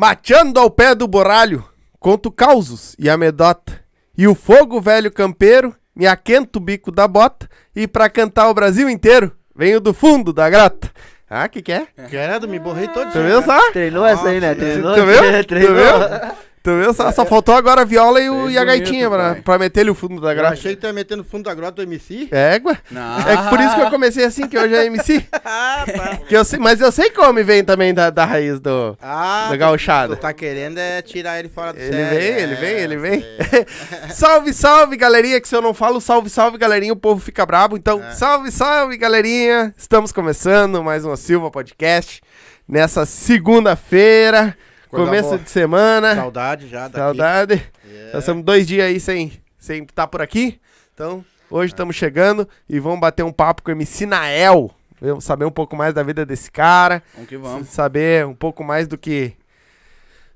[0.00, 1.62] Mateando ao pé do borralho,
[1.98, 3.84] conto causos e amedota.
[4.16, 7.46] E o fogo velho campeiro me aquenta o bico da bota.
[7.76, 10.90] E pra cantar o Brasil inteiro, venho do fundo da grota.
[11.28, 11.86] Ah, que que é?
[12.08, 13.72] Credo, me borrei todo Tu viu só?
[13.72, 14.54] Treinou essa aí, né?
[14.54, 14.94] Treinou.
[14.94, 15.42] Tu viu?
[15.42, 15.74] Tu Treinou.
[15.74, 16.30] viu?
[16.62, 16.92] Tu viu?
[16.92, 19.40] Só, só faltou agora a viola e, o, e a bonito, gaitinha pra, pai.
[19.40, 20.52] pra meter ele o fundo da Eu grota.
[20.52, 22.28] achei que tu ia meter no fundo da grota do MC.
[22.30, 22.76] É, Égua.
[22.90, 23.18] Não.
[23.20, 25.24] É por isso que eu comecei assim, que hoje é MC.
[25.42, 26.16] Ah, tá.
[26.28, 29.54] Que eu sei, mas eu sei como vem também da, da raiz do, Ah, da
[29.54, 30.14] tu- gauchada.
[30.16, 32.18] Tu tá querendo é tirar ele fora do Ele sério.
[32.18, 33.24] vem, é, ele vem, ele vem.
[34.12, 37.76] salve, salve, galerinha, que se eu não falo salve, salve, galerinha, o povo fica brabo.
[37.78, 38.10] Então, É.
[38.12, 39.74] salve, salve, galerinha.
[39.78, 42.20] Estamos começando mais um Silva Podcast
[42.68, 44.54] nessa segunda-feira,
[44.90, 45.38] Coisa começo boa.
[45.38, 46.14] de semana.
[46.16, 46.96] Saudade já daqui.
[46.96, 47.70] Saudade.
[47.88, 48.10] É.
[48.12, 50.58] Nós estamos dois dias aí sem sem estar por aqui.
[50.92, 54.68] Então, hoje estamos chegando e vamos bater um papo com o MC Nael.
[55.00, 57.02] Vamos saber um pouco mais da vida desse cara.
[57.14, 57.68] Vamos que vamos.
[57.68, 59.32] Saber um pouco mais do que.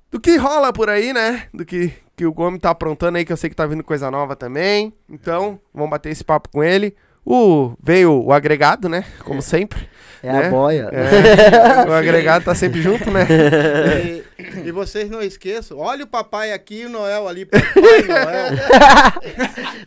[0.09, 1.49] Do que rola por aí, né?
[1.53, 4.09] Do que, que o Gomes tá aprontando aí, que eu sei que tá vindo coisa
[4.09, 4.95] nova também.
[5.11, 6.95] Então, vamos bater esse papo com ele.
[7.27, 9.05] O, veio o agregado, né?
[9.25, 9.89] Como sempre.
[10.23, 10.47] É né?
[10.47, 10.91] a boia.
[10.93, 13.27] É, o agregado tá sempre junto, né?
[14.39, 17.45] E, vocês não esqueçam, olha o papai aqui e o Noel ali.
[17.45, 18.51] Papai Noel.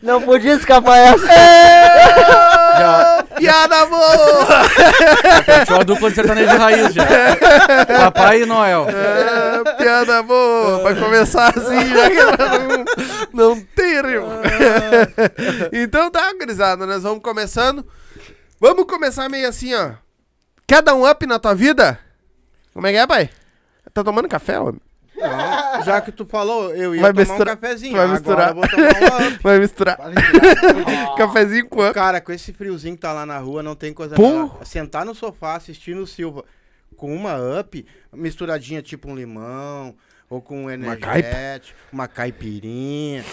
[0.00, 1.26] Não podia escapar essa.
[1.26, 4.64] Já, Piada boa!
[5.44, 7.04] fechou a dupla de sertanejo de raiz já.
[7.86, 8.86] Papai e Noel.
[8.88, 10.82] É, piada boa!
[10.82, 12.16] Vai começar assim, já que
[13.34, 13.88] não, não tem
[15.72, 17.86] então tá, gurizada, nós vamos começando.
[18.60, 19.92] Vamos começar meio assim, ó.
[20.66, 21.98] Quer dar um up na tua vida?
[22.72, 23.30] Como é que é, pai?
[23.98, 24.80] Tá tomando café, homem?
[25.16, 27.96] Não, já que tu falou, eu ia Vai tomar um cafezinho.
[27.96, 28.52] vai misturar.
[28.52, 28.62] uma
[29.26, 29.42] up.
[29.42, 29.98] Vai misturar.
[31.18, 31.92] Cafezinho com.
[31.92, 34.64] Cara, com esse friozinho que tá lá na rua, não tem coisa melhor.
[34.64, 36.44] Sentar no sofá assistindo o Silva
[36.96, 39.94] com uma up, misturadinha tipo um limão,
[40.30, 43.24] ou com um energético, uma caipirinha.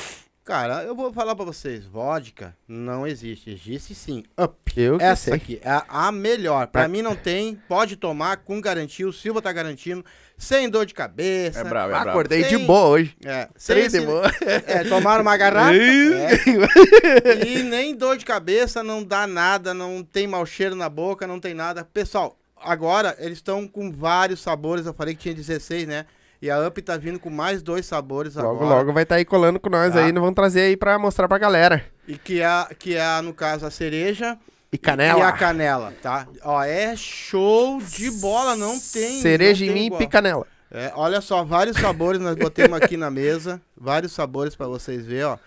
[0.44, 3.50] Cara, eu vou falar pra vocês, vodka não existe.
[3.50, 4.72] Existe sim, up.
[4.78, 5.34] Eu Essa sei.
[5.34, 6.68] aqui é a- a melhor.
[6.68, 9.08] Pra Pra- mim não tem, pode tomar com garantia.
[9.08, 10.06] O Silva tá garantindo,
[10.38, 11.60] sem dor de cabeça.
[11.60, 12.10] É brabo, é brabo.
[12.10, 13.16] Acordei de Tem- boa hoje.
[13.26, 14.24] É, sem Três de boa.
[14.68, 15.74] é, tomaram uma garrafa.
[15.76, 21.26] É, e nem dor de cabeça, não dá nada, não tem mau cheiro na boca,
[21.28, 21.84] não tem nada.
[21.86, 24.86] Pessoal, agora eles estão com vários sabores.
[24.86, 26.06] Eu falei que tinha 16, né?
[26.42, 28.76] E a Up tá vindo com mais dois sabores Logo, agora.
[28.76, 30.04] logo vai estar aí colando com nós Tá.
[30.04, 30.12] aí.
[30.12, 31.84] Nós vamos trazer aí pra mostrar pra galera.
[32.08, 34.38] E que é, que é, no caso, a cereja
[34.76, 35.20] E canela.
[35.20, 36.28] e a canela, tá?
[36.44, 39.22] Ó, é show de bola, não tem.
[39.22, 40.02] Cereja não em tem mim igual.
[40.02, 40.48] e canela.
[40.70, 43.62] É, olha só, vários sabores nós botamos aqui na mesa.
[43.78, 45.38] Vários sabores pra vocês verem, ó.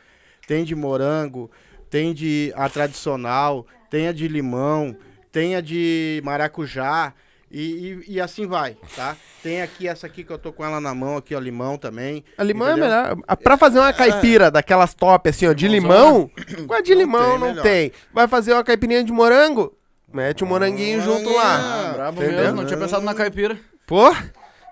[0.47, 1.51] Tem de morango,
[1.91, 4.97] tem de a tradicional, tem a de limão,
[5.31, 7.13] tem a de maracujá
[7.51, 9.17] e, e, e assim vai, tá?
[9.43, 12.25] Tem aqui essa aqui que eu tô com ela na mão, aqui, ó, limão também.
[12.37, 12.85] A limão Entendeu?
[12.87, 13.19] é melhor.
[13.27, 16.31] Ah, Pra fazer uma caipira daquelas top assim, ó, de limão,
[16.67, 17.63] com a de Não limão tem não melhor.
[17.63, 17.93] tem.
[18.13, 19.75] Vai fazer uma caipirinha de morango?
[20.13, 21.91] Mete o moranguinho junto lá.
[21.91, 22.41] Ah, brabo Entendeu?
[22.41, 23.59] mesmo, não tinha pensado na caipira.
[23.87, 24.15] Pô,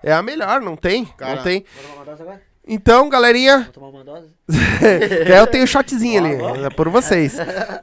[0.03, 1.05] é a melhor, não tem?
[1.05, 1.35] Cara.
[1.35, 1.63] Não tem.
[1.75, 2.41] Vou tomar uma dose agora?
[2.67, 4.27] Então, galerinha, Vou tomar uma dose?
[5.27, 7.35] É, eu tenho shotzinho ali, é por vocês.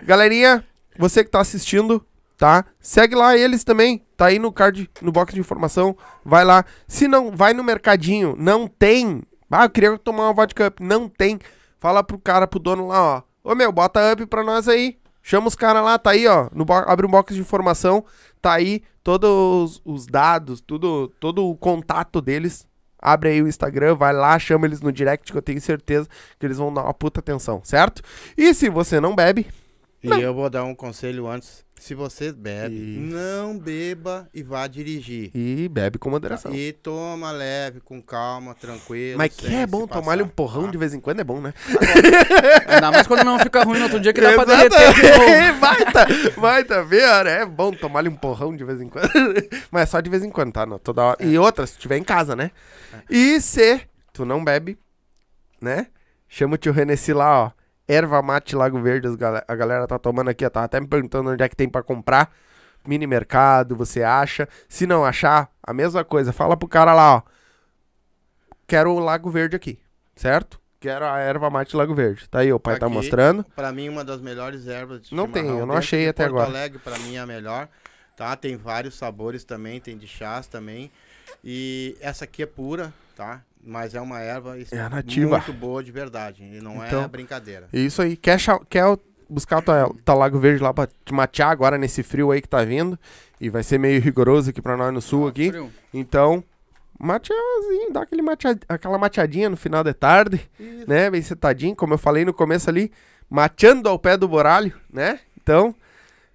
[0.04, 0.64] Galerinha,
[0.98, 2.04] você que tá assistindo,
[2.36, 2.64] tá?
[2.80, 6.64] Segue lá eles também, tá aí no card, no box de informação, vai lá.
[6.86, 9.22] Se não, vai no mercadinho, não tem.
[9.50, 11.38] Ah, eu queria tomar uma vodka up, não tem.
[11.78, 13.22] Fala pro cara, pro dono lá, ó.
[13.50, 14.98] Ô meu, bota up pra nós aí.
[15.22, 16.48] Chama os caras lá, tá aí, ó.
[16.52, 18.04] No abre um box de informação,
[18.42, 22.66] tá aí todos os, os dados, tudo, todo o contato deles.
[22.98, 26.08] Abre aí o Instagram, vai lá, chama eles no direct, que eu tenho certeza
[26.38, 28.02] que eles vão dar uma puta atenção, certo?
[28.36, 29.46] E se você não bebe,
[30.02, 30.20] E Não.
[30.20, 31.64] eu vou dar um conselho antes.
[31.84, 33.14] Se você bebe, Isso.
[33.14, 35.30] não beba e vá dirigir.
[35.34, 36.54] e bebe com moderação.
[36.54, 39.18] E toma leve, com calma, tranquilo.
[39.18, 40.70] Mas que é bom se tomar-lhe um porrão tá?
[40.70, 41.52] de vez em quando, é bom, né?
[42.68, 45.60] Ainda mais quando não fica ruim no outro dia que dá pra derreter de novo.
[45.60, 46.06] vai tá,
[46.38, 47.28] vai tá vendo?
[47.28, 49.10] É bom tomar-lhe um porrão de vez em quando.
[49.70, 50.64] Mas é só de vez em quando, tá?
[50.64, 51.22] Não, toda hora.
[51.22, 52.50] E outra, se tiver em casa, né?
[53.10, 54.78] E se tu não bebe,
[55.60, 55.88] né?
[56.30, 57.63] Chama o tio Renessi lá, ó.
[57.86, 59.08] Erva mate Lago Verde,
[59.46, 60.48] a galera tá tomando aqui.
[60.48, 62.30] Tá até me perguntando onde é que tem pra comprar.
[62.86, 64.48] Mini mercado, você acha?
[64.68, 66.32] Se não achar, a mesma coisa.
[66.32, 67.22] Fala pro cara lá, ó.
[68.66, 69.78] Quero o Lago Verde aqui,
[70.16, 70.60] certo?
[70.80, 72.28] Quero a erva mate Lago Verde.
[72.28, 72.94] Tá aí, o pai tá Aqui.
[72.94, 73.44] mostrando.
[73.56, 76.50] Pra mim, uma das melhores ervas de Não tem, eu não achei até Porto agora.
[76.50, 77.68] Alegre, pra mim, é a melhor.
[78.14, 78.36] Tá?
[78.36, 80.90] Tem vários sabores também, tem de chás também.
[81.42, 83.42] E essa aqui é pura, tá?
[83.66, 85.38] Mas é uma erva É nativa.
[85.38, 86.42] muito boa de verdade.
[86.44, 87.68] E não Então- é brincadeira.
[87.72, 88.16] Isso aí.
[88.16, 88.38] Quer,
[88.68, 88.84] quer
[89.28, 92.48] buscar o tua, tua Lago Verde lá pra te matear agora nesse frio aí que
[92.48, 92.98] tá vindo?
[93.40, 95.48] E vai ser meio rigoroso aqui pra nós no sul aqui.
[95.50, 95.72] Frio.
[95.94, 96.44] Então,
[96.98, 98.22] mateazinho, dá aquele
[98.68, 100.88] aquela mateadinha no final da tarde, Isso.
[100.88, 101.10] né?
[101.10, 102.92] Bem sentadinho, como eu falei no começo ali,
[103.30, 105.20] mateando ao pé do boralho, né?
[105.40, 105.74] Então,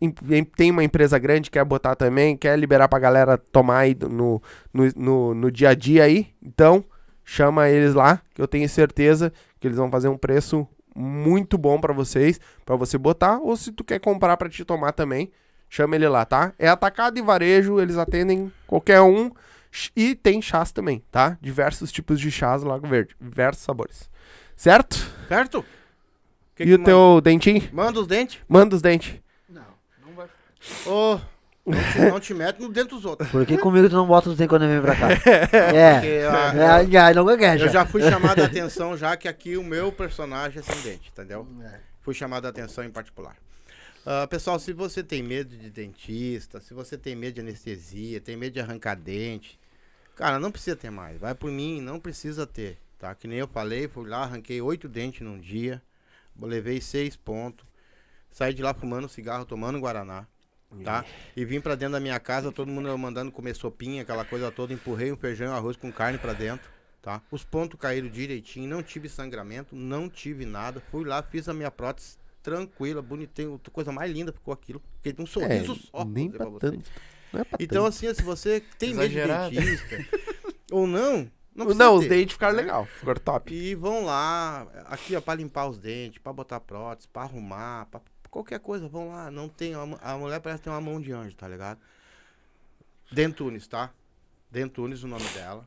[0.00, 3.96] em- em- tem uma empresa grande, quer botar também, quer liberar pra galera tomar aí
[4.00, 4.42] no,
[4.72, 6.84] no, no, no dia a dia aí, então
[7.24, 11.80] chama eles lá, que eu tenho certeza que eles vão fazer um preço muito bom
[11.80, 15.30] pra vocês, pra você botar, ou se tu quer comprar pra te tomar também,
[15.68, 16.52] chama ele lá, tá?
[16.58, 19.30] É atacado e varejo, eles atendem qualquer um
[19.96, 21.36] e tem chás também, tá?
[21.40, 24.08] Diversos tipos de chás Lago Verde, diversos sabores.
[24.56, 24.96] Certo?
[25.28, 25.64] Certo?
[26.54, 27.60] Que e que o teu dentinho?
[27.72, 27.74] manda?
[27.84, 28.38] Manda os dentes.
[28.48, 29.20] Manda os dentes.
[30.86, 31.20] Ô,
[31.66, 33.28] não, te, não te mete no dentro dos outros.
[33.30, 35.08] Por que comigo tu não bota os dentes quando vem pra cá?
[35.14, 36.26] Porque, É.
[36.28, 37.66] ah, É, já, não gagueja.
[37.66, 41.10] eu já fui chamado a atenção já que aqui o meu personagem é sem dente,
[41.12, 41.46] entendeu?
[41.64, 41.80] É.
[42.00, 43.36] Fui chamado a atenção em particular.
[44.06, 48.36] Ah, pessoal, se você tem medo de dentista, se você tem medo de anestesia, tem
[48.36, 49.58] medo de arrancar dente,
[50.14, 51.18] cara, não precisa ter mais.
[51.18, 53.14] Vai por mim, não precisa ter, tá?
[53.14, 55.82] Que nem eu falei, fui lá, arranquei oito dentes num dia,
[56.40, 57.66] levei seis pontos,
[58.30, 60.26] saí de lá fumando cigarro, tomando guaraná,
[60.82, 61.04] tá?
[61.36, 64.72] E vim pra dentro da minha casa, todo mundo mandando comer sopinha, aquela coisa toda,
[64.72, 66.70] empurrei um feijão e arroz com carne pra dentro,
[67.00, 67.22] tá?
[67.30, 71.70] Os pontos caíram direitinho, não tive sangramento, não tive nada, fui lá, fiz a minha
[71.70, 76.02] prótese tranquila, bonitinho, coisa mais linda ficou aquilo, fiquei um sorriso só.
[76.02, 76.76] É, nem vou dizer pra tanto.
[76.76, 77.94] Não é pra Então, tanto.
[77.94, 79.54] assim, se você tem medo de Exagerado.
[79.54, 80.06] dentista,
[80.70, 82.62] ou não, não Não, os dentes ficaram né?
[82.62, 83.54] legal, ficaram top.
[83.54, 88.00] E vão lá, aqui ó, pra limpar os dentes, pra botar prótese, pra arrumar, pra
[88.30, 89.30] qualquer coisa, vão lá.
[89.30, 91.78] Não tem, a mulher parece ter uma mão de anjo, tá ligado?
[93.12, 93.90] Dentunes, tá?
[94.50, 95.66] Dentunes, o nome dela.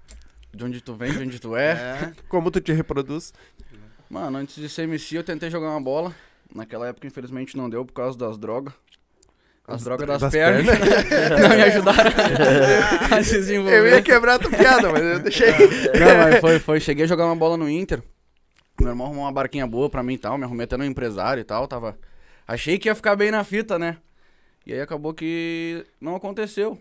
[0.53, 1.71] De onde tu vem, de onde tu é.
[1.71, 2.13] É.
[2.29, 3.33] Como tu te reproduz?
[4.09, 6.15] Mano, antes de ser MC, eu tentei jogar uma bola.
[6.55, 8.73] Naquela época, infelizmente, não deu por causa das drogas.
[9.67, 10.65] As As drogas dro- das, das pernas
[11.41, 12.11] não me ajudaram
[13.11, 13.77] a se desenvolver.
[13.79, 15.51] Eu ia quebrar a tua piada, mas eu deixei.
[15.51, 16.79] Não, mas foi, foi.
[16.79, 18.01] Cheguei a jogar uma bola no Inter.
[18.79, 20.37] Meu irmão arrumou uma barquinha boa pra mim e tal.
[20.37, 21.67] Me arrumei até no empresário e tal.
[21.67, 21.97] Tava...
[22.47, 23.97] Achei que ia ficar bem na fita, né?
[24.65, 26.77] E aí acabou que não aconteceu.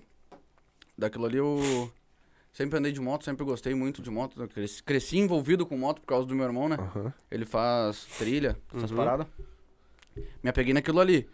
[0.97, 1.91] Daquilo ali eu
[2.53, 4.47] sempre andei de moto, sempre gostei muito de moto.
[4.49, 6.77] Cresci, cresci envolvido com moto por causa do meu irmão, né?
[6.79, 7.13] Aham.
[7.33, 8.97] Ele faz trilha, essas Uhum.
[8.97, 9.27] paradas.
[10.43, 11.29] Me apeguei naquilo ali.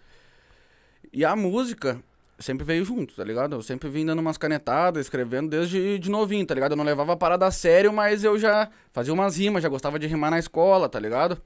[1.13, 2.03] E a música
[2.39, 3.55] sempre veio junto, tá ligado?
[3.55, 6.73] Eu sempre vim dando umas canetadas, escrevendo desde de novinho, tá ligado?
[6.73, 9.99] Eu não levava a parada a sério, mas eu já fazia umas rimas, já gostava
[9.99, 11.41] de rimar na escola, tá ligado?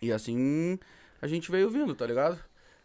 [0.00, 0.78] E assim
[1.20, 2.38] a gente veio vindo, tá ligado?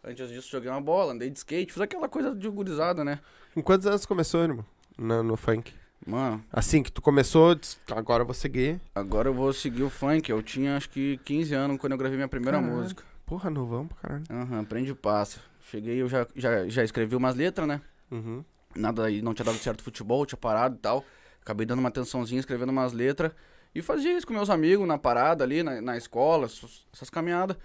[0.04, 3.20] Antes disso joguei uma bola, andei de skate, fiz aquela coisa de gurizada, né?
[3.54, 4.64] Com quantos anos começou, irmão?
[4.98, 5.72] No, no funk.
[6.04, 7.56] Mano, Assim que tu começou,
[7.92, 8.80] agora eu vou seguir.
[8.92, 10.28] agora eu vou seguir o funk.
[10.28, 12.76] Eu tinha acho que 15 anos quando eu gravei minha primeira Caralho.
[12.76, 13.04] música.
[13.24, 14.24] Porra, novão pra caralho.
[14.28, 15.38] Aham, aprende e passa.
[15.70, 17.80] Cheguei, eu já, já, já escrevi umas letras, né?
[18.10, 18.44] Uhum.
[18.74, 21.04] Nada aí, não tinha dado certo futebol, tinha parado e tal.
[21.40, 23.32] Acabei dando uma atençãozinha, escrevendo umas letras.
[23.74, 27.56] E fazia isso com meus amigos na parada ali, na, na escola, essas essas caminhadas.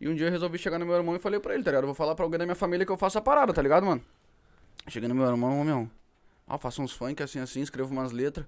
[0.00, 1.84] E um dia eu resolvi chegar no meu irmão e falei pra ele, tá ligado?
[1.84, 3.84] Eu vou falar pra alguém da minha família que eu faço a parada, tá ligado,
[3.84, 4.02] mano?
[4.88, 5.90] Cheguei no meu irmão, ô meu,
[6.46, 8.46] ó, faço uns funk assim, assim, escrevo umas letras.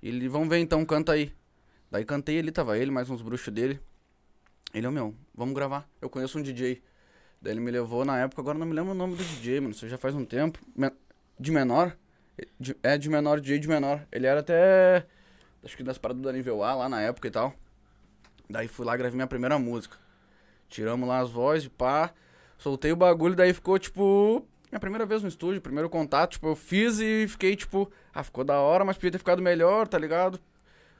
[0.00, 1.32] E ele, vamos ver então, canta aí.
[1.90, 3.80] Daí cantei ali, tava ele, mais uns bruxos dele.
[4.72, 5.88] Ele, ô meu, vamos gravar.
[6.00, 6.80] Eu conheço um DJ.
[7.40, 9.72] Daí ele me levou na época, agora não me lembro o nome do DJ, mano.
[9.72, 10.58] Isso já faz um tempo.
[11.38, 11.96] De menor?
[12.58, 14.06] De- é, de menor, DJ de menor.
[14.10, 15.06] Ele era até.
[15.64, 17.54] Acho que das paradas da nível A lá na época e tal.
[18.50, 19.96] Daí fui lá gravei minha primeira música.
[20.68, 22.12] Tiramos lá as vozes, pá.
[22.58, 24.44] Soltei o bagulho, daí ficou tipo.
[24.70, 28.44] Minha primeira vez no estúdio, primeiro contato, tipo, eu fiz e fiquei, tipo, ah, ficou
[28.44, 30.38] da hora, mas podia ter ficado melhor, tá ligado?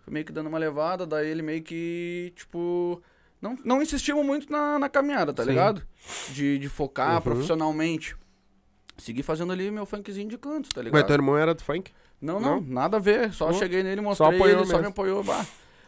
[0.02, 3.02] Fui meio que dando uma levada, daí ele meio que, tipo.
[3.40, 5.50] Não, não insistimos muito na, na caminhada, tá Sim.
[5.50, 5.82] ligado?
[6.30, 7.20] De, de focar Uhum.
[7.22, 8.16] profissionalmente.
[8.96, 11.06] Segui fazendo ali meu funkzinho de cantos, tá Mas ligado?
[11.06, 11.92] teu irmão era do funk?
[12.20, 12.60] Não, não, Não?
[12.60, 13.32] nada a ver.
[13.32, 13.54] Só Não?
[13.54, 14.88] cheguei nele, mostrei apoiou ele, só me mesmo.
[14.88, 15.22] apoiou.
[15.22, 15.46] Bah.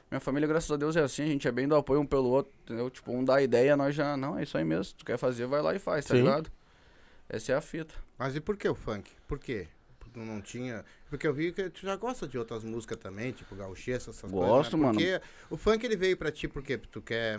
[0.09, 1.25] Minha família, graças a Deus, é assim.
[1.25, 2.88] A gente é bem do apoio um pelo outro, entendeu?
[2.88, 4.16] Tipo, um dá a ideia, nós já...
[4.16, 4.95] Não, é isso aí mesmo.
[4.97, 6.23] Tu quer fazer, vai lá e faz, tá Sim.
[6.23, 6.50] ligado?
[7.28, 7.95] Essa é a fita.
[8.19, 9.11] Mas e por que o funk?
[9.26, 9.66] Por quê?
[10.12, 10.85] Tu não tinha.
[11.09, 14.33] Porque eu vi que tu já gosta de outras músicas também, tipo gauchês, essas Gosto,
[14.33, 14.73] coisas.
[14.73, 14.79] né?
[14.79, 14.95] mano.
[14.95, 17.38] Porque o funk ele veio pra ti porque tu quer.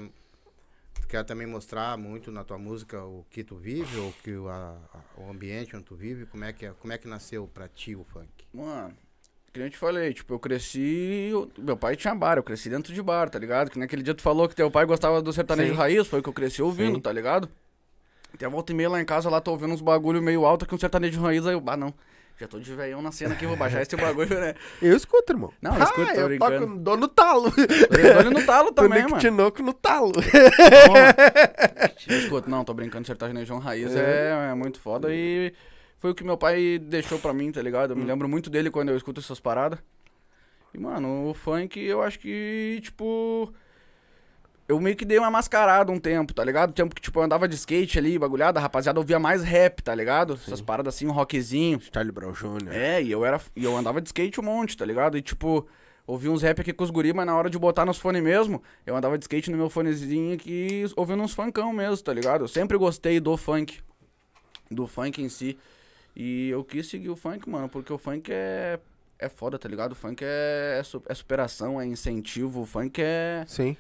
[1.02, 4.48] Tu quer também mostrar muito na tua música o que tu vive, ou que o,
[4.50, 7.48] a- a- o ambiente onde tu vive, como é que, é, como é que nasceu
[7.54, 8.28] pra ti o funk?
[8.54, 8.94] Mano,
[9.54, 11.30] que eu te falei, tipo, eu cresci.
[11.32, 13.70] eu- Meu pai tinha bar, eu cresci dentro de bar, tá ligado?
[13.72, 15.78] Que naquele dia tu falou que teu pai gostava do sertanejo Sim.
[15.78, 17.02] raiz, foi o que eu cresci ouvindo, Sim.
[17.02, 17.50] tá ligado?
[18.34, 20.74] Até volta e meia lá em casa, lá tô ouvindo uns bagulho meio alto que
[20.76, 21.94] um sertanejo raiz, aí eu, ah, não.
[22.42, 24.56] Já tô de veião na cena aqui, vou baixar esse bagulho, né?
[24.82, 25.54] Eu escuto, irmão.
[25.62, 26.60] Não, eu escuto, ah, tô eu brincando.
[26.66, 27.54] toco, dou no talo.
[28.18, 29.20] Olha no talo também, mano.
[29.20, 30.12] Tinoco no talo.
[32.10, 34.50] Eu escuto, não, tô brincando, sertanejo raiz é.
[34.50, 35.54] É, muito foda e
[36.00, 37.92] foi o que meu pai deixou pra mim, tá ligado?
[37.92, 39.78] Eu me lembro muito dele quando eu escuto essas paradas.
[40.74, 43.54] E, mano, o funk eu acho que, tipo.
[44.72, 46.72] Eu meio que dei uma mascarada um tempo, tá ligado?
[46.72, 49.94] Tempo que, tipo, eu andava de skate ali, bagulhada, a rapaziada ouvia mais rap, tá
[49.94, 50.36] ligado?
[50.36, 51.78] Essas paradas assim, um rockzinho.
[51.94, 52.72] Charlie Brown Jr.
[52.72, 53.42] É, e eu era.
[53.54, 55.18] E eu andava de skate um monte, tá ligado?
[55.18, 55.68] E tipo,
[56.08, 58.64] ouvi uns rap aqui com os guri, mas na hora de botar nos fones mesmo,
[58.86, 62.46] eu andava de skate no meu fonezinho aqui, ouvindo uns funkão mesmo, tá ligado?
[62.46, 63.82] Eu sempre gostei do funk.
[64.70, 65.60] Do funk em si.
[66.16, 68.80] E eu quis seguir o funk, mano, porque o funk é.
[69.20, 69.92] É foda, tá ligado?
[69.92, 72.62] O funk é, é, é superação, é incentivo.
[72.62, 73.44] O funk é.
[73.46, 73.76] Sim.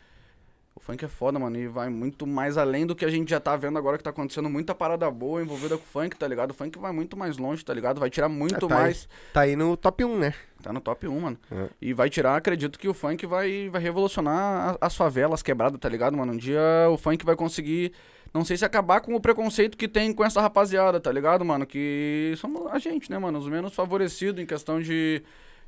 [0.81, 3.39] O funk é foda, mano, e vai muito mais além do que a gente já
[3.39, 6.50] tá vendo agora que tá acontecendo muita parada boa envolvida com o funk, tá ligado?
[6.50, 8.00] O funk vai muito mais longe, tá ligado?
[8.00, 8.81] Vai tirar muito É, tá aí.
[8.81, 9.09] mais.
[9.31, 10.33] Tá aí no top 1, né?
[10.63, 11.38] Tá no top 1, mano.
[11.51, 11.67] É.
[11.79, 16.17] E vai tirar, acredito que o funk vai, vai revolucionar as favelas quebradas, tá ligado,
[16.17, 16.33] mano?
[16.33, 16.59] Um dia
[16.89, 17.93] o funk vai conseguir,
[18.33, 21.63] não sei se acabar com o preconceito que tem com essa rapaziada, tá ligado, mano?
[21.63, 23.38] Que somos a gente, né, mano?
[23.38, 25.21] Os menos favorecidos em questão de,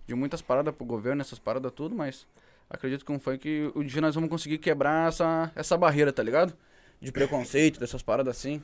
[0.07, 2.25] de muitas paradas pro governo, essas paradas tudo, mas
[2.69, 6.55] acredito que um funk, um dia nós vamos conseguir quebrar essa, essa barreira, tá ligado?
[7.01, 8.63] De preconceito, dessas paradas assim.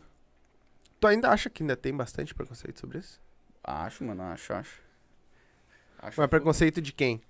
[1.00, 3.20] Tu ainda acha que ainda tem bastante preconceito sobre isso?
[3.64, 4.82] Acho, mano, acho, acho.
[6.00, 7.22] Acho Mas que- preconceito de quem?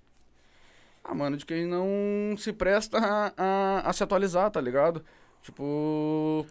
[1.02, 5.04] Ah, mano, de quem não se presta a, a, a se atualizar, tá ligado?
[5.42, 6.46] Tipo.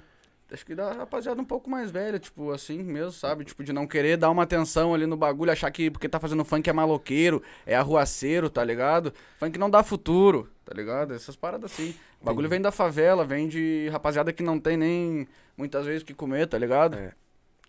[0.51, 3.45] Acho que da rapaziada um pouco mais velha, tipo, assim mesmo, sabe?
[3.45, 6.43] Tipo, de não querer dar uma atenção ali no bagulho, achar que porque tá fazendo
[6.43, 9.13] funk é maloqueiro, é arruaceiro, tá ligado?
[9.37, 11.13] Funk não dá futuro, tá ligado?
[11.13, 11.93] Essas paradas assim.
[12.19, 16.05] O bagulho vem da favela, vem de rapaziada que não tem nem muitas vezes o
[16.05, 16.95] que comer, tá ligado?
[16.97, 17.13] É.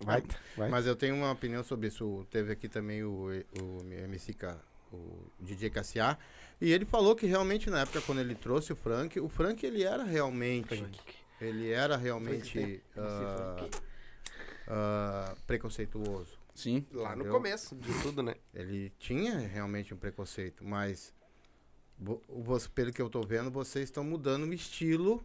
[0.03, 0.23] Vai,
[0.57, 0.69] vai.
[0.71, 2.27] Mas eu tenho uma opinião sobre isso.
[2.31, 3.29] Teve aqui também o,
[3.61, 4.57] o MC, Ca-
[4.91, 6.19] o DJ Cassiar.
[6.59, 9.83] E ele falou que realmente na época quando ele trouxe o Frank, o Frank ele
[9.83, 10.69] era realmente.
[11.41, 13.67] Ele era realmente ah,
[14.69, 16.39] ah, preconceituoso.
[16.55, 16.85] Sim.
[16.93, 18.35] Lá no começo de tudo, né?
[18.55, 21.15] Ele tinha realmente um preconceito, mas
[21.99, 25.25] vo- você- pelo que eu tô vendo, vocês estão mudando o estilo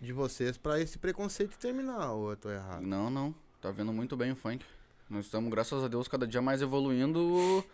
[0.00, 2.82] de vocês pra esse preconceito terminar, ou eu tô errado?
[2.82, 3.34] Não, não.
[3.60, 4.64] Tá vendo muito bem o funk.
[5.08, 7.64] Nós estamos, graças a Deus, cada dia mais evoluindo.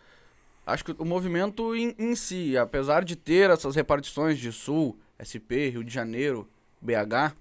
[0.66, 5.68] Acho que o movimento em, em si, apesar de ter essas repartições de Sul, SP,
[5.70, 6.48] Rio de Janeiro,
[6.80, 7.34] BH,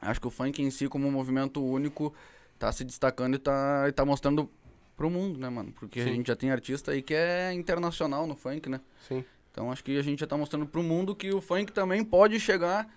[0.00, 2.14] acho que o funk em si, como um movimento único,
[2.58, 4.50] tá se destacando e tá, e tá mostrando
[4.96, 5.72] pro mundo, né, mano?
[5.72, 6.14] Porque a Sim.
[6.16, 8.80] gente já tem artista aí que é internacional no funk, né?
[9.08, 9.24] Sim.
[9.50, 12.38] Então acho que a gente já tá mostrando pro mundo que o funk também pode
[12.38, 12.88] chegar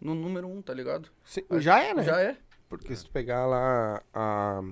[0.00, 1.08] no número um, tá ligado?
[1.24, 2.02] Sim, Já é, né?
[2.02, 2.36] Já é.
[2.68, 4.62] Porque se tu pegar lá a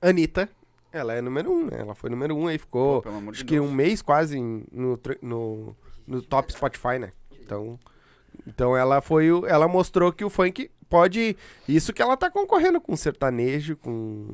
[0.00, 0.48] Anitta,
[0.92, 1.78] ela é número um, né?
[1.78, 3.66] Ela foi número um aí, ficou Pelo amor de acho que Deus.
[3.66, 7.12] um mês quase no, no, no top Spotify, né?
[7.40, 7.78] Então,
[8.46, 11.36] então ela foi o, ela mostrou que o funk pode,
[11.68, 14.32] isso que ela tá concorrendo com sertanejo, com,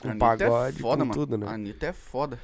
[0.00, 1.20] com Anitta pagode, é foda, com mano.
[1.20, 1.46] tudo, né?
[1.46, 2.38] A Anitta é foda.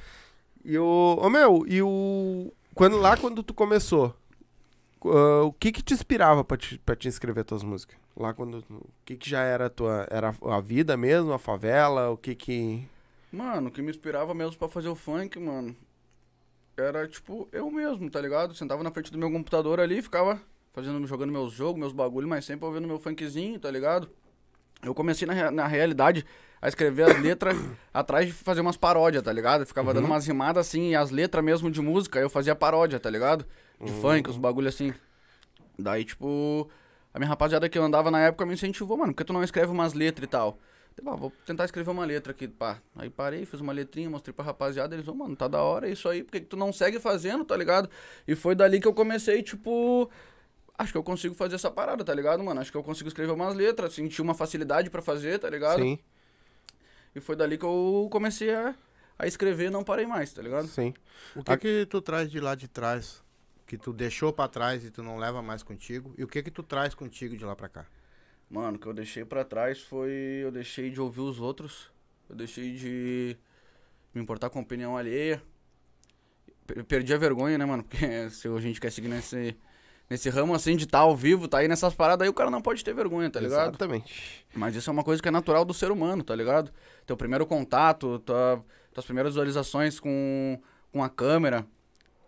[0.63, 4.15] E o, ô meu, e o quando lá quando tu começou,
[5.05, 7.97] ah, o que que te inspirava pra te, pra te inscrever tuas músicas?
[8.15, 12.09] Lá quando, o que que já era a tua, era a vida mesmo, a favela,
[12.09, 12.87] o que que...
[13.31, 15.75] Mano, o que me inspirava mesmo pra fazer o funk, mano.
[16.77, 18.55] era tipo eu mesmo, tá ligado?
[18.55, 20.41] Sentava na frente do meu computador ali, ficava
[20.77, 24.07] fazendo, jogando meus jogos, meus bagulho, mas sempre ouvindo meu funkzinho, tá ligado?
[24.83, 26.23] Eu comecei na, na realidade
[26.61, 27.57] a escrever as letras
[27.91, 29.61] atrás de fazer umas paródias, tá ligado?
[29.61, 32.99] Eu ficava dando umas rimadas assim, e as letras mesmo de música, eu fazia paródia,
[32.99, 33.43] tá ligado?
[33.81, 34.93] De funk, os bagulho assim.
[35.79, 36.69] Daí, tipo,
[37.11, 39.43] a minha rapaziada que eu andava na época me incentivou, mano, por que tu não
[39.43, 40.59] escreve umas letras e tal?
[40.95, 42.79] Eu, ah, vou tentar escrever uma letra aqui, pá.
[42.95, 46.07] Aí parei, fiz uma letrinha, mostrei pra rapaziada, eles, ô, mano, tá da hora isso
[46.07, 47.89] aí, por que, que tu não segue fazendo, tá ligado?
[48.27, 50.07] E foi dali que eu comecei, tipo,
[50.77, 52.59] acho que eu consigo fazer essa parada, tá ligado, mano?
[52.61, 55.81] Acho que eu consigo escrever umas letras, senti uma facilidade pra fazer, tá ligado?
[55.81, 55.99] Sim,
[57.15, 58.75] E foi dali que eu comecei a,
[59.17, 60.67] a escrever e não parei mais, tá ligado?
[60.67, 60.93] sim.
[61.35, 63.23] O que que tu traz de lá de trás?
[63.65, 66.13] Que tu deixou pra trás e tu não leva mais contigo?
[66.17, 67.85] E o que que tu traz contigo de lá pra cá?
[68.49, 70.09] Mano, o que eu deixei pra trás foi.
[70.41, 71.91] Eu deixei de ouvir os outros.
[72.29, 73.35] Eu deixei de
[74.13, 75.43] me importar com a opinião alheia.
[76.65, 77.83] Per- Perdi a vergonha, né, mano?
[77.89, 79.53] Porque se a gente quer seguir nesse,
[80.09, 82.61] nesse ramo assim de estar ao vivo, tá aí nessas paradas aí, o cara não
[82.61, 83.69] pode ter vergonha, tá ligado?
[83.69, 84.45] Exatamente.
[84.55, 86.71] Mas isso é uma coisa que é natural do ser humano, tá ligado?
[87.05, 90.59] Teu primeiro contato, tua, tuas primeiras visualizações com,
[90.91, 91.65] com a câmera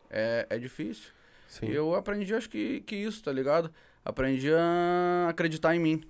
[0.09, 1.11] é, é difícil.
[1.47, 1.67] Sim.
[1.67, 3.71] E eu aprendi, acho que, que isso, tá ligado?
[4.03, 6.03] Aprendi a acreditar em mim.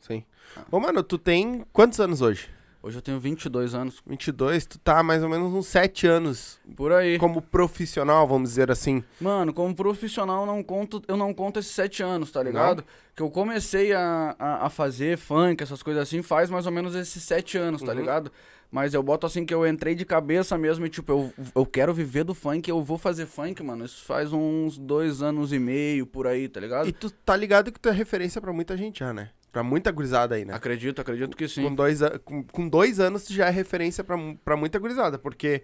[0.00, 0.24] Sim.
[0.70, 2.48] Ô, mano, tu tem quantos anos hoje?
[2.86, 4.00] Hoje eu tenho 22 anos.
[4.06, 7.18] 22, tu tá mais ou menos uns 7 anos Por aí.
[7.18, 9.02] como profissional, vamos dizer assim.
[9.20, 12.84] Mano, como profissional, eu não conto, eu não conto esses sete anos, tá ligado?
[13.16, 16.94] Que eu comecei a, a, a fazer funk, essas coisas assim, faz mais ou menos
[16.94, 17.98] esses sete anos, tá Uhum.
[17.98, 18.30] ligado?
[18.70, 21.92] Mas eu boto assim que eu entrei de cabeça mesmo e, tipo, eu, eu quero
[21.92, 23.84] viver do funk, eu vou fazer funk, mano.
[23.84, 26.88] Isso faz uns dois anos e meio por aí, tá ligado?
[26.88, 29.30] E tu tá ligado que tu é referência pra muita gente já, né?
[29.56, 30.52] Pra muita gurizada aí, né?
[30.52, 31.74] Acredito, acredito que Com sim.
[31.74, 34.14] dois, a- com, com dois anos tu já é referência pra,
[34.44, 35.62] pra muita gurizada, porque,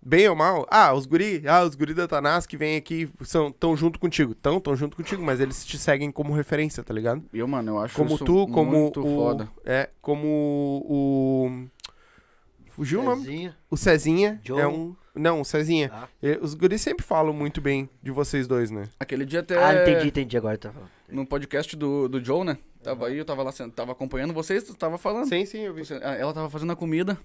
[0.00, 3.52] bem ou mal, ah, os guri, ah, os guri da Tanás que vêm aqui são,
[3.52, 4.34] tão junto contigo.
[4.34, 7.22] Tão, tão junto contigo, mas eles te seguem como referência, tá ligado?
[7.30, 9.14] E eu, mano, eu acho Como isso tu, como muito o...
[9.16, 9.50] foda.
[9.66, 11.66] É, como o...
[12.70, 13.52] Fugiu o nome?
[13.68, 14.60] O Cezinha Joe.
[14.60, 14.96] é um...
[15.14, 15.90] Não, o Cezinha.
[15.92, 16.08] Ah.
[16.40, 18.88] Os guris sempre falam muito bem de vocês dois, né?
[18.98, 19.62] Aquele dia até...
[19.62, 20.56] Ah, entendi, entendi agora.
[20.56, 20.88] Tá falando.
[21.10, 22.58] No podcast do, do Joe, né?
[22.82, 25.28] Tava aí, eu tava lá, tava acompanhando vocês, tu tava falando.
[25.28, 25.82] Sim, sim, eu vi.
[26.02, 27.18] Ah, Ela tava fazendo a comida.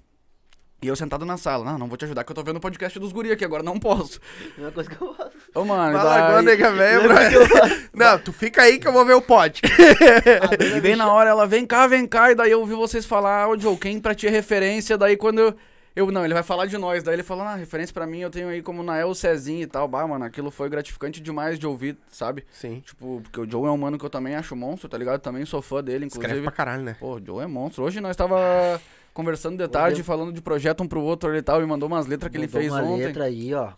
[0.82, 1.64] E eu sentado na sala.
[1.64, 3.64] Não, não vou te ajudar, que eu tô vendo o podcast dos guri aqui, agora
[3.64, 4.20] não posso.
[4.58, 5.32] Uma coisa que eu faço.
[5.56, 6.46] Ô, mano, lá, daí...
[6.46, 7.70] nega velha, pra...
[7.94, 9.62] Não, tu fica aí que eu vou ver o pod.
[10.78, 12.32] E bem na hora ela, vem cá, vem cá.
[12.32, 14.98] E daí eu ouvi vocês falar, ô Joe, quem pra ti é referência?
[14.98, 15.56] Daí quando eu...
[15.96, 17.04] Eu, não, ele vai falar de nós.
[17.04, 19.88] Daí ele falou, ah, referência pra mim eu tenho aí como Nael Cezinho e tal.
[19.88, 22.46] Bah, mano, aquilo foi gratificante demais de ouvir, sabe?
[22.52, 22.82] Sim.
[22.86, 25.22] Tipo, porque o Joe é um mano que eu também acho monstro, tá ligado?
[25.22, 26.44] Também sou fã dele, Escreve inclusive.
[26.44, 26.98] pra caralho, né?
[27.00, 27.84] Pô, o Joe é monstro.
[27.84, 28.82] Hoje nós tava
[29.14, 32.30] conversando de tarde, falando de projeto um pro outro e tal, e mandou umas letras
[32.30, 33.06] que ele Mandou fez uma ontem.
[33.06, 33.72] letra aí, ó.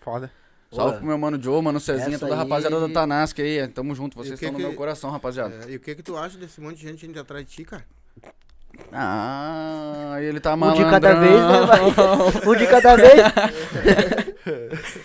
[0.00, 0.30] Foda.
[0.72, 3.68] Salve pro meu mano Joe, mano Cezinha, toda a aí- rapaziada da Tanasque aí.
[3.68, 5.54] Tamo junto, vocês E o que estão no meu coração, rapaziada.
[5.66, 7.64] É, e o que que tu acha desse monte de gente indo atrás de ti,
[7.64, 7.84] cara?
[8.92, 10.84] Ah, ele tá Um malandrão.
[10.84, 11.66] de cada vez, né?
[11.66, 11.80] vai?
[12.46, 13.22] Um de cada vez.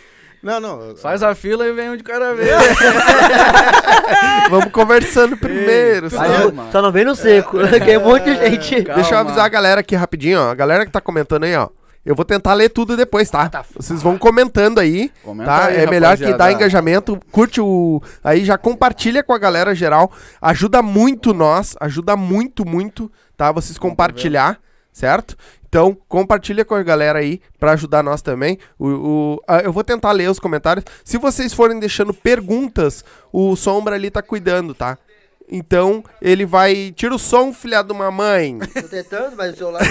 [0.44, 0.96] Não, não.
[0.96, 2.50] Faz a fila e vem um de cada vez.
[4.50, 6.08] Vamos conversando primeiro.
[6.12, 6.72] Não, mano.
[6.72, 8.82] só não vem no seco, que é um monte de gente.
[8.84, 9.02] Calma.
[9.02, 10.50] Deixa eu avisar a galera aqui rapidinho, ó.
[10.50, 11.70] A galera que tá comentando aí, ó.
[12.04, 13.48] Eu vou tentar ler tudo depois, tá?
[13.76, 15.66] Vocês vão comentando aí, Comenta tá?
[15.68, 17.20] aí, é melhor que dá engajamento.
[17.32, 18.02] Curte o.
[18.24, 20.12] Aí já compartilha com a galera geral.
[20.42, 23.52] Ajuda muito nós, ajuda muito, muito, tá?
[23.52, 24.60] Vocês compartilhar,
[24.92, 25.36] certo?
[25.70, 28.58] Então, compartilha com a galera aí pra ajudar nós também.
[28.80, 30.84] O, o- ah, eu vou tentar ler os comentários.
[31.06, 34.98] Se vocês forem deixando perguntas, o Sombra ali tá cuidando, tá?
[35.52, 36.94] Então, ele vai.
[36.96, 38.58] Tira o som, filha de uma mãe.
[38.74, 39.82] Tô tentando, mas o celular.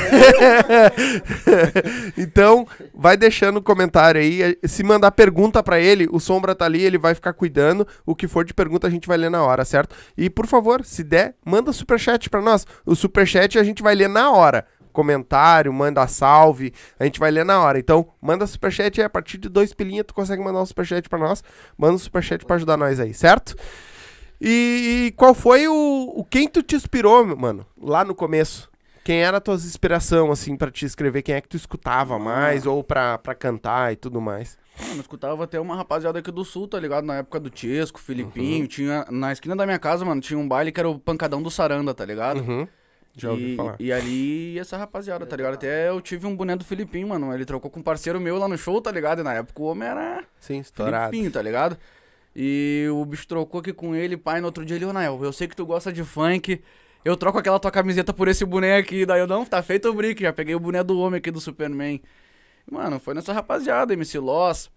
[2.16, 4.56] então, vai deixando o comentário aí.
[4.64, 7.86] Se mandar pergunta pra ele, o Sombra tá ali, ele vai ficar cuidando.
[8.06, 9.94] O que for de pergunta a gente vai ler na hora, certo?
[10.16, 12.66] E por favor, se der, manda superchat pra nós.
[12.86, 14.66] O superchat a gente vai ler na hora.
[14.92, 17.78] Comentário, manda salve, a gente vai ler na hora.
[17.78, 21.18] Então, manda superchat aí, a partir de dois pilinha tu consegue mandar um superchat pra
[21.18, 21.44] nós.
[21.76, 23.54] Manda um superchat pra ajudar nós aí, certo?
[24.40, 26.24] E, e qual foi o, o.
[26.24, 28.70] Quem tu te inspirou, mano, lá no começo?
[29.04, 31.22] Quem era a tua inspiração, assim, pra te escrever?
[31.22, 32.66] Quem é que tu escutava mais?
[32.66, 34.58] Ou pra, pra cantar e tudo mais?
[34.78, 37.04] Mano, eu escutava até uma rapaziada aqui do sul, tá ligado?
[37.04, 38.66] Na época do Tiesco, Filipinho.
[38.66, 41.50] Tinha, na esquina da minha casa, mano, tinha um baile que era o Pancadão do
[41.50, 42.40] Saranda, tá ligado?
[42.40, 42.68] Uhum.
[43.16, 43.76] Já ouvi e, falar.
[43.80, 45.54] e ali essa rapaziada, tá ligado?
[45.54, 47.34] Até eu tive um boné do Filipinho, mano.
[47.34, 49.20] Ele trocou com um parceiro meu lá no show, tá ligado?
[49.20, 51.10] E na época o homem era Sim, estourado.
[51.10, 51.76] Filipinho, tá ligado?
[52.34, 55.32] E o bicho trocou aqui com ele, pai, no outro dia ele, ô Nael, eu
[55.32, 56.62] sei que tu gosta de funk,
[57.04, 59.04] eu troco aquela tua camiseta por esse boné aqui.
[59.04, 61.40] Daí eu, não, tá feito o brick, já peguei o boné do homem aqui do
[61.40, 62.00] Superman.
[62.70, 64.70] Mano, foi nessa rapaziada, MC Loss.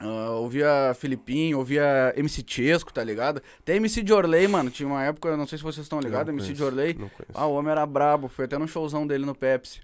[0.00, 3.40] ah, ouvia Filipinho, ouvia MC Chesco, tá ligado?
[3.60, 4.70] Até MC de Orley, mano.
[4.70, 6.94] Tinha uma época, não sei se vocês estão ligados, MC de conheço, Orley.
[6.94, 7.32] Não conheço.
[7.32, 9.80] Ah, o homem era brabo, foi até no showzão dele no Pepsi.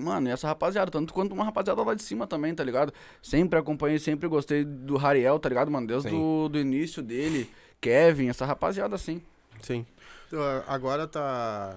[0.00, 2.92] Mano, e essa rapaziada, tanto quanto uma rapaziada lá de cima também, tá ligado?
[3.22, 5.86] Sempre acompanhei, sempre gostei do Rariel, tá ligado, mano?
[5.86, 6.16] Desde Sim.
[6.16, 9.22] do, do início dele, Kevin, essa rapaziada assim.
[9.62, 9.86] Sim.
[10.26, 11.76] Então, Agora tá.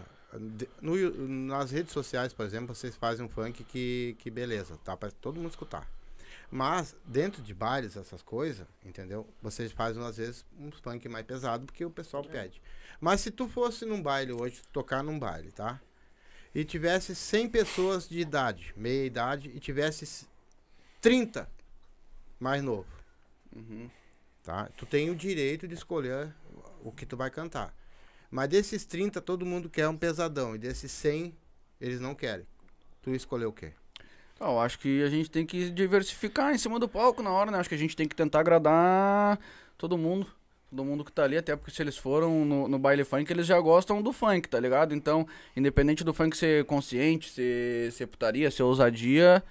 [0.82, 0.96] no
[1.28, 5.38] nas redes sociais, por exemplo, vocês fazem um funk que, que beleza, tá pra todo
[5.38, 5.88] mundo escutar.
[6.56, 9.28] Mas, dentro de bailes, essas coisas, entendeu?
[9.42, 12.62] Vocês fazem, às vezes, um funk mais pesado, porque o pessoal pede.
[13.02, 15.82] Mas se tu fosse num baile hoje, tocar num baile, tá?
[16.54, 20.28] E tivesse 100 pessoas de idade, meia idade, e tivesse
[21.02, 21.50] 30
[22.40, 22.86] mais novo,
[23.56, 23.90] Uhum.
[24.44, 24.70] tá?
[24.78, 26.34] Tu tem o direito de escolher
[26.84, 27.74] o que tu vai cantar.
[28.30, 30.56] Mas desses 30, todo mundo quer um pesadão.
[30.56, 31.34] E desses 100,
[31.80, 32.46] eles não querem.
[33.02, 33.74] Tu escolheu o quê?
[34.40, 37.52] Ah, eu acho que a gente tem que diversificar em cima do palco na hora,
[37.52, 37.60] né?
[37.60, 39.40] Acho que a gente tem que tentar agradar
[39.78, 40.28] todo mundo.
[40.76, 43.46] Todo mundo que tá ali, até porque se eles foram no, no baile funk, eles
[43.46, 44.96] já gostam do funk, tá ligado?
[44.96, 49.44] Então, independente do funk ser consciente, ser, ser putaria, ser ousadia,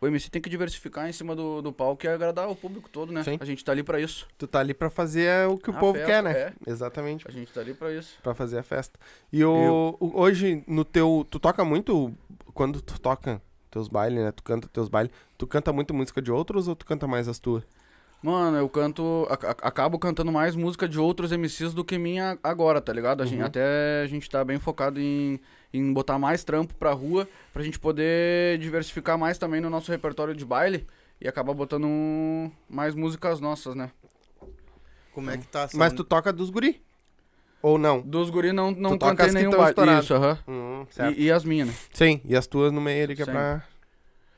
[0.00, 3.12] o MC tem que diversificar em cima do, do palco e agradar o público todo,
[3.12, 3.22] né?
[3.22, 3.36] Sim.
[3.38, 4.26] A gente tá ali pra isso.
[4.38, 6.32] Tu tá ali pra fazer o que o A povo festa, quer, né?
[6.32, 6.52] é.
[6.66, 7.28] Exatamente.
[7.28, 8.16] A gente tá ali pra isso.
[8.22, 8.98] Pra fazer a festa.
[9.30, 11.26] E o, o- hoje, no teu.
[11.30, 12.10] Tu toca muito.
[12.54, 14.32] Quando tu toca teus bailes, né?
[14.32, 15.12] Tu canta teus bailes.
[15.36, 17.62] Tu canta muito música de outros ou tu canta mais as tuas?
[18.24, 19.26] Mano, eu canto.
[19.28, 23.22] a- a- acabo cantando mais música de outros MCs do que minha agora, tá ligado?
[23.22, 23.44] A gente, Uhum.
[23.46, 25.38] até a gente tá bem focado em,
[25.74, 30.34] em botar mais trampo pra rua, pra gente poder diversificar mais também no nosso repertório
[30.34, 30.86] de baile
[31.20, 33.90] e acabar botando um- mais músicas nossas, né?
[35.12, 36.82] Como é que tá Mas sendo- tu toca dos guri?
[37.60, 38.00] Ou não?
[38.00, 40.00] Dos guri não, não Tu toca cantei nenhum baile.
[40.00, 40.38] Isso, aham.
[40.48, 41.18] Hum, certo.
[41.18, 41.74] E, e as minhas, né?
[41.92, 43.32] Sim, e as tuas no meio ali que é Sim.
[43.32, 43.62] pra.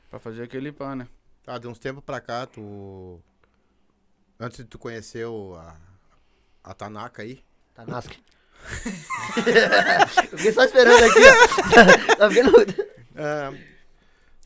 [0.09, 1.07] Pra fazer aquele pá, né?
[1.45, 3.21] Ah, de uns tempos pra cá, tu.
[4.39, 5.75] Antes de tu conhecer o, a,
[6.63, 7.43] a Tanaka aí.
[7.73, 8.11] Tanask.
[10.31, 12.13] eu fiquei só esperando aqui, ó.
[12.17, 12.51] tá vendo?
[13.15, 13.53] ah,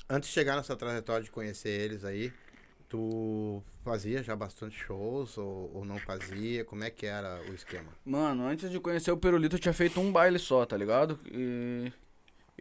[0.10, 2.32] antes de chegar nessa trajetória de conhecer eles aí,
[2.88, 6.64] tu fazia já bastante shows ou, ou não fazia?
[6.66, 7.92] Como é que era o esquema?
[8.06, 11.20] Mano, antes de conhecer o Perulito, eu tinha feito um baile só, tá ligado?
[11.26, 11.92] E,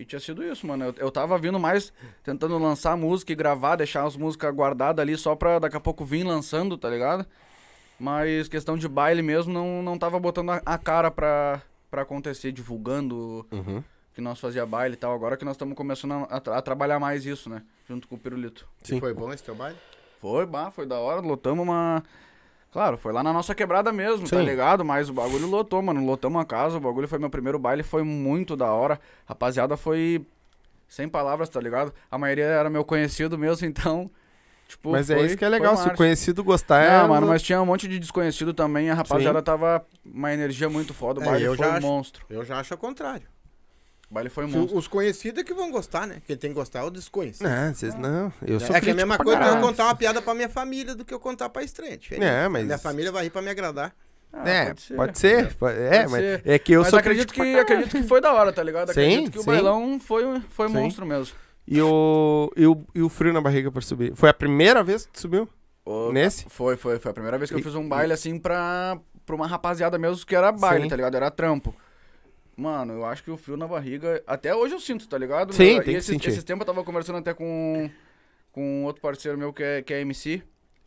[0.01, 0.87] e tinha sido isso, mano.
[0.87, 1.93] Eu, eu tava vindo mais
[2.25, 6.05] tentando lançar música e gravar, deixar as músicas guardadas ali só pra daqui a pouco
[6.05, 7.27] vir lançando, tá ligado?
[7.99, 11.61] Mas questão de baile mesmo, não, não tava botando a, a cara pra,
[11.91, 13.83] pra acontecer, divulgando Uhum.
[14.15, 15.15] que nós fazia baile e tal.
[15.15, 17.63] Agora que nós estamos começando a, a tra- a trabalhar mais isso, né?
[17.89, 18.67] Junto com o Pirulito.
[18.83, 18.97] Sim.
[18.97, 19.77] E foi bom esse teu baile?
[20.21, 22.03] Foi, bah, foi da hora, lotamos uma.
[22.73, 24.45] Claro, foi lá na nossa quebrada mesmo, tá Sim.
[24.45, 24.85] ligado?
[24.85, 26.05] Mas o bagulho lotou, mano.
[26.07, 29.01] Lotamos a casa, o bagulho foi meu primeiro baile, foi muito da hora.
[29.27, 30.25] Rapaziada, foi
[30.89, 31.93] sem palavras, tá ligado?
[32.11, 34.09] A maioria era meu conhecido mesmo, então.
[34.69, 35.77] Tipo, Mas é foi- isso que é legal.
[35.77, 36.99] Se o conhecido gostar, é.
[37.01, 38.89] Não, mano, mas tinha um monte de desconhecido também.
[38.89, 39.45] A rapaziada Sim.
[39.45, 41.19] tava uma energia muito foda.
[41.19, 41.87] O É, baile eu foi já um acho.
[41.87, 42.25] monstro.
[42.31, 43.27] Eu já acho o contrário.
[44.11, 44.79] O baile foi um Os- monstro.
[44.79, 46.21] Os conhecidos é que vão gostar, né?
[46.27, 47.47] Quem tem que gostar é o desconhecido.
[47.49, 48.33] Não, vocês não.
[48.45, 50.49] Eu sou é que é a mesma coisa que eu contar uma piada pra minha
[50.49, 51.97] família do que eu contar pra estranha.
[51.97, 52.25] diferente.
[52.25, 53.95] É, mas- Minha família vai rir pra me agradar.
[54.33, 55.55] Ah, É, pode ser.
[55.55, 56.43] pode- É, Pode mas ser.
[56.45, 58.93] é que eu Mas sou acredito que, acredito que foi da hora, tá ligado?
[58.93, 59.47] Sim, Acredito que o sim.
[59.47, 60.75] bailão foi, foi Sim.
[60.75, 61.35] monstro mesmo.
[61.67, 64.13] E o, e, o, e o frio na barriga pra subir?
[64.17, 65.49] Foi a primeira vez que tu subiu?
[65.85, 66.47] Ô, Nesse?
[66.49, 66.99] Foi, foi.
[66.99, 70.25] Foi a primeira vez que eu fiz um baile assim pra, pra uma rapaziada mesmo
[70.27, 70.91] que era baile, Sim.
[70.91, 71.15] tá ligado?
[71.17, 71.75] Era trampo.
[72.61, 74.23] Mano, eu acho que o frio na barriga.
[74.27, 75.55] Até hoje eu sinto, tá ligado?
[75.55, 76.29] Sim, Meu, tem e que sentir.
[76.29, 77.89] esses tempos eu tava conversando até com,
[78.53, 80.43] com outro parceiro meu que é, que é MC.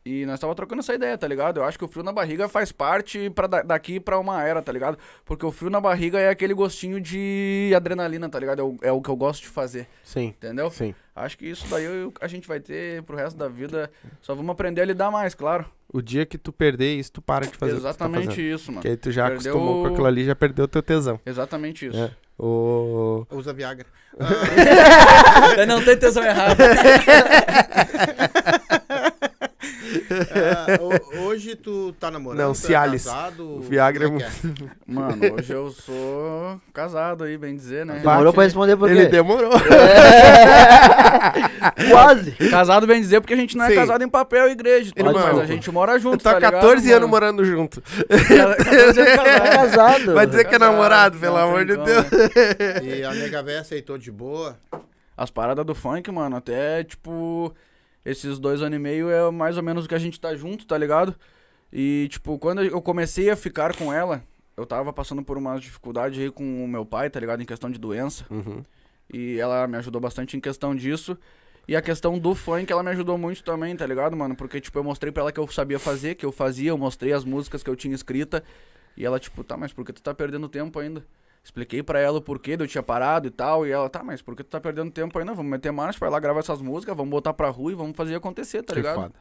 [0.06, 1.62] E nós tava trocando essa ideia, tá ligado?
[1.62, 4.62] Eu acho que o frio na barriga faz parte pra da- daqui pra uma era,
[4.62, 4.98] tá ligado?
[5.24, 8.60] Porque o frio na barriga é aquele gostinho de adrenalina, tá ligado?
[8.60, 10.26] É o, é o que eu gosto de fazer, Sim.
[10.38, 10.70] entendeu?
[10.72, 10.94] Sim.
[11.16, 13.90] Acho que isso daí eu- a gente vai ter pro resto da vida.
[14.22, 15.66] Só vamos aprender a lidar mais, claro.
[15.94, 18.26] O dia que tu perder isso, tu para de fazer o que tu tá Exatamente
[18.26, 18.42] fazendo.
[18.42, 18.82] isso, mano.
[18.82, 21.18] Porque aí tu já Perdeu acostumou com aquilo ali, já perdeu o teu tesão.
[21.26, 21.98] Exatamente isso.
[21.98, 22.12] É.
[22.38, 23.26] O...
[23.32, 23.86] Usa Viagra.
[25.58, 26.58] É, não tem tesão errado.
[30.36, 32.40] Ah, ho- hoje tu tá namorando?
[32.42, 33.06] Não, é Cialis.
[33.06, 33.58] casado?
[33.58, 34.30] O Viagra é é que é?
[34.86, 38.00] Mano, hoje eu sou casado aí, bem dizer, né?
[38.00, 39.08] Demorou pra responder por Ele quê?
[39.12, 39.52] demorou.
[41.90, 42.32] Quase.
[42.50, 43.76] Casado, bem dizer, porque a gente não é Sim.
[43.76, 46.54] casado em papel e igreja, tudo, mas a gente mora junto, Tu tá tá ligado,
[46.62, 47.08] 14 anos mano?
[47.12, 47.82] morando junto.
[47.82, 49.54] 14 anos É casado.
[49.56, 50.14] casado.
[50.14, 52.04] Vai dizer que é namorado, não pelo tem amor de como, Deus.
[52.12, 52.20] né?
[52.84, 54.58] E a nega véia aceitou de boa.
[55.16, 57.54] As paradas do funk, mano, até, tipo,
[58.06, 60.66] esses dois anos e meio é mais ou menos o que a gente tá junto,
[60.66, 61.16] tá ligado?
[61.76, 64.24] E, tipo, quando eu comecei a ficar com ela,
[64.56, 67.42] eu tava passando por umas dificuldades aí com o meu pai, tá ligado?
[67.42, 68.26] Em questão de doença.
[68.30, 68.64] Uhum.
[69.12, 71.18] E ela me ajudou bastante em questão disso.
[71.68, 74.36] E a questão do funk, ela me ajudou muito também, tá ligado, mano?
[74.36, 77.12] Porque, tipo, eu mostrei pra ela que eu sabia fazer, que eu fazia, eu mostrei
[77.12, 78.44] as músicas que eu tinha escrita.
[78.96, 81.04] E ela, tipo, tá, mas por que tu tá perdendo tempo ainda?
[81.44, 83.66] Expliquei pra ela o porquê eu tinha parado e tal.
[83.66, 85.34] E ela, tá, mas por que tu tá perdendo tempo ainda?
[85.34, 88.14] Vamos meter marcha, vai lá gravar essas músicas, vamos botar pra rua e vamos fazer
[88.14, 88.96] acontecer, tá Que ligado?
[89.02, 89.16] foda.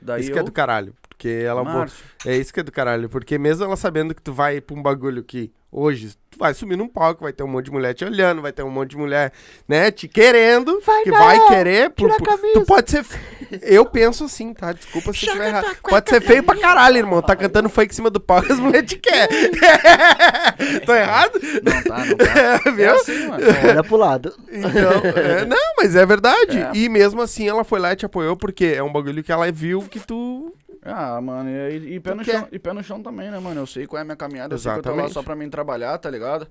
[0.00, 0.34] Daí isso eu...
[0.34, 0.94] que é do caralho.
[1.08, 1.62] Porque ela.
[1.64, 2.02] Marcha.
[2.26, 3.08] É isso que é do caralho.
[3.08, 6.76] Porque mesmo ela sabendo que tu vai pra um bagulho que hoje tu vai subir
[6.76, 8.96] num palco, vai ter um monte de mulher te olhando, vai ter um monte de
[8.96, 9.32] mulher,
[9.68, 11.90] né, te querendo, que vai querer.
[11.90, 13.04] Por, por- tu pode ser.
[13.60, 14.72] Eu penso assim, tá?
[14.72, 15.76] Desculpa se eu estiver errado.
[15.82, 17.20] Pode ser feio pra caralho, irmão.
[17.20, 19.50] Tá cantando funk em cima do palco e as mulheres te querem.
[20.86, 21.38] Tô errado?
[21.62, 22.58] Não tá, não tá.
[22.72, 22.84] Viu?
[22.84, 23.44] É assim, mano.
[23.68, 24.34] Olha pro lado.
[24.50, 24.70] Então,
[25.22, 26.58] é, não, mas é verdade.
[26.58, 26.70] É.
[26.74, 29.50] E mesmo assim ela foi lá e te apoiou, porque é um bagulho que ela
[29.52, 30.54] viu que tu.
[30.84, 32.32] Ah, mano, e, e pé Tu no quer?
[32.40, 33.60] chão, e pé no chão também, né, mano?
[33.60, 35.14] Eu sei qual é a minha caminhada, eu sei que eu tô lá Exatamente.
[35.14, 36.48] só pra mim trabalhar, tá ligado?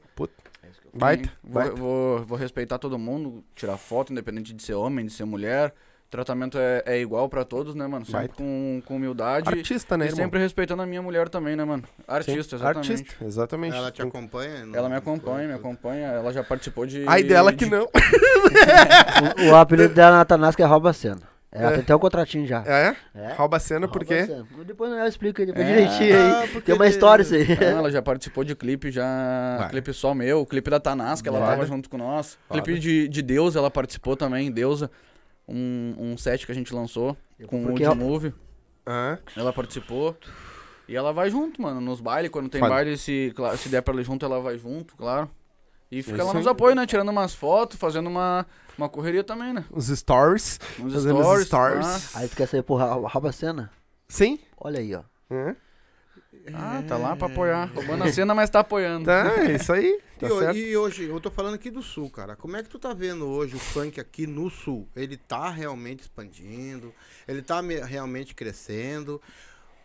[0.93, 1.29] Baita.
[1.43, 1.75] Vou, baita.
[1.75, 5.73] vou, vou respeitar todo mundo, tirar foto, independente de ser homem, de ser mulher.
[6.07, 8.05] O tratamento é, é igual pra todos, né, mano?
[8.05, 9.47] Sempre com, com humildade.
[9.49, 10.25] Artista, né, e irmão?
[10.25, 11.83] sempre respeitando a minha mulher também, né, mano?
[11.83, 12.91] Sim, Artista, exatamente.
[12.91, 13.75] Artista, exatamente.
[13.77, 14.65] Ela te acompanha?
[14.65, 15.59] no- Ela me acompanha, me coisas?
[15.59, 16.07] acompanha.
[16.07, 17.05] Ela já participou de.
[17.07, 17.87] Ai dela que de- não.
[19.47, 21.21] O, o apelido dela na Tanasca é Rouba a Cena.
[21.51, 21.71] Ela É.
[21.73, 22.63] tem até o contratinho já.
[22.65, 22.95] É?
[23.13, 23.33] É.
[23.33, 24.13] Rouba a cena Rouba porque.
[24.13, 24.47] a Cena.
[24.65, 25.69] Depois eu explico aí, depois É.
[25.73, 26.47] direitinho Ah, aí.
[26.47, 27.45] porque Tem uma história isso aí.
[27.59, 29.57] Não, ela já participou de clipe, já.
[29.59, 29.69] Vai.
[29.69, 31.51] Clipe só meu, clipe da Tanasca, ela Foda.
[31.51, 32.37] tava junto com nós.
[32.47, 32.61] Foda.
[32.61, 34.89] Clipe de, de Deus, ela participou também, Deusa.
[35.47, 38.33] Um, um set que a gente lançou com Porque o ela- de Move.
[38.85, 40.15] Ah, Ela participou.
[40.87, 42.31] E ela vai junto, mano, nos bailes.
[42.31, 42.73] Quando tem Foda.
[42.73, 45.29] baile, se, claro, se der pra ela ir junto, ela vai junto, claro.
[45.91, 46.85] E fica isso lá nos apoios, né?
[46.85, 48.45] Tirando umas fotos, fazendo uma,
[48.77, 49.65] uma correria também, né?
[49.71, 50.59] os stories.
[50.79, 51.47] Uns Fazendo os stories.
[51.47, 52.15] stories.
[52.15, 53.71] Ah, Aí tu quer sair por Ra- Rouba a Cena?
[54.07, 54.39] Sim?
[54.57, 55.03] Olha aí, ó.
[55.29, 55.55] É.
[56.53, 57.69] Ah, tá lá pra apoiar.
[57.73, 59.05] Roubando a cena, mas tá apoiando.
[59.05, 59.99] Tá, é isso aí.
[60.21, 62.35] Tá e, e hoje, eu tô falando aqui do sul, cara.
[62.35, 64.87] Como é que tu tá vendo hoje o funk aqui no sul?
[64.95, 66.93] Ele tá realmente expandindo?
[67.27, 69.19] Ele tá me- realmente crescendo?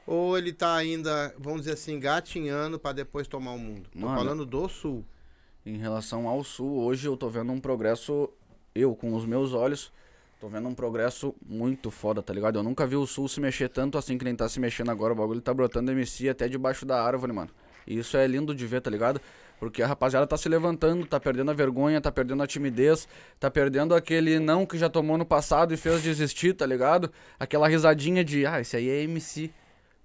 [0.07, 3.89] Ou ele tá ainda, vamos dizer assim, gatinhando pra depois tomar o mundo?
[3.91, 4.15] Tô Mano.
[4.15, 5.07] falando do sul.
[5.67, 8.31] Em relação ao sul, hoje eu tô vendo um progresso,
[8.73, 9.93] eu com os meus olhos,
[10.41, 12.57] tô vendo um progresso muito foda, tá ligado?
[12.57, 15.13] Eu nunca vi o sul se mexer tanto assim que nem tá se mexendo agora.
[15.13, 17.51] O bagulho tá brotando MC até debaixo da árvore, mano.
[17.85, 19.21] E isso é lindo de ver, tá ligado?
[19.59, 23.09] Porque a rapaziada tá se levantando, tá perdendo a vergonha, tá perdendo a timidez,
[23.41, 27.11] tá perdendo aquele não que já tomou no passado e fez desistir, tá ligado?
[27.41, 29.51] Aquela risadinha de, ah, esse aí é MC,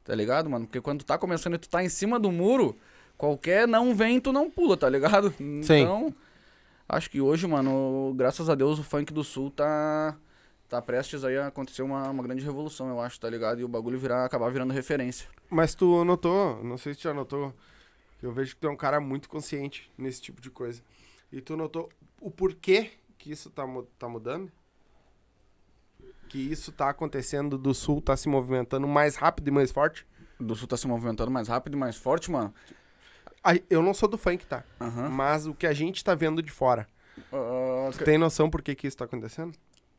[0.03, 0.65] tá ligado, mano?
[0.65, 2.75] Porque quando tá começando e tu tá em cima do muro,
[3.21, 5.31] qualquer não vem, tu não pula, tá ligado?
[5.39, 6.11] Então,
[6.89, 10.17] acho que hoje, mano, graças a Deus o funk do sul tá
[10.67, 13.59] tá prestes aí a acontecer uma, uma grande revolução, eu acho, tá ligado?
[13.59, 15.27] E o bagulho virar, acabar virando referência.
[15.49, 17.53] Mas tu notou, não sei se tu já notou,
[18.17, 20.81] que eu vejo que tu é um cara muito consciente nesse tipo de coisa.
[21.31, 23.63] E tu notou o porquê que isso tá,
[23.99, 24.51] tá mudando?
[26.27, 30.07] Que isso tá acontecendo do sul, tá se movimentando mais rápido e mais forte?
[30.39, 32.51] Do sul tá se movimentando mais rápido e mais forte, mano.
[33.69, 34.63] Eu não sou do funk, tá?
[34.79, 35.09] Aham.
[35.09, 36.87] Mas o que a gente tá vendo de fora.
[37.33, 39.53] Ah, Tu tem noção por que que isso tá acontecendo?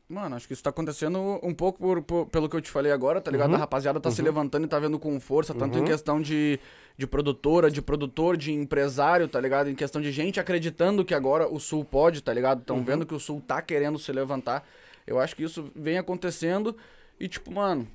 [0.09, 2.93] Mano, acho que isso tá acontecendo um pouco por, por- pelo que eu te falei
[2.93, 3.51] agora, tá ligado?
[3.51, 3.57] Uhum.
[3.57, 5.87] A rapaziada tá se levantando e tá vendo com força, tanto em Uhum.
[5.87, 6.61] questão de,
[6.99, 9.71] de produtora, de produtor, de empresário, tá ligado?
[9.71, 12.59] Em questão de gente acreditando que agora o Sul pode, tá ligado?
[12.59, 12.63] Uhum.
[12.63, 14.67] Estão vendo que o Sul tá querendo se levantar.
[15.07, 16.77] Eu acho que isso vem acontecendo
[17.19, 17.89] e, tipo, mano,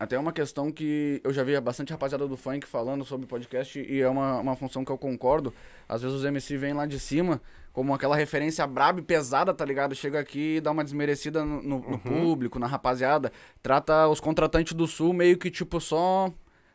[0.00, 4.00] até uma questão que eu já vi bastante rapaziada do funk falando sobre podcast e
[4.00, 5.52] é uma, uma função que eu concordo.
[5.86, 9.64] Às vezes os MC vêm lá de cima como aquela referência braba e pesada, tá
[9.64, 9.94] ligado?
[9.94, 13.30] Chega aqui e dá uma desmerecida no, no- no público, na rapaziada.
[13.62, 16.32] Trata os contratantes do Sul meio que tipo só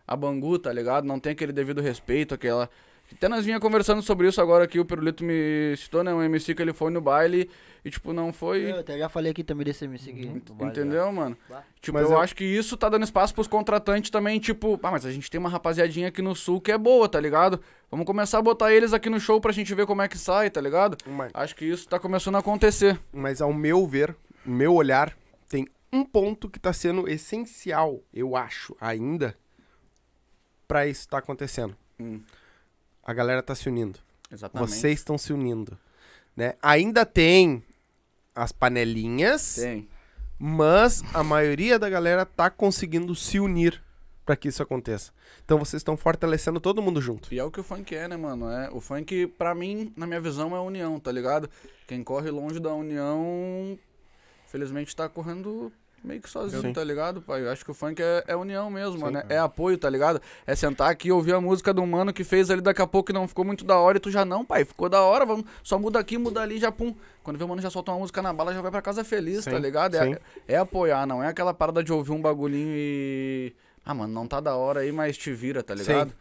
[0.08, 1.06] a Bangu, tá ligado?
[1.06, 2.70] Não tem aquele devido respeito, aquela...
[3.12, 6.14] Até nós vinha conversando sobre isso agora que o Pirulito me citou, né?
[6.14, 7.50] Um MC que ele foi no baile
[7.84, 8.72] e, tipo, não foi...
[8.72, 10.26] Eu até já falei aqui também desse MC aqui.
[10.28, 11.38] Ent- baile, Entendeu, mano?
[11.48, 11.64] Bah.
[11.80, 14.92] Tipo, Mas eu, eu- acho que isso tá dando espaço pros contratantes também, tipo, ah,
[14.92, 17.62] mas a gente tem uma rapaziadinha aqui no sul que é boa, tá ligado?
[17.92, 20.50] Vamos começar a botar eles aqui no show pra gente ver como é que sai,
[20.50, 20.98] tá ligado?
[21.06, 23.00] Mas, Acho que isso tá começando a acontecer.
[23.14, 25.16] mas ao meu ver, meu olhar,
[25.48, 29.36] tem um ponto que tá sendo essencial, eu acho, ainda,
[30.68, 31.76] pra isso tá acontecendo.
[32.00, 32.20] Hum,
[33.06, 34.00] A galera tá se unindo.
[34.32, 34.70] exatamente.
[34.70, 35.78] Vocês estão se unindo.
[36.36, 36.56] Né?
[36.62, 37.64] Ainda tem
[38.34, 39.88] as panelinhas, Tem.
[40.38, 43.82] mas a maioria da galera tá conseguindo se unir
[44.26, 45.14] pra que isso aconteça.
[45.46, 47.34] Então vocês estão fortalecendo todo mundo junto.
[47.34, 48.50] E é o que o funk é, né, mano?
[48.50, 51.50] É, o funk, pra mim, na minha visão, é a união, tá ligado?
[51.88, 53.78] Quem corre longe da união,
[54.48, 55.72] felizmente tá correndo
[56.06, 56.74] meio que sozinho, Sim.
[56.74, 57.42] tá ligado, pai?
[57.42, 59.22] Eu acho que o funk é, é união mesmo, mano.
[59.22, 59.34] cara.
[59.34, 60.22] É apoio, tá ligado?
[60.46, 63.08] É sentar aqui e ouvir a música do mano que fez ali daqui a pouco
[63.08, 64.64] que não ficou muito da hora e tu já não, pai.
[64.64, 66.96] Ficou da hora, vamos, só muda aqui, muda ali, já pum.
[67.24, 69.44] Quando vê o mano já solta uma música na bala, já vai pra casa feliz,
[69.44, 69.98] Sim, tá ligado?
[69.98, 70.14] sim.
[70.48, 73.54] É, é apoiar, não é aquela parada de ouvir um bagulhinho e.
[73.86, 76.14] Ah, mano, não tá da hora aí, mas te vira, tá ligado?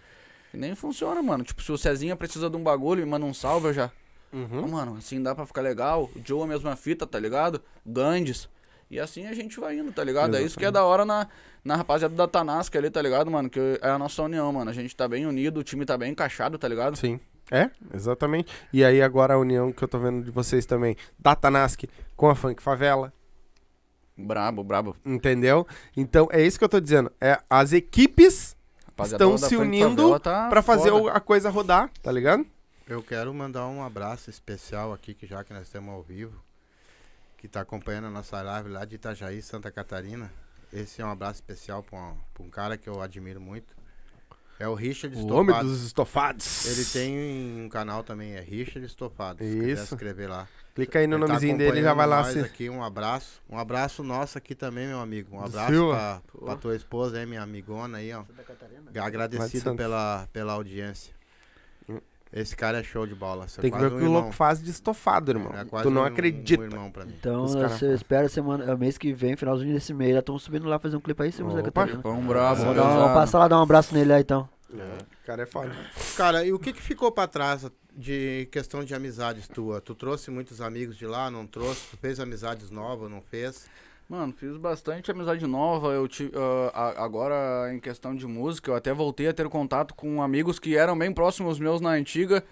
[0.52, 1.42] E nem funciona, mano.
[1.44, 3.90] Tipo, se o Cezinha precisa de um bagulho e manda um salve, eu já.
[4.32, 4.64] Uhum.
[4.64, 6.10] Ô, mano, assim dá pra ficar legal.
[6.14, 7.62] O Joe a mesma fita, tá ligado?
[7.86, 8.48] Gandes.
[8.94, 10.37] E assim a gente vai indo, tá ligado?
[10.37, 11.26] É isso que é da hora na,
[11.64, 13.50] na rapaziada da Tanasca ali, tá ligado, mano?
[13.50, 14.70] Que é a nossa união, mano.
[14.70, 16.94] A gente tá bem unido, o time tá bem encaixado, tá ligado?
[16.96, 17.18] Sim.
[17.50, 18.52] É, exatamente.
[18.72, 21.83] E aí agora a união que eu tô vendo de vocês também, da Tanask
[22.14, 23.12] com a Funk Favela,
[24.16, 24.96] Brabo, brabo.
[25.04, 25.66] entendeu?
[25.96, 27.11] Então é isso que eu tô dizendo.
[27.20, 31.11] É, as equipes Rapaziada estão se unindo tá pra fazer foda.
[31.11, 32.46] a coisa rodar, tá ligado?
[32.87, 36.40] Eu quero mandar um abraço especial aqui, que já que nós estamos ao vivo,
[37.44, 40.33] que está acompanhando a nossa live lá de Itajaí, Santa Catarina.
[40.72, 43.76] Esse é um abraço especial para um, um cara que eu admiro muito.
[44.59, 45.40] É o Richard O Estopado.
[45.40, 46.64] homem dos estofados.
[46.64, 49.44] Ele tem um canal também, é Richard Estopado.
[49.44, 49.94] Se quiser Isso.
[49.94, 50.48] escrever lá.
[50.74, 52.22] Clica aí no Ele tá nomezinho dele e já vai lá.
[52.22, 52.40] nós Se...
[52.40, 53.42] aqui, um abraço.
[53.50, 55.37] Um abraço nosso aqui também, meu amigo.
[55.37, 58.24] Um abraço pra, pra tua esposa aí, minha amigona aí, ó.
[59.02, 61.14] Agradecido pela, pela audiência.
[62.36, 63.46] Esse cara é show de bola.
[63.46, 64.20] Você é Tem que ver quase o um que o irmão.
[64.22, 65.52] louco faz de estofado, irmão.
[65.56, 66.62] É quase tu não um- acredita.
[66.62, 67.14] Um irmão pra mim.
[67.16, 67.94] Então, você falam.
[67.94, 71.00] espera semana, é, mês que vem, finalzinho desse mês, já estamos subindo lá fazer um
[71.00, 71.62] clipe aí, Santa Opa.
[71.62, 72.02] Catarina.
[72.02, 74.48] Pão brabo, Vamos passar lá, dar um abraço nele aí, então.
[74.72, 75.70] O cara é foda.
[76.16, 79.80] Cara, e o que, que ficou pra trás de questão de amizades tua?
[79.80, 81.86] Tu trouxe muitos amigos de lá, não trouxe?
[81.92, 83.66] Tu fez amizades novas, não fez?
[84.08, 85.88] Mano, fiz bastante amizade nova.
[85.88, 86.32] Eu tive,
[86.72, 90.96] agora, em questão de música, eu até voltei a ter contato com amigos que eram
[90.96, 92.44] bem próximos meus na antiga.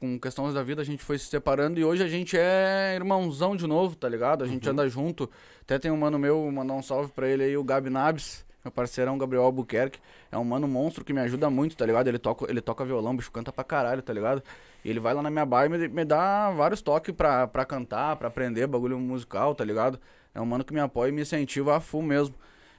[0.00, 3.54] Com questões da vida, a gente foi se separando e hoje a gente é irmãozão
[3.54, 4.42] de novo, tá ligado?
[4.42, 5.30] A gente anda junto.
[5.60, 8.72] Até tem um mano meu, mandar um salve pra ele aí, o Gabi Nabs, meu
[8.72, 10.00] parceirão Gabriel Albuquerque.
[10.32, 12.08] É um mano monstro que me ajuda muito, tá ligado?
[12.08, 14.42] Ele toca, ele toca violão, bicho canta pra caralho, tá ligado?
[14.82, 17.66] E ele vai lá na minha bar e me, me dá vários toques pra, pra
[17.66, 20.00] cantar, pra aprender bagulho musical, tá ligado?
[20.34, 22.34] É um mano que me apoia e me incentiva a full mesmo.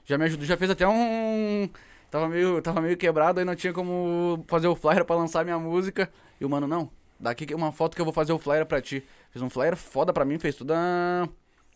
[0.05, 1.69] Já me ajudou, já fez até um.
[2.09, 5.57] Tava meio, tava meio quebrado, aí não tinha como fazer o flyer pra lançar minha
[5.59, 6.09] música.
[6.39, 9.03] E o mano, não, daqui uma foto que eu vou fazer o flyer pra ti.
[9.31, 11.27] Fez um flyer foda pra mim, fez tudo a,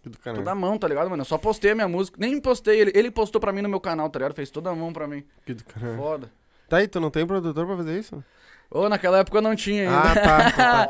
[0.04, 0.42] Do caralho.
[0.44, 1.22] toda a mão, tá ligado, mano?
[1.22, 2.18] Eu só postei a minha música.
[2.20, 4.34] Nem postei, ele, ele postou pra mim no meu canal, tá ligado?
[4.34, 5.24] Fez toda a mão pra mim.
[5.46, 5.96] Que do caralho.
[5.96, 6.32] Foda.
[6.68, 8.22] Tá aí, tu não tem produtor pra fazer isso?
[8.70, 10.12] Ô, naquela época eu não tinha ainda.
[10.12, 10.52] Ah, tá.
[10.52, 10.90] tá, tá.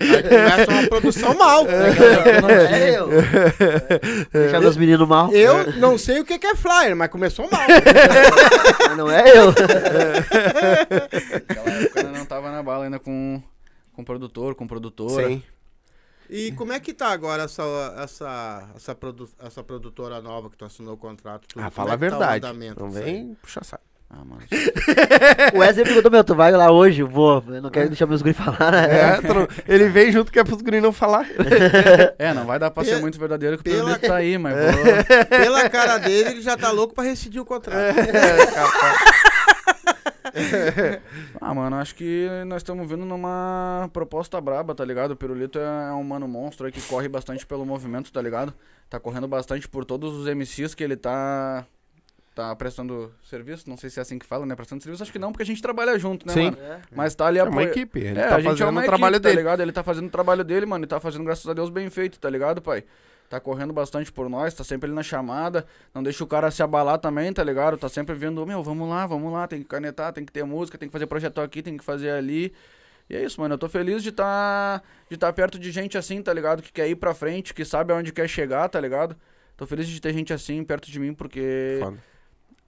[0.00, 1.64] Aí começa uma produção mal.
[1.68, 3.08] É eu.
[4.32, 5.30] Deixar meus meninos mal.
[5.32, 7.62] Eu não sei o que é flyer, mas começou mal.
[8.88, 9.46] Mas não é eu.
[11.48, 13.40] Naquela época eu não tava na bala ainda com,
[13.92, 15.28] com produtor, com produtora.
[15.28, 15.42] Sim.
[16.28, 17.62] E como é que tá agora essa,
[17.98, 21.46] essa, essa, produ- essa produtora nova que tu assinou o contrato?
[21.46, 21.62] tudo?
[21.62, 22.46] Ah, fala é a tá o verdade.
[22.46, 23.84] andamento não vem puxar saco.
[24.10, 24.42] Ah, mano.
[25.54, 27.00] O Wesley perguntou, meu, tu vai lá hoje?
[27.02, 27.42] Eu vou.
[27.48, 29.00] Eu não quero deixar meus guris falar, né?
[29.00, 31.26] É, tu ele vem junto que é pros guri não falar.
[32.18, 34.84] É, não vai dar pra ser muito verdadeiro que o pela- tá aí, mas vou...
[35.28, 37.76] Pela cara dele, ele já tá louco pra rescindir o contrato.
[41.40, 45.12] Ah, mano, acho que nós estamos vindo numa proposta braba, tá ligado?
[45.12, 48.52] O Pirulito é um mano monstro aí que corre bastante pelo movimento, tá ligado?
[48.88, 51.64] Tá correndo bastante por todos os MCs que ele tá.
[52.34, 54.56] Tá prestando serviço, não sei se é assim que fala, né?
[54.56, 56.44] Prestando serviço, acho que não, porque a gente trabalha junto, né, Sim.
[56.46, 56.58] mano?
[56.90, 58.00] Mas tá ali É uma equipe.
[58.00, 59.34] Ele é, tá a gente fazendo é uma o trabalho equipe, dele.
[59.36, 59.60] tá ligado?
[59.60, 62.18] Ele tá fazendo o trabalho dele, mano, e tá fazendo, graças a Deus, bem feito,
[62.18, 62.82] tá ligado, pai?
[63.30, 65.64] Tá correndo bastante por nós, tá sempre ali na chamada,
[65.94, 67.78] não deixa o cara se abalar também, tá ligado?
[67.78, 70.76] Tá sempre vendo, meu, vamos lá, vamos lá, tem que canetar, tem que ter música,
[70.76, 72.52] tem que fazer projeto aqui, tem que fazer ali.
[73.08, 76.20] E é isso, mano, eu tô feliz de tá, de tá perto de gente assim,
[76.20, 76.62] tá ligado?
[76.62, 79.16] Que quer ir pra frente, que sabe aonde quer chegar, tá ligado?
[79.56, 81.96] Tô feliz de ter gente assim perto de mim, porque Foda.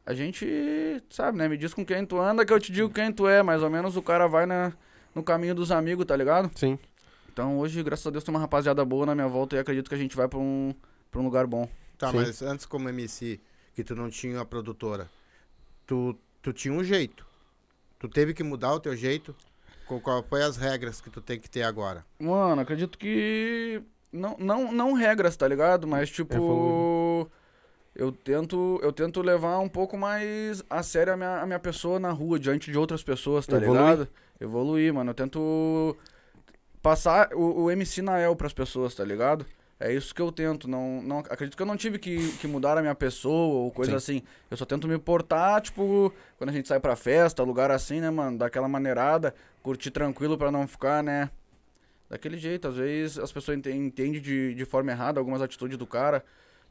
[0.07, 1.49] A gente, sabe, né?
[1.49, 3.43] Me diz com quem tu anda que eu te digo quem tu é.
[3.43, 4.73] Mais ou menos o cara vai na,
[5.13, 6.49] no caminho dos amigos, tá ligado?
[6.55, 6.79] Sim.
[7.33, 9.95] Então hoje, graças a Deus, tem uma rapaziada boa na minha volta e acredito que
[9.97, 10.73] a gente vai pra um,
[11.11, 11.69] pra um lugar bom.
[11.99, 12.19] Tá, Sim.
[12.19, 13.41] mas antes como MC,
[13.75, 15.11] que tu não tinha a produtora,
[15.85, 17.27] tu, tu tinha um jeito.
[17.99, 19.35] Tu teve que mudar o teu jeito?
[19.87, 22.05] Com qual foi as regras que tu tem que ter agora?
[22.19, 23.83] Mano, acredito que.
[24.13, 25.87] Não, não, não regras, tá ligado?
[25.87, 26.35] Mas tipo.
[26.35, 27.06] Evoluir.
[27.97, 31.99] Eu tento, eu tento levar um pouco mais a sério a minha, a minha pessoa
[31.99, 33.81] na rua, diante de outras pessoas, tá Evoluir.
[33.81, 34.09] ligado?
[34.41, 35.11] Evoluir, mano.
[35.11, 35.97] Eu tento
[36.83, 39.45] passar o, o MC Nael pras pessoas, tá ligado?
[39.79, 40.69] É isso que eu tento.
[40.69, 43.97] Não, não, acredito que eu não tive que, que mudar a minha pessoa ou coisa
[43.97, 44.23] assim.
[44.51, 48.09] Eu só tento me portar, tipo, quando a gente sai pra festa, lugar assim, né,
[48.11, 48.39] mano?
[48.39, 51.31] Daquela maneirada, curtir tranquilo pra não ficar, né?
[52.09, 52.69] Daquele jeito.
[52.69, 56.25] Às vezes as pessoas enten- entendem de, de forma errada algumas atitudes do cara.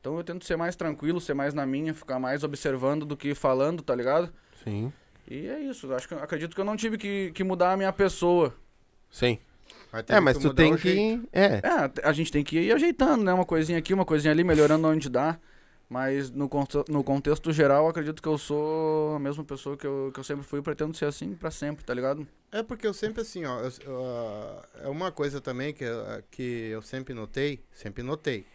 [0.06, 3.34] Então eu tento ser mais tranquilo, ser mais na minha, ficar mais observando do que
[3.34, 4.32] falando, tá ligado?
[4.64, 4.94] Sim.
[5.28, 5.92] E é isso.
[5.92, 8.54] Acho que, acredito que eu não tive que, que mudar a minha pessoa.
[9.10, 9.40] Sim.
[10.08, 11.20] É, mas tu tem que.
[11.34, 11.56] É.
[11.56, 13.34] É, a gente tem que ir ajeitando, né?
[13.34, 15.40] Uma coisinha aqui, uma coisinha ali, melhorando onde dá.
[15.90, 16.48] Mas no,
[16.90, 20.44] no contexto geral, acredito que eu sou a mesma pessoa que eu, que eu sempre
[20.46, 22.28] fui e pretendo ser assim pra sempre, tá ligado?
[22.52, 26.24] É porque eu sempre assim, ó, eu- eu, ah, é uma coisa também que, eu-
[26.30, 28.46] que eu sempre notei, sempre notei,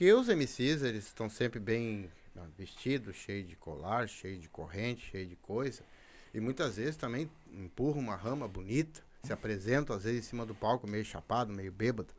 [0.00, 5.10] que os MCs, eles estão sempre bem ah, vestidos, cheio de colar, cheio de corrente,
[5.10, 5.82] cheio de coisa,
[6.32, 10.54] e muitas vezes também empurram uma rama bonita, se apresentam às vezes em cima do
[10.54, 12.14] palco meio chapado, meio bêbado.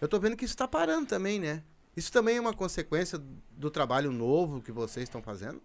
[0.00, 1.62] Eu tô vendo que isso tá parando também, né?
[1.96, 3.22] Isso também é uma consequência
[3.52, 5.62] do trabalho novo que vocês estão fazendo?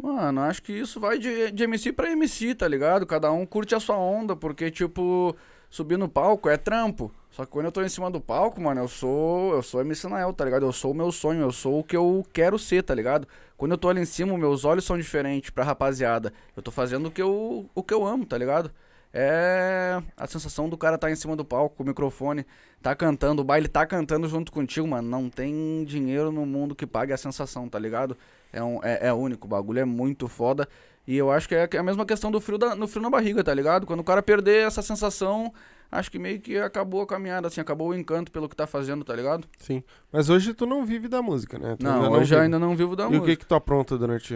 [0.00, 3.04] Mano, acho que isso vai de, de MC pra MC, tá ligado?
[3.06, 5.36] Cada um curte a sua onda, porque, tipo,
[5.74, 7.10] subir no palco é trampo.
[7.32, 9.54] Só que quando eu tô em cima do palco, mano, eu sou.
[9.54, 10.64] Eu sou MC Nael, tá ligado?
[10.64, 13.26] Eu sou o meu sonho, eu sou o que eu quero ser, tá ligado?
[13.56, 16.32] Quando eu tô ali em cima, meus olhos são diferentes pra rapaziada.
[16.56, 18.70] Eu tô fazendo o que eu, o que eu amo, tá ligado?
[19.12, 22.46] É a sensação do cara tá em cima do palco com o microfone,
[22.80, 25.08] tá cantando, o baile tá cantando junto contigo, mano.
[25.08, 28.16] Não tem dinheiro no mundo que pague a sensação, tá ligado?
[28.52, 30.68] É, um, é, é único, o bagulho é muito foda.
[31.06, 33.44] E eu acho que é a mesma questão do frio, da, no frio na barriga,
[33.44, 33.86] tá ligado?
[33.86, 35.52] Quando o cara perder essa sensação,
[35.92, 39.04] acho que meio que acabou a caminhada, assim, acabou o encanto pelo que tá fazendo,
[39.04, 39.46] tá ligado?
[39.58, 39.82] Sim.
[40.10, 41.76] Mas hoje tu não vive da música, né?
[41.78, 42.40] Tu não, hoje vive.
[42.40, 43.26] ainda não vivo da E o música.
[43.26, 44.34] que que tu apronta durante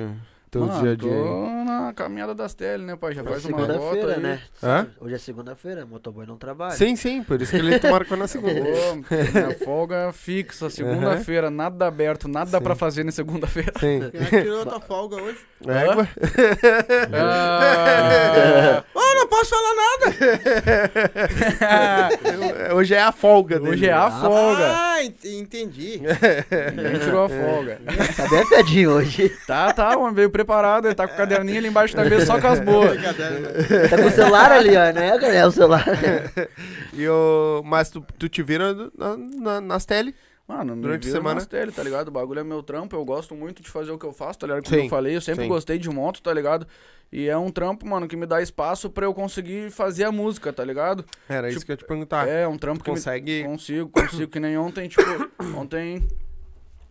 [0.51, 1.11] teu Mano, dia a dia?
[1.11, 3.13] tô na caminhada das teles, né, pai?
[3.15, 4.21] Já Hoje é faz uma gota segunda-feira, aí.
[4.23, 4.41] né?
[4.63, 4.87] Hã?
[5.01, 6.73] Hoje é segunda-feira, motoboy não trabalha.
[6.75, 8.55] Sim, sim, por isso que ele te marcou na segunda.
[8.61, 8.95] Pô,
[9.35, 12.65] minha folga fixa, segunda-feira, nada aberto, nada Sim.
[12.65, 13.73] pra fazer na segunda-feira.
[13.79, 14.01] Sim.
[14.11, 15.39] Quem é tirou a tua folga hoje?
[15.67, 16.09] Égua.
[17.13, 20.09] Ah, Oh, não posso falar nada!
[22.75, 23.71] Hoje é a folga dele.
[23.73, 24.73] hoje é a folga.
[24.75, 26.01] Ah, ent- entendi.
[26.75, 27.81] Ninguém tirou a folga.
[28.17, 29.29] Tá bem afiadinho hoje.
[29.47, 32.41] Tá, tá, mano, veio preparado, ele tá com o caderninho ali embaixo da mesa só
[32.41, 32.97] com as boas.
[33.91, 35.49] Tá com o celular ali, ó, né, galera?
[35.49, 35.85] O celular.
[36.93, 37.63] E o...
[37.65, 40.15] Mas tu, tu te vira na, na- nas tele?
[40.47, 41.35] Mano, me Durante a semana?
[41.37, 42.09] nas tele, tá ligado?
[42.09, 44.47] O bagulho é meu trampo, eu gosto muito de fazer o que eu faço, tá
[44.47, 44.63] ligado?
[44.65, 45.49] Como Sim, eu falei, eu sempre sim.
[45.49, 46.67] gostei de moto, tá ligado?
[47.13, 50.53] E é um trampo, mano, que me dá espaço pra eu conseguir fazer a música,
[50.53, 51.05] tá ligado?
[51.29, 52.29] Era isso Tipo, que eu ia te perguntar.
[52.29, 53.45] É, um trampo que me consegue...
[53.45, 55.03] Consigo, consigo, que nem ontem, tipo,
[55.57, 56.07] ontem.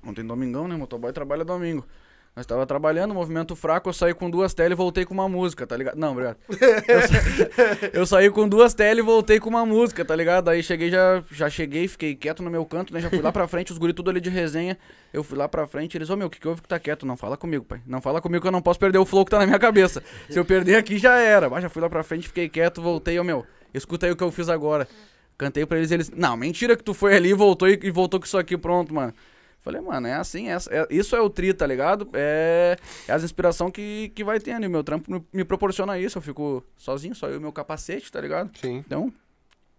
[0.06, 0.76] Ontem domingão, né?
[0.76, 1.86] Motoboy trabalha domingo.
[2.38, 5.66] Nós tava trabalhando, movimento fraco, eu saí com duas tele e voltei com uma música,
[5.66, 5.96] tá ligado?
[5.98, 6.38] Não, obrigado.
[6.88, 10.48] Eu, sa- eu saí com duas tele e voltei com uma música, tá ligado?
[10.50, 13.00] Aí cheguei, já, já cheguei, fiquei quieto no meu canto, né?
[13.02, 14.78] Já fui lá pra frente, os guri tudo ali de resenha.
[15.12, 17.08] Eu fui lá pra frente, eles, ô meu, o que, que houve que tá quieto?
[17.08, 17.82] Não fala comigo, pai.
[17.88, 20.04] Não fala comigo que eu não posso perder o flow que tá na minha cabeça.
[20.30, 21.50] Se eu perder aqui, já era.
[21.50, 24.24] Mas já fui lá pra frente, fiquei quieto, voltei, ô meu, escuta aí o que
[24.24, 24.88] eu fiz agora.
[25.40, 28.28] Cantei pra eles, eles, não, mentira que tu foi ali voltou e, e voltou com
[28.28, 29.12] isso aqui pronto, mano.
[29.68, 32.08] Falei, mano, é assim, é, é- isso é o tri, tá ligado?
[32.14, 34.64] É, é as inspiração que, que vai tendo.
[34.64, 36.18] E o meu trampo me, me proporciona isso.
[36.18, 38.50] Eu fico sozinho, só eu e o meu capacete, tá ligado?
[38.58, 38.78] Sim.
[38.78, 39.12] Então,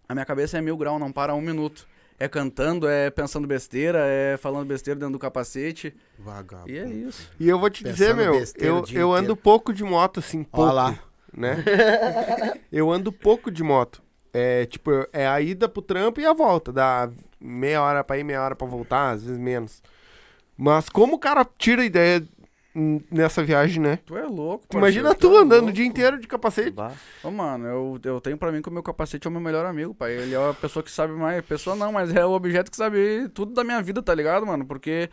[0.06, 1.88] a minha cabeça é mil grau, não para um minuto.
[2.18, 5.96] É cantando, é pensando besteira, é falando besteira dentro do capacete.
[6.18, 6.70] Vagabundo.
[6.70, 7.30] E é isso.
[7.40, 9.36] E eu vou te dizer, Pensando meu, besteira o eu, dia eu ando inteiro.
[9.36, 10.98] pouco de moto, assim, pouco, Ó lá.
[11.32, 11.64] né?
[12.70, 14.02] eu ando pouco de moto.
[14.32, 16.72] É, tipo, é a ida pro trampo e a volta.
[16.72, 17.10] Dá
[17.40, 19.82] meia hora pra ir, meia hora pra voltar, às vezes menos.
[20.56, 22.22] Mas como o cara tira ideia
[22.74, 23.98] hum, nessa viagem, né?
[24.04, 25.72] Tu é louco, Tu Imagina parceiro, tu é andando o louco.
[25.72, 26.72] dia inteiro de capacete.
[26.72, 26.92] Bah.
[27.22, 29.64] Ô, mano, eu, eu tenho pra mim que o meu capacete é o meu melhor
[29.66, 30.12] amigo, pai.
[30.12, 31.44] Ele é a pessoa que sabe mais.
[31.44, 34.66] Pessoa não, mas é o objeto que sabe tudo da minha vida, tá ligado, mano?
[34.66, 35.08] Porque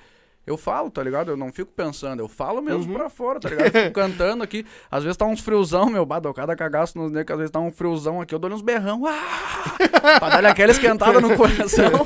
[0.45, 1.31] eu falo, tá ligado?
[1.31, 2.97] Eu não fico pensando, eu falo mesmo Uhum.
[2.99, 3.67] pra fora, tá ligado?
[3.75, 4.65] Eu fico cantando aqui.
[4.91, 7.59] Às vezes tá uns friozão, meu, bah, dou cada cagaço nos negros, às vezes tá
[7.59, 9.03] um friozão aqui, eu dou uns berrão.
[9.07, 9.75] Ah!
[10.19, 11.91] pra dar aquela esquentada no coração.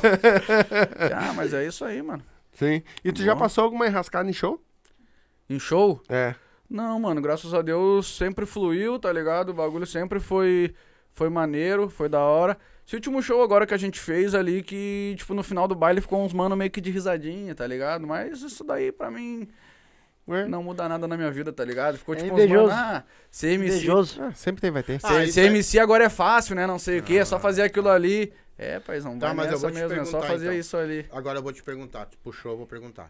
[1.14, 2.22] ah, mas é isso aí, mano.
[2.52, 2.82] Sim.
[3.04, 3.40] E tu já Bom.
[3.40, 4.60] passou alguma enrascada em show?
[5.48, 6.00] Em show?
[6.08, 6.34] É.
[6.68, 9.48] Não, mano, graças a Deus sempre fluiu, tá ligado?
[9.50, 10.72] O bagulho sempre foi
[11.12, 12.56] foi maneiro, foi da hora.
[12.90, 16.00] Esse último show agora que a gente fez ali, que, tipo, no final do baile
[16.00, 18.04] ficou uns mano meio que de risadinha, tá ligado?
[18.04, 19.46] Mas isso daí, pra mim,
[20.26, 20.48] Ué?
[20.48, 21.98] não muda nada na minha vida, tá ligado?
[21.98, 22.74] Ficou É tipo uns invejoso.
[22.74, 24.20] mano, ah, ser MC, Invejoso.
[24.20, 24.98] Ah, sempre tem, vai ter.
[25.04, 26.66] Ah, ser, aí- MC agora é fácil, né?
[26.66, 28.32] Não sei o que, é só fazer aquilo ali.
[28.58, 30.58] É, paizão, Tá, mas eu vou te mesmo, é só perguntar, fazer então.
[30.58, 31.06] isso ali.
[31.12, 32.06] Agora eu vou te perguntar.
[32.06, 33.08] Tu puxou, eu vou perguntar.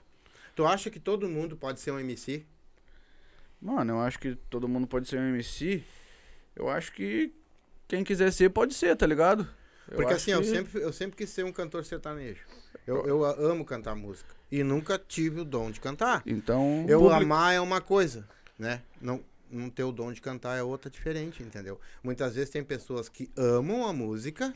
[0.55, 2.45] Tu acha que todo mundo pode ser um MC?
[3.62, 5.83] Mano, eu acho que todo mundo pode ser um MC.
[6.55, 7.33] Eu acho que
[7.89, 9.49] quem quiser ser, pode ser, tá ligado?
[9.91, 12.45] Eu Porque assim, eu que- sempre, eu sempre quis ser um cantor sertanejo.
[12.86, 14.34] Eu, eu amo cantar música.
[14.51, 16.22] E nunca tive o dom de cantar.
[16.26, 18.26] Então, Eu amar é uma coisa,
[18.59, 18.82] né?
[19.01, 19.20] Não,
[19.51, 21.80] não ter o dom de cantar é outra diferente, entendeu?
[22.03, 24.55] Muitas vezes tem pessoas que amam a música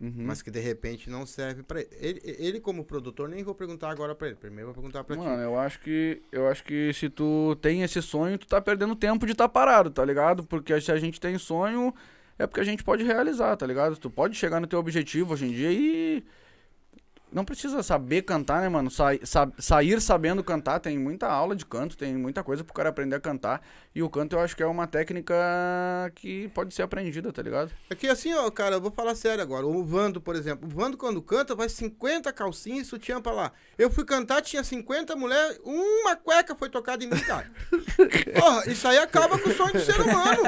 [0.00, 0.14] Uhum.
[0.24, 1.90] mas que de repente não serve pra ele.
[2.00, 2.20] ele.
[2.38, 4.36] Ele como produtor, nem vou perguntar agora pra ele.
[4.36, 5.42] Primeiro eu vou perguntar pra Mano, ti.
[5.42, 9.26] eu acho que eu acho que se tu tem esse sonho, tu tá perdendo tempo
[9.26, 10.42] de estar parado, tá ligado?
[10.44, 11.94] Porque se a gente tem sonho,
[12.40, 13.96] é porque a gente pode realizar, tá ligado?
[13.98, 16.24] Tu pode chegar no teu objetivo hoje em dia e
[17.32, 18.90] não precisa saber cantar, né, mano?
[18.90, 22.88] Sa sa- sair sabendo cantar, tem muita aula de canto, tem muita coisa pro cara
[22.88, 23.60] aprender a cantar.
[23.94, 25.34] E o canto eu acho que é uma técnica
[26.14, 27.70] que pode ser aprendida, tá ligado?
[27.88, 29.66] É que assim, ó, cara, eu vou falar sério agora.
[29.66, 30.68] O Vando, por exemplo.
[30.68, 33.52] O Vando, quando canta, vai 50 calcinhas e sutiã pra lá.
[33.78, 37.46] Eu fui cantar, tinha 50 mulheres, uma cueca foi tocada em mim, cara.
[38.38, 40.42] Porra, isso aí acaba com o sonho do ser humano.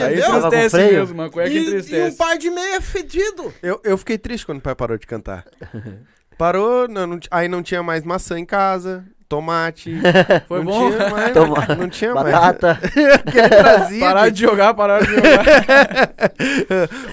[0.00, 0.70] Aí Entendeu?
[0.70, 0.92] Freio?
[1.00, 2.16] mesmo, uma cueca E, e um entristece.
[2.16, 3.52] par de meia fedido.
[3.62, 5.44] Eu, eu fiquei triste quando o pai parou de cantar.
[6.38, 9.92] Parou, não, não aí não tinha mais maçã em casa, tomate.
[10.46, 10.90] Foi não bom?
[10.90, 12.32] Tinha mais, Toma- não tinha mais.
[12.32, 12.78] Batata.
[12.96, 15.44] Ele trazia, Parar de jogar, parar de jogar.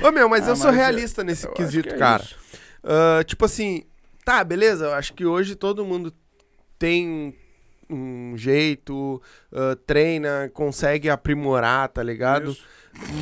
[0.08, 2.24] Ô meu, mas Ah, eu sou mas realista nesse Eu quesito, que é cara.
[2.84, 3.84] Ah, tipo assim,
[4.24, 6.14] tá, beleza, eu acho que hoje todo mundo
[6.78, 7.36] tem
[7.90, 12.52] um, jeito, ah, treina, consegue aprimorar, tá ligado?
[12.52, 12.64] Isso.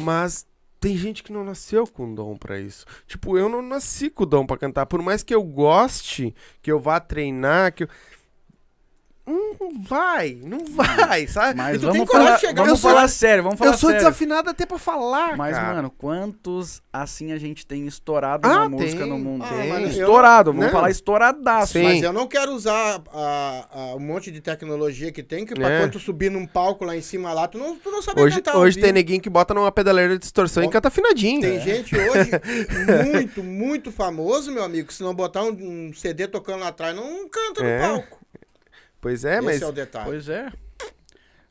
[0.02, 0.46] Mas
[0.84, 2.86] tem gente que não nasceu com dom pra isso.
[3.08, 4.86] Tipo, eu não nasci com dom pra cantar.
[4.86, 7.90] Por mais que eu goste, que eu vá treinar, que eu.
[9.26, 11.56] Não vai, não vai, sabe?
[11.58, 13.58] Mas E tu tem vamos coragem falar, de chegar- vamos eu sou- falar sério, vamos
[13.58, 14.04] falar eu sou sério.
[14.06, 15.76] desafinado até pra falar, Mas, cara.
[15.76, 19.46] mano, quantos assim a gente tem estourado Ah, na música tem, no mundo?
[19.46, 19.70] Ah, tem.
[19.70, 20.72] mas eu- Estourado, vamos Não.
[20.74, 21.74] falar estouradaço.
[21.74, 21.84] Sim.
[21.84, 25.70] Mas eu não quero usar a, a- um monte de tecnologia que tem, que pra
[25.72, 25.80] É.
[25.80, 28.36] quando tu subir num palco lá em cima lá, tu não, tu não sabe Hoje,
[28.42, 28.58] cantar.
[28.58, 31.40] hoje tem neguinho que bota numa pedaleira de distorção e Ó, canta afinadinho.
[31.40, 32.30] Tem gente hoje
[33.10, 35.52] muito, muito famoso, meu amigo, que se não botar um,
[35.90, 38.20] um CD tocando lá atrás, não canta É, no palco.
[39.04, 39.62] Pois é, Esse mas.
[39.62, 40.06] é o detalhe.
[40.06, 40.52] Pois é.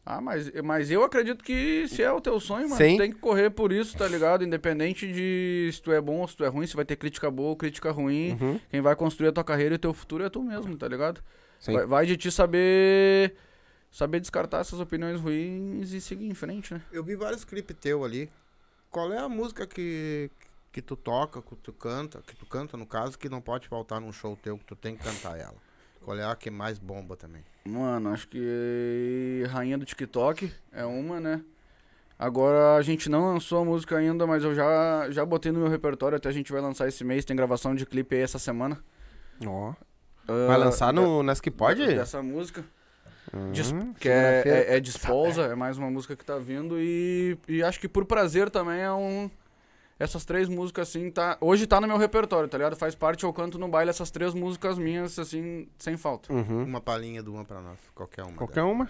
[0.05, 2.97] Ah, mas, mas eu acredito que se é o teu sonho, mano, Sim.
[2.97, 4.43] tu tem que correr por isso, tá ligado?
[4.43, 7.31] Independente de se tu é bom ou se tu é ruim, se vai ter crítica
[7.31, 8.37] boa ou crítica ruim.
[8.41, 8.61] Uhum.
[8.69, 11.23] Quem vai construir a tua carreira e o teu futuro é tu mesmo, tá ligado?
[11.61, 11.75] Sim.
[11.75, 13.37] Vai, vai de ti saber
[13.93, 16.81] saber descartar essas opiniões ruins e seguir em frente, né?
[16.91, 18.29] Eu vi vários clipes teu ali.
[18.91, 20.31] Qual é a música que,
[20.73, 24.01] que tu toca, que tu canta, que tu canta no caso, que não pode faltar
[24.01, 25.57] num show teu, que tu tem que cantar ela?
[26.05, 27.43] Qual é a que mais bomba também?
[27.65, 31.41] Mano, acho que Rainha do TikTok é uma, né?
[32.19, 35.69] Agora a gente não lançou a música ainda, mas eu já, já botei no meu
[35.69, 38.79] repertório, até a gente vai lançar esse mês, tem gravação de clipe aí essa semana.
[39.45, 39.73] Ó.
[40.29, 41.85] Ah, Vai lançar da- no Nas que pode?
[41.87, 42.65] Dessa música.
[43.53, 43.93] Dis- Uhum.
[43.95, 47.81] que é, é, é Disposa, é mais uma música que tá vindo e, e acho
[47.81, 49.31] que por prazer também é um.
[50.03, 51.39] Essas três músicas, assim, tá.
[51.41, 52.75] Hoje tá no meu repertório, tá ligado?
[52.75, 56.33] Faz parte, eu canto no baile essas três músicas minhas, assim, sem falta.
[56.33, 56.65] Uhum.
[56.65, 58.33] Uma palhinha do uma pra nós, qualquer uma.
[58.33, 58.89] Qualquer uma.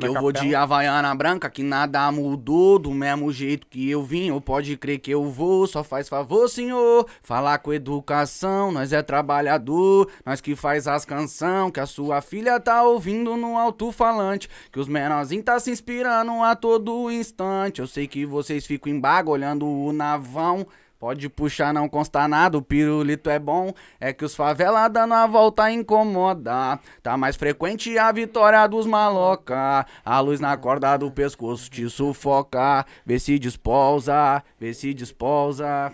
[0.00, 4.30] Que eu vou de Havaiana branca, que nada mudou do mesmo jeito que eu vim.
[4.30, 7.04] Ou pode crer que eu vou, só faz favor, senhor.
[7.20, 10.08] Falar com educação, nós é trabalhador.
[10.24, 14.48] Nós que faz as canção, que a sua filha tá ouvindo no alto-falante.
[14.70, 17.80] Que os menorzinhos tá se inspirando a todo instante.
[17.80, 20.64] Eu sei que vocês ficam em baga olhando o navão.
[20.98, 23.72] Pode puxar, não consta nada, o pirulito é bom.
[24.00, 26.78] É que os favela dando a volta incomoda.
[27.02, 29.86] Tá mais frequente a vitória dos maloca.
[30.04, 32.84] A luz na corda do pescoço te sufoca.
[33.06, 35.92] Vê se despousa, vê se despousa.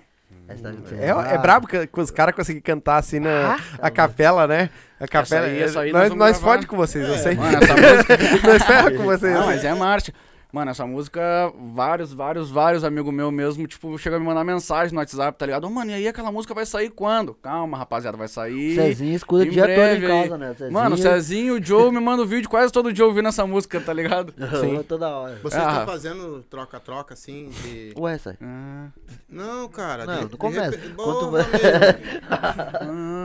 [0.48, 4.46] Essa tá É, é brabo que, que os caras conseguem cantar assim na a capela,
[4.46, 4.70] né?
[5.00, 5.46] A capela.
[5.46, 7.34] aí- essa aí nós nós nós fode com vocês, eu É, sei.
[7.34, 8.16] Mano, essa música.
[8.46, 9.34] nós ferra com vocês.
[9.34, 10.12] Não, mas é marcha.
[10.54, 14.94] Mano, essa música, vários, vários, vários amigos meus mesmo, tipo, chegam a me mandar mensagem
[14.94, 15.64] no WhatsApp, tá ligado?
[15.66, 17.34] Ô, mano, e aí aquela música vai sair quando?
[17.34, 18.76] Calma, rapaziada, vai sair.
[18.76, 20.22] Cezinho escuta o em dia todo breve em aí.
[20.22, 20.48] casa, né?
[20.54, 23.44] Cezinho, Mano, o Cezinho, o Joe me manda um vídeo quase todo dia ouvindo essa
[23.44, 24.32] música, tá ligado?
[24.60, 24.80] Sim.
[24.86, 25.40] toda hora.
[25.42, 25.70] Vocês Ah.
[25.70, 27.92] estão fazendo troca-troca assim de.
[27.98, 28.36] Ué, sai.
[28.40, 28.90] Ah,
[29.28, 30.06] Não, cara.
[30.06, 30.78] Não, de, não de começa.
[30.94, 31.42] Quanto meu.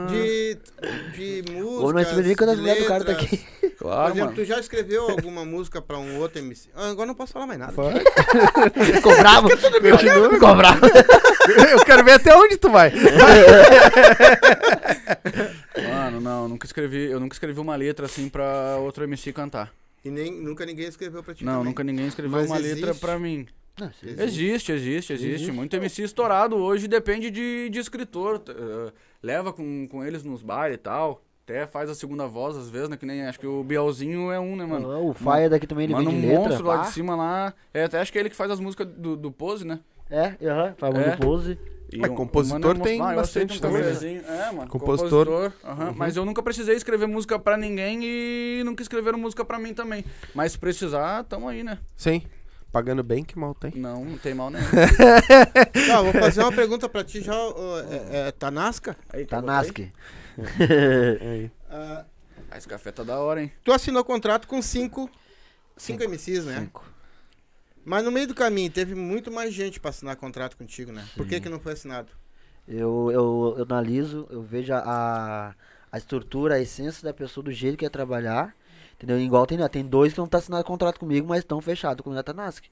[0.08, 0.58] de,
[1.14, 1.80] de música.
[1.84, 3.36] Ou nós se vê quando as mulheres do cara tá aqui.
[3.78, 4.36] Por claro, exemplo, mano.
[4.36, 6.68] tu já escreveu alguma música pra um outro MC?
[6.74, 7.74] Ah, agora não posso falar mais nada.
[8.94, 9.48] Ficou bravo?
[9.50, 10.30] Continua.
[10.30, 10.80] Ficou bravo.
[11.70, 12.90] Eu quero ver até onde tu vai.
[15.92, 19.72] Mano, não, nunca escrevi, eu nunca escrevi uma letra assim pra outro MC cantar.
[20.04, 21.44] E nem, nunca ninguém escreveu pra ti.
[21.44, 21.66] Não, também.
[21.66, 23.00] nunca ninguém escreveu Mas uma letra existe?
[23.00, 23.46] pra mim.
[23.78, 24.14] Não, sim.
[24.18, 25.52] Existe, existe, existe.
[25.52, 28.42] Muito MC estourado hoje depende de, de escritor.
[28.48, 28.92] eh,
[29.22, 31.22] leva com, com eles nos bares e tal.
[31.50, 32.96] Até faz a segunda voz às vezes, né?
[32.96, 34.90] Que nem acho que o Bielzinho é um, né, mano?
[34.92, 36.44] Ah, O Faia daqui também, ele Mano, vem um de letra.
[36.48, 36.82] monstro lá pá.
[36.84, 37.52] de cima lá.
[37.74, 39.80] É, até acho que é ele que faz as músicas do, do Pose, né?
[40.08, 40.98] É, aham, faz É.
[41.06, 41.58] muito pose.
[41.92, 43.06] E Mas compositor mano é um tem monstro.
[43.08, 43.88] Ah, eu bastante um também, né?
[43.88, 44.22] cafezinho.
[44.26, 44.68] É, mano.
[44.68, 45.26] Compositor.
[45.26, 45.52] Compositor.
[45.64, 45.94] aham.
[45.96, 50.04] Mas eu nunca precisei escrever música pra ninguém e nunca escreveram música pra mim também.
[50.32, 51.78] Mas se precisar, tamo aí, né?
[51.96, 52.22] Sim.
[52.72, 53.72] Pagando bem, que mal tem.
[53.74, 54.64] Não, não tem mal nenhum.
[55.88, 57.34] Tá, vou fazer uma pergunta pra ti já.
[57.34, 58.96] ó, é, é, Tanasca?
[59.12, 59.42] Aí, Tá?
[59.42, 59.90] Nasque.
[61.20, 61.50] Aí.
[61.72, 62.04] Ah,
[62.50, 63.52] Ah, esse café tá da hora, hein?
[63.62, 65.08] tu assinou contrato com cinco,
[65.76, 66.58] cinco MCs, né?
[66.60, 66.84] Cinco.
[67.84, 71.06] Mas no meio do caminho teve muito mais gente pra assinar contrato contigo, né?
[71.16, 72.08] Por que, que não foi assinado?
[72.66, 75.54] Eu, eu, eu analiso, eu vejo a,
[75.90, 78.54] a estrutura, a essência da pessoa, do jeito que quer trabalhar.
[78.94, 79.18] Entendeu?
[79.18, 82.10] Igual tem, né, tem dois que não tá assinando contrato comigo, mas estão fechados com
[82.10, 82.64] o Natanask.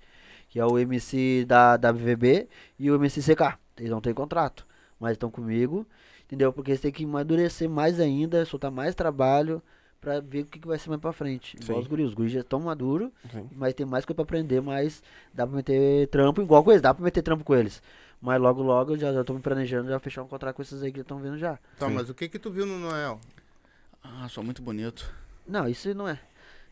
[0.49, 2.49] Que é o MC da, da BVB
[2.79, 3.59] e o MC CK.
[3.79, 4.66] Eles não têm contrato,
[5.01, 5.87] mas estão comigo.
[6.29, 6.53] Entendeu?
[6.53, 9.62] Porque eles têm que amadurecer mais ainda, soltar mais trabalho
[9.99, 11.57] pra ver o que, que vai ser mais pra frente.
[11.57, 11.83] Igual Sim.
[11.83, 12.09] os guris.
[12.09, 13.49] Os guris já estão maduros, Sim.
[13.57, 15.03] mas tem mais coisa pra aprender, mas
[15.33, 17.83] dá pra meter trampo igual com eles, dá pra meter trampo com eles.
[18.20, 20.83] Mas logo, logo, eu já, já tô me planejando já fechar um contrato com esses
[20.83, 21.59] aí que estão vindo já.
[21.79, 21.95] Tá, Sim.
[21.95, 23.18] mas o que que tu viu no Noel?
[24.05, 25.11] Ah, sou muito bonito.
[25.47, 26.18] Não, isso não é.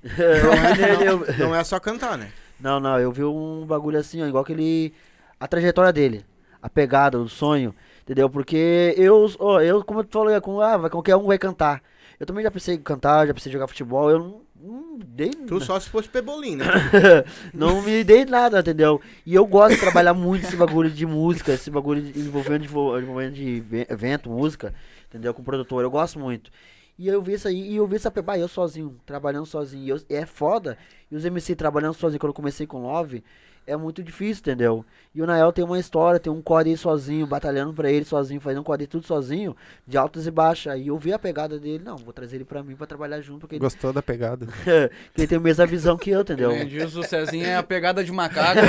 [0.03, 1.05] Não é,
[1.39, 2.31] não, não é só cantar, né?
[2.61, 4.93] Não, não, eu vi um bagulho assim, ó, igual que ele.
[5.39, 6.25] A trajetória dele,
[6.63, 7.75] a pegada, o sonho,
[8.07, 8.31] entendeu?
[8.31, 11.83] Porque eu, ó, eu como tu falou, é com, ah, qualquer um vai cantar.
[12.19, 15.31] Eu também já pensei em cantar, já pensei em jogar futebol, eu não, não dei.
[15.31, 16.65] Tu só se fosse pebolim, né?
[17.53, 19.01] não me dei nada, entendeu?
[19.27, 23.33] E eu gosto de trabalhar muito esse bagulho de música, esse bagulho de envolvendo, envolvendo
[23.35, 24.73] de ve- evento, música,
[25.09, 25.35] entendeu?
[25.35, 26.51] Com produtor, eu gosto muito.
[26.99, 29.85] E eu vi isso aí, e eu vi essa peba, eu sozinho, trabalhando sozinho.
[29.85, 30.79] E eu- é foda.
[31.11, 33.23] E os MC trabalhando sozinho, quando eu comecei com Love,
[33.67, 34.85] é muito difícil, entendeu?
[35.15, 38.41] E o Nael tem uma história, tem um core aí sozinho, batalhando pra ele sozinho,
[38.41, 39.57] fazendo um core tudo sozinho,
[39.87, 40.79] de altas e baixas.
[40.79, 43.41] E eu vi a pegada dele, não, vou trazer ele pra mim pra trabalhar junto,
[43.41, 44.47] porque ele, Gostou da pegada?
[44.57, 46.51] porque ele tem a mesma visão que eu, entendeu?
[46.51, 48.61] Como diz o Cezinho, é a pegada de macaco.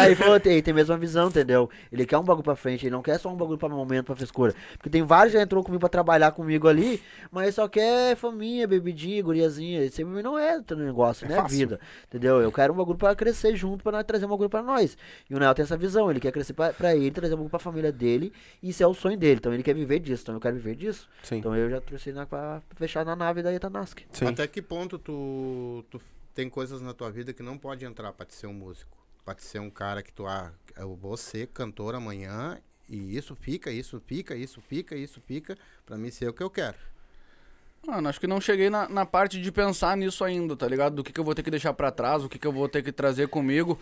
[0.00, 1.70] Aí falou, tem, tem a mesma visão, entendeu?
[1.90, 4.16] Ele quer um bagulho pra frente, ele não quer só um bagulho pra momento, pra
[4.16, 4.54] frescura.
[4.76, 8.66] Porque tem vários que já entrou comigo pra trabalhar comigo ali, mas só quer faminha,
[8.66, 9.80] bebidinha, guriazinha.
[10.06, 11.58] Mim não é teu negócio, É não é fácil.
[11.58, 12.40] vida, entendeu?
[12.40, 14.96] Eu quero um bagulho pra crescer junto, pra nós trazer um bagulho pra nós.
[15.28, 17.50] E o Nel tem essa visão, ele quer crescer pra, pra ele, trazer um bagulho
[17.50, 18.32] pra família dele,
[18.62, 19.36] e isso é o sonho dele.
[19.36, 21.08] Então ele quer viver disso, então eu quero viver disso.
[21.22, 21.36] Sim.
[21.36, 24.00] Então eu já trouxe pra fechar na nave da Itanask.
[24.10, 24.26] Sim.
[24.26, 26.00] Até que ponto tu, tu
[26.34, 28.96] tem coisas na tua vida que não pode entrar pra te ser um músico?
[29.24, 33.34] Pra te ser um cara que tu, ah, eu vou ser cantor amanhã e isso
[33.34, 36.76] fica, isso fica, isso fica, isso fica, pra mim ser o que eu quero.
[37.86, 40.96] Mano, acho que não cheguei na, na parte de pensar nisso ainda, tá ligado?
[40.96, 42.68] Do que, que eu vou ter que deixar pra trás, o que, que eu vou
[42.68, 43.78] ter que trazer comigo.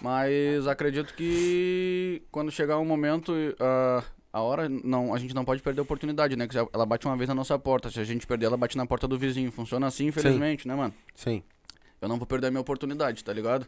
[0.00, 5.62] Mas acredito que quando chegar um momento, ah, a hora, não, a gente não pode
[5.62, 6.46] perder a oportunidade, né?
[6.46, 7.90] Que ela bate uma vez na nossa porta.
[7.90, 9.50] Se a gente perder, ela bate na porta do vizinho.
[9.50, 10.94] Funciona assim, infelizmente, né, mano?
[11.14, 11.42] Sim.
[12.00, 13.66] Eu não vou perder a minha oportunidade, tá ligado?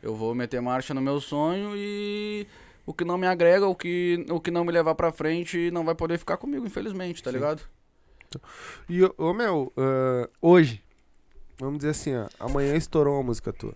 [0.00, 2.46] Eu vou meter marcha no meu sonho e
[2.86, 5.84] o que não me agrega, o que, o que não me levar pra frente, não
[5.84, 7.36] vai poder ficar comigo, infelizmente, tá Sim.
[7.36, 7.62] ligado?
[8.88, 10.82] E, ô, meu, ah, hoje,
[11.58, 13.74] vamos dizer assim, ó, amanhã estourou uma música tua.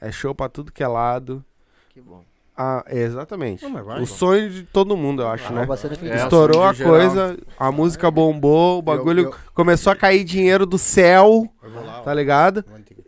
[0.00, 1.44] É show pra tudo que é lado.
[1.90, 2.24] Que bom.
[2.56, 3.64] Ah, é, exatamente.
[3.64, 5.66] Não, vai, o sonho de todo mundo, eu acho, Ah, né?
[6.10, 10.76] É, Estourou a coisa, a música bombou, o bagulho eu- começou a cair dinheiro do
[10.76, 12.02] céu, Eu lá, ó.
[12.02, 12.62] tá ligado?
[12.62, 13.02] Te-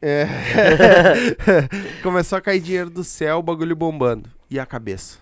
[0.00, 0.26] É.
[2.02, 4.30] começou a cair dinheiro do céu, o bagulho bombando.
[4.50, 5.18] E a cabeça?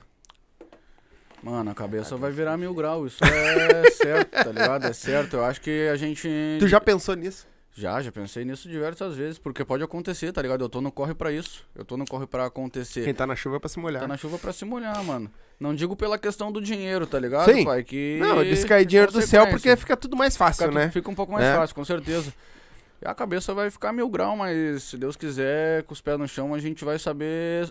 [1.47, 4.85] Mano, a cabeça vai virar mil graus, isso é certo, tá ligado?
[4.87, 6.29] É certo, eu acho que a gente...
[6.59, 7.47] Tu já pensou nisso?
[7.73, 10.65] Já, já pensei nisso diversas vezes, porque pode acontecer, tá ligado?
[10.65, 13.05] Eu tô no corre pra isso, eu tô no corre pra acontecer.
[13.05, 14.01] Quem tá na chuva é pra se molhar.
[14.01, 15.31] Tá na chuva pra se molhar, mano.
[15.61, 17.65] Não digo pela questão do dinheiro, tá ligado, Sim.
[17.65, 17.85] pai?
[17.85, 20.91] Que Não, eu disse cair dinheiro do céu porque fica tudo mais fácil, fica, né?
[20.91, 21.55] fica um pouco mais É.
[21.55, 22.35] fácil, com certeza.
[23.01, 26.27] E a cabeça vai ficar mil grau, mas se Deus quiser, com os pés no
[26.27, 27.71] chão, a gente vai saber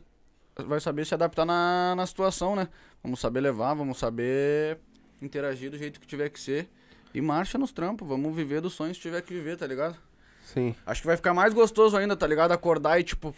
[0.63, 2.69] vai saber se adaptar na, na situação, né?
[3.03, 4.79] Vamos saber levar, vamos saber
[5.21, 6.69] interagir do jeito que tiver que ser.
[7.13, 9.97] E marcha nos trampos, vamos viver dos sonhos que tiver que viver, tá ligado?
[10.43, 10.75] Sim.
[10.85, 12.51] Acho que vai ficar mais gostoso ainda, tá ligado?
[12.51, 13.33] Acordar e tipo,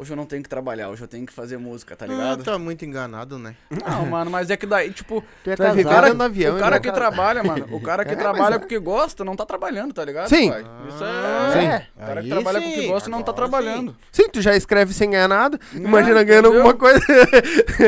[0.00, 2.42] hoje eu não tenho que trabalhar, hoje eu tenho que fazer música, tá Ah, ligado?
[2.44, 3.54] tá muito enganado, né?
[3.70, 6.02] Não, mano, mas é que daí, tipo, Tu é viver casado.
[6.04, 6.80] dentro do avião, o cara né?
[6.80, 8.58] que trabalha, mano, o cara que É, trabalha mas é.
[8.58, 10.28] porque gosta, não tá trabalhando, tá ligado?
[10.28, 10.50] Sim.
[10.50, 10.64] pai?
[10.88, 11.64] Isso Ah, é.
[11.64, 11.86] é.
[11.96, 13.96] O cara que Aí trabalha sim, porque gosta não tá agora trabalhando.
[14.10, 15.58] Sim, tu já escreve sem ganhar nada.
[15.74, 16.66] Imagina É, ganhando entendeu?
[16.68, 17.00] alguma coisa.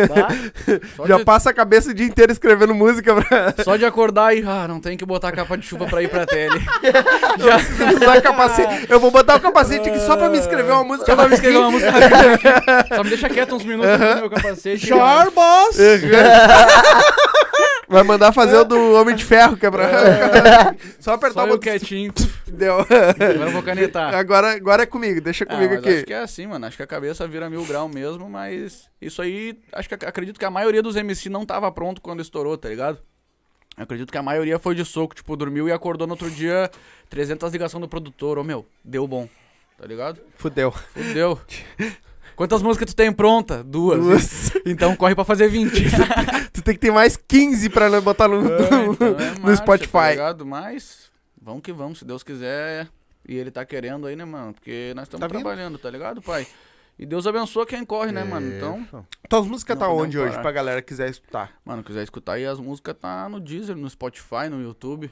[0.09, 0.29] Tá?
[1.07, 4.45] Já de, passa a cabeça o dia inteiro escrevendo música pra só de acordar e,
[4.47, 6.61] ah, não tem que botar capa de chuva pra ir pra tele.
[8.01, 8.87] usar capacete.
[8.89, 11.07] Eu vou botar o capacete aqui só pra me escrever uma música.
[11.07, 11.93] Só pra me escrever uma música.
[12.97, 14.87] Só me deixa quieto uns minutos com o meu capacete.
[14.87, 15.77] Sure, boss!
[17.89, 19.87] Vai mandar fazer o do Homem de Ferro, que é pra...
[20.99, 21.61] Só apertar Só o eu botão.
[21.61, 22.11] quietinho.
[22.49, 22.79] Deu.
[22.81, 24.15] Agora eu vou canetar.
[24.15, 25.97] Agora, agora é comigo, deixa Ah, comigo mas aqui.
[25.97, 26.65] acho que é assim, mano.
[26.65, 30.39] Acho que a cabeça vira mil grau mesmo, mas isso aí, acho que ac- acredito
[30.39, 32.99] que a maioria dos MC não tava pronto quando estourou, tá ligado?
[33.77, 36.71] Eu acredito que a maioria foi de soco, tipo, dormiu e acordou no outro dia,
[37.11, 39.29] 300 ligação do produtor, ô meu, deu bom.
[39.79, 40.21] Tá ligado?
[40.37, 40.71] Fudeu.
[40.73, 41.41] Fudeu.
[42.37, 43.63] Quantas músicas tu tem pronta?
[43.63, 44.01] Duas.
[44.01, 44.53] Duas.
[44.65, 45.71] Então corre pra fazer 20.
[46.53, 49.93] tu tem que ter mais 15 pra botar no, É, então é no marcha, Spotify.
[49.93, 50.47] Tá ligado?
[50.47, 51.11] Mas
[51.41, 52.89] vamos que vamos, se Deus quiser.
[53.29, 54.53] E ele tá querendo aí, né, mano?
[54.55, 56.47] Porque nós estamos Tá trabalhando, tá ligado, pai?
[56.99, 58.55] E Deus abençoa quem corre, né, mano?
[58.57, 59.07] Então, Isso.
[59.29, 61.53] Tuas músicas tá onde hoje, pra galera quiser escutar?
[61.65, 65.11] mano, quiser escutar aí as músicas, tá no Deezer, no Spotify, no YouTube.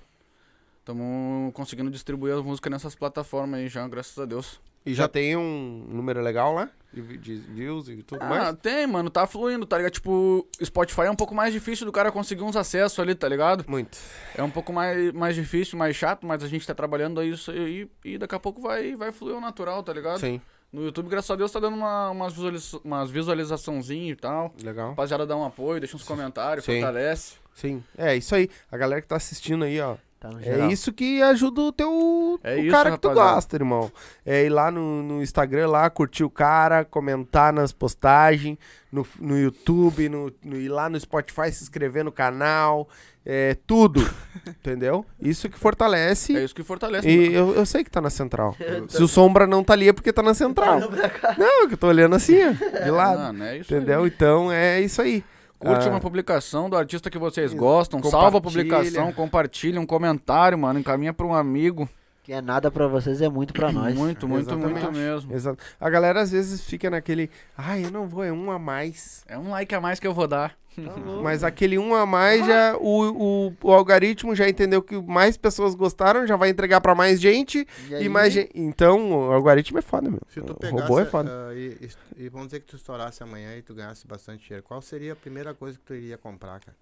[0.94, 4.60] Estamos conseguindo distribuir as músicas nessas plataformas aí já, graças a Deus.
[4.84, 6.68] E já tem um número legal lá?
[6.92, 8.56] De, vi- de views e tudo Ah, mais?
[8.56, 9.92] tem, mano, tá fluindo, tá ligado?
[9.92, 13.64] Tipo, Spotify é um pouco mais difícil do cara conseguir uns acessos ali, tá ligado?
[13.68, 13.96] Muito.
[14.34, 17.50] É um pouco mais, mais difícil, mais chato, mas a gente tá trabalhando aí isso
[17.52, 20.18] aí e daqui a pouco vai, vai fluir o natural, tá ligado?
[20.18, 20.40] Sim,
[20.72, 24.52] No YouTube, graças a Deus, tá dando uma, umas, visualiza umas visualizaçãozinhas e tal.
[24.60, 24.90] legal.
[24.90, 26.80] Rapaziada, dá um apoio, deixa uns comentários, Sim.
[26.80, 27.34] fortalece.
[27.54, 28.48] Sim, é isso aí.
[28.72, 29.96] A galera que tá assistindo aí, ó.
[30.20, 33.56] Tá no É isso que ajuda o teu É o isso, cara que tu gosta,
[33.56, 33.90] irmão.
[34.24, 38.58] É ir lá no, no Instagram lá, curtir o cara, comentar nas postagens,
[38.92, 42.86] no, no YouTube, no, no- ir lá no Spotify, se inscrever no canal,
[43.24, 44.00] é tudo.
[44.46, 45.06] entendeu?
[45.18, 46.36] Isso que fortalece.
[46.36, 47.08] É isso que fortalece.
[47.08, 48.54] E eu, eu sei que tá na central.
[48.90, 50.80] Se o Sombra não tá ali é porque tá na central.
[50.80, 52.52] Não, é que eu tô olhando assim, ó,
[52.84, 53.18] de lado.
[53.20, 53.80] Mano, é isso aí.
[53.80, 54.06] Entendeu?
[54.06, 55.24] Então é isso aí.
[55.60, 60.56] Curte Ah, uma publicação do artista que vocês gostam, salva a publicação, compartilha um comentário,
[60.56, 61.86] mano, encaminha pra um amigo.
[62.30, 63.92] Que é nada pra vocês, é muito pra nós.
[63.92, 64.96] Muito, muito, muito Exatamente.
[64.96, 65.34] mesmo.
[65.34, 65.60] Exato.
[65.80, 67.28] A galera às vezes fica naquele,
[67.58, 69.24] ai, eu não vou, é um a mais.
[69.26, 70.56] É um like a mais que eu vou dar.
[71.24, 75.74] Mas aquele um a mais já, o, o, o algoritmo já entendeu que mais pessoas
[75.74, 78.52] gostaram, já vai entregar pra mais gente E e, mais gente.
[78.54, 80.20] Então, o algoritmo é foda, meu.
[80.28, 81.32] Se tu o pegasse robô é foda.
[81.52, 81.76] e,
[82.16, 85.14] e- e vamos dizer que tu estourasse amanhã e tu ganhasse bastante dinheiro, qual seria
[85.14, 86.76] a primeira coisa que tu iria comprar, cara?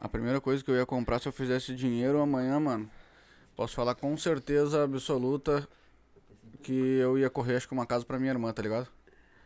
[0.00, 2.88] A primeira coisa que eu ia comprar se eu fizesse dinheiro amanhã, mano,
[3.56, 5.66] posso falar com certeza absoluta
[6.62, 8.86] que eu ia correr, acho que uma casa pra minha irmã, tá ligado?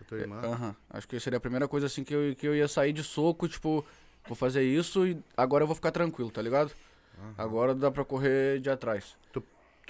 [0.00, 0.40] A tua irmã?
[0.42, 0.76] Aham.
[0.90, 3.48] Acho que seria a primeira coisa assim que eu, que eu ia sair de soco,
[3.48, 3.84] tipo,
[4.26, 6.72] vou fazer isso e agora eu vou ficar tranquilo, tá ligado?
[7.18, 7.34] Aham.
[7.38, 9.16] Agora dá pra correr de atrás.
[9.32, 9.42] Tu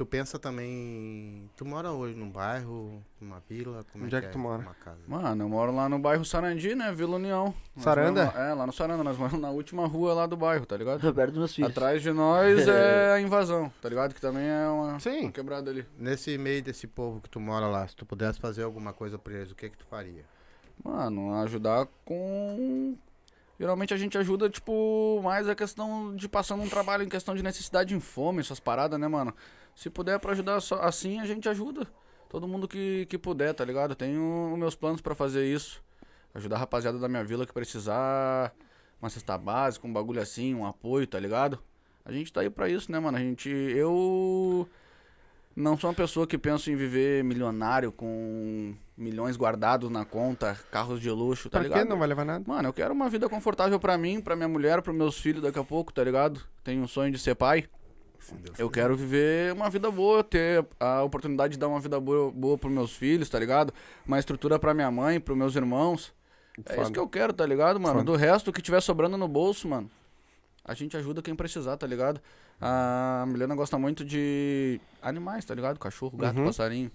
[0.06, 1.50] pensa também.
[1.56, 3.84] Tu mora hoje num bairro, numa vila?
[3.92, 4.62] Como Onde é que é tu mora?
[4.62, 5.00] Uma casa.
[5.06, 6.92] Mano, eu moro lá no bairro Sarandi, né?
[6.92, 7.54] Vila União.
[7.74, 8.26] Nós Saranda?
[8.26, 9.04] moramos É, lá no Saranda.
[9.04, 11.00] Nós moramos na última rua lá do bairro, tá ligado?
[11.14, 11.70] Perto dos meus filhos.
[11.70, 14.14] Atrás de nós é a invasão, tá ligado?
[14.14, 15.22] Que também é uma, Sim.
[15.22, 15.86] uma quebrada ali.
[15.98, 19.34] Nesse meio desse povo que tu mora lá, se tu pudesse fazer alguma coisa pra
[19.34, 20.24] eles, o que que tu faria?
[20.82, 22.96] Mano, ajudar com.
[23.58, 27.42] Geralmente a gente ajuda, tipo, mais a questão de passando um trabalho em questão de
[27.42, 29.34] necessidade em fome, essas paradas, né, mano?
[29.80, 31.86] Se puder pra ajudar assim, a gente ajuda.
[32.28, 33.94] Todo mundo que, que puder, tá ligado?
[33.94, 35.82] Tenho meus planos pra fazer isso.
[36.34, 38.54] Ajudar a rapaziada da minha vila que precisar,
[39.00, 41.58] uma cesta básica, um bagulho assim, um apoio, tá ligado?
[42.04, 43.16] A gente tá aí pra isso, né, mano?
[43.16, 43.48] A gente.
[43.48, 44.68] Eu.
[45.56, 51.00] Não sou uma pessoa que penso em viver milionário com milhões guardados na conta, carros
[51.00, 51.82] de luxo, tá Pra ligado?
[51.84, 51.88] quê?
[51.88, 52.44] Não vai levar nada.
[52.46, 55.58] Mano, eu quero uma vida confortável pra mim, pra minha mulher, pros meus filhos daqui
[55.58, 56.42] a pouco, tá ligado?
[56.62, 57.66] Tenho um sonho de ser pai.
[58.58, 62.56] Eu quero viver uma vida boa, ter a oportunidade de dar uma vida boa, boa
[62.58, 63.72] pros meus filhos, tá ligado?
[64.06, 66.12] Uma estrutura pra minha mãe, pros meus irmãos.
[66.66, 68.00] É isso que eu quero, tá ligado, mano?
[68.00, 68.04] Foda.
[68.12, 69.90] Do resto, o que tiver sobrando no bolso, mano,
[70.64, 72.20] a gente ajuda quem precisar, tá ligado?
[72.60, 75.78] A Milena gosta muito de animais, tá ligado?
[75.78, 76.44] Cachorro, gato, Uhum.
[76.44, 76.90] passarinho.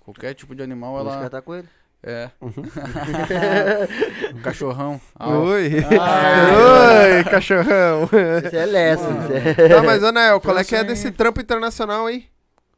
[0.00, 1.68] Qualquer tipo de animal, ela tá com ele.
[2.02, 2.30] É.
[4.42, 5.00] Cachorrão.
[5.18, 5.70] Ah, Oi!
[6.00, 7.16] Ai.
[7.18, 8.08] Oi, cachorrão!
[8.44, 9.08] Esse é Lessa.
[9.56, 12.26] É- tá, mas, Anael, qual é que é desse trampo internacional aí?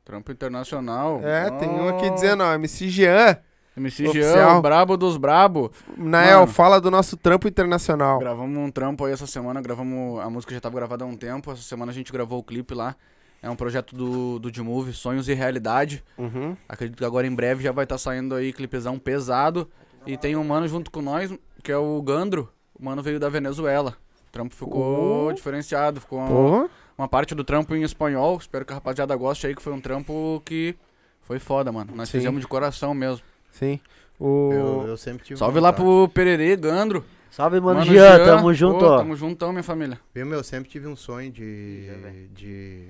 [0.05, 1.21] Trampo internacional.
[1.23, 2.11] É, tem um aqui Ah.
[2.11, 3.37] dizendo, ó, MC Jean.
[3.77, 4.33] MC Oficial.
[4.35, 5.71] Jean, o brabo dos brabo.
[5.97, 6.53] Nael, Mano.
[6.53, 8.19] fala do nosso trampo internacional.
[8.19, 10.21] Gravamos um trampo aí essa semana, gravamos.
[10.21, 11.53] A música já tava gravada há um tempo.
[11.53, 12.97] Essa semana a gente gravou o clipe lá.
[13.43, 16.05] É um projeto do, do D-Move, Sonhos e Realidade.
[16.19, 16.57] Uhum.
[16.69, 19.69] Acredito que agora em breve já vai estar saindo aí clipezão pesado.
[20.07, 21.33] E tem um mano junto com nós,
[21.63, 22.49] que é o Gandro.
[22.79, 23.97] O mano veio da Venezuela.
[24.29, 25.33] O trampo ficou Oh.
[25.33, 28.37] diferenciado, ficou uma, uma parte do trampo em espanhol.
[28.39, 30.75] Espero que a rapaziada goste aí, que foi um trampo que
[31.23, 31.93] foi foda, mano.
[31.95, 32.19] Nós Sim.
[32.19, 33.23] fizemos de coração mesmo.
[33.53, 33.81] sim.
[34.19, 34.51] O...
[34.53, 35.83] Eu, eu sempre tive Salve lá vontade.
[35.89, 37.03] pro Pererê, Gandro.
[37.31, 38.25] Salve, mano, Mano Jean, Jean.
[38.37, 38.99] tamo junto, Pô, ó.
[38.99, 39.99] Tamo juntão, minha família.
[40.15, 41.89] Viu, meu, eu sempre tive um sonho de,
[42.35, 42.89] de,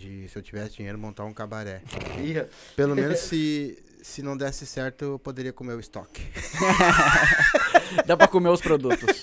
[0.00, 1.82] de, se eu tivesse dinheiro, montar um cabaré.
[2.18, 2.42] Ih,
[2.74, 6.22] Pelo menos se, se não desse certo, eu poderia comer o estoque.
[8.06, 9.20] Dá pra comer os produtos.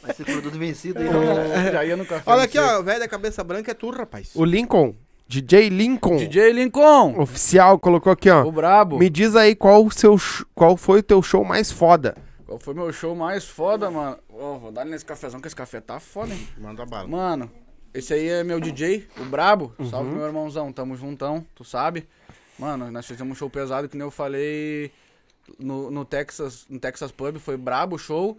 [0.00, 1.72] Vai ser produto vencido aí, né?
[1.72, 2.22] Já ia no café.
[2.30, 4.30] Olha não aqui, ó, o velho da cabeça branca é tu, rapaz.
[4.34, 4.94] o Lincoln,
[5.26, 8.44] DJ Lincoln, DJ Lincoln, oficial, colocou aqui, ó.
[8.44, 8.98] o brabo.
[8.98, 10.16] Me diz aí qual, o seu,
[10.54, 12.16] qual foi o teu show mais foda.
[12.46, 14.18] Qual foi meu show mais foda, mano?
[14.28, 16.48] Ô, vou dar nesse cafezão, que esse café tá foda, hein?
[16.56, 17.08] Manda bala.
[17.08, 17.50] Mano,
[17.98, 19.72] esse aí é meu DJ, o brabo.
[19.78, 19.88] Uhum.
[19.88, 22.06] Salve meu irmãozão, tamo juntão, tu sabe.
[22.58, 24.90] Mano, nós fizemos um show pesado, que nem eu falei
[25.58, 28.38] no, no Texas, no Texas Pub, foi brabo o show.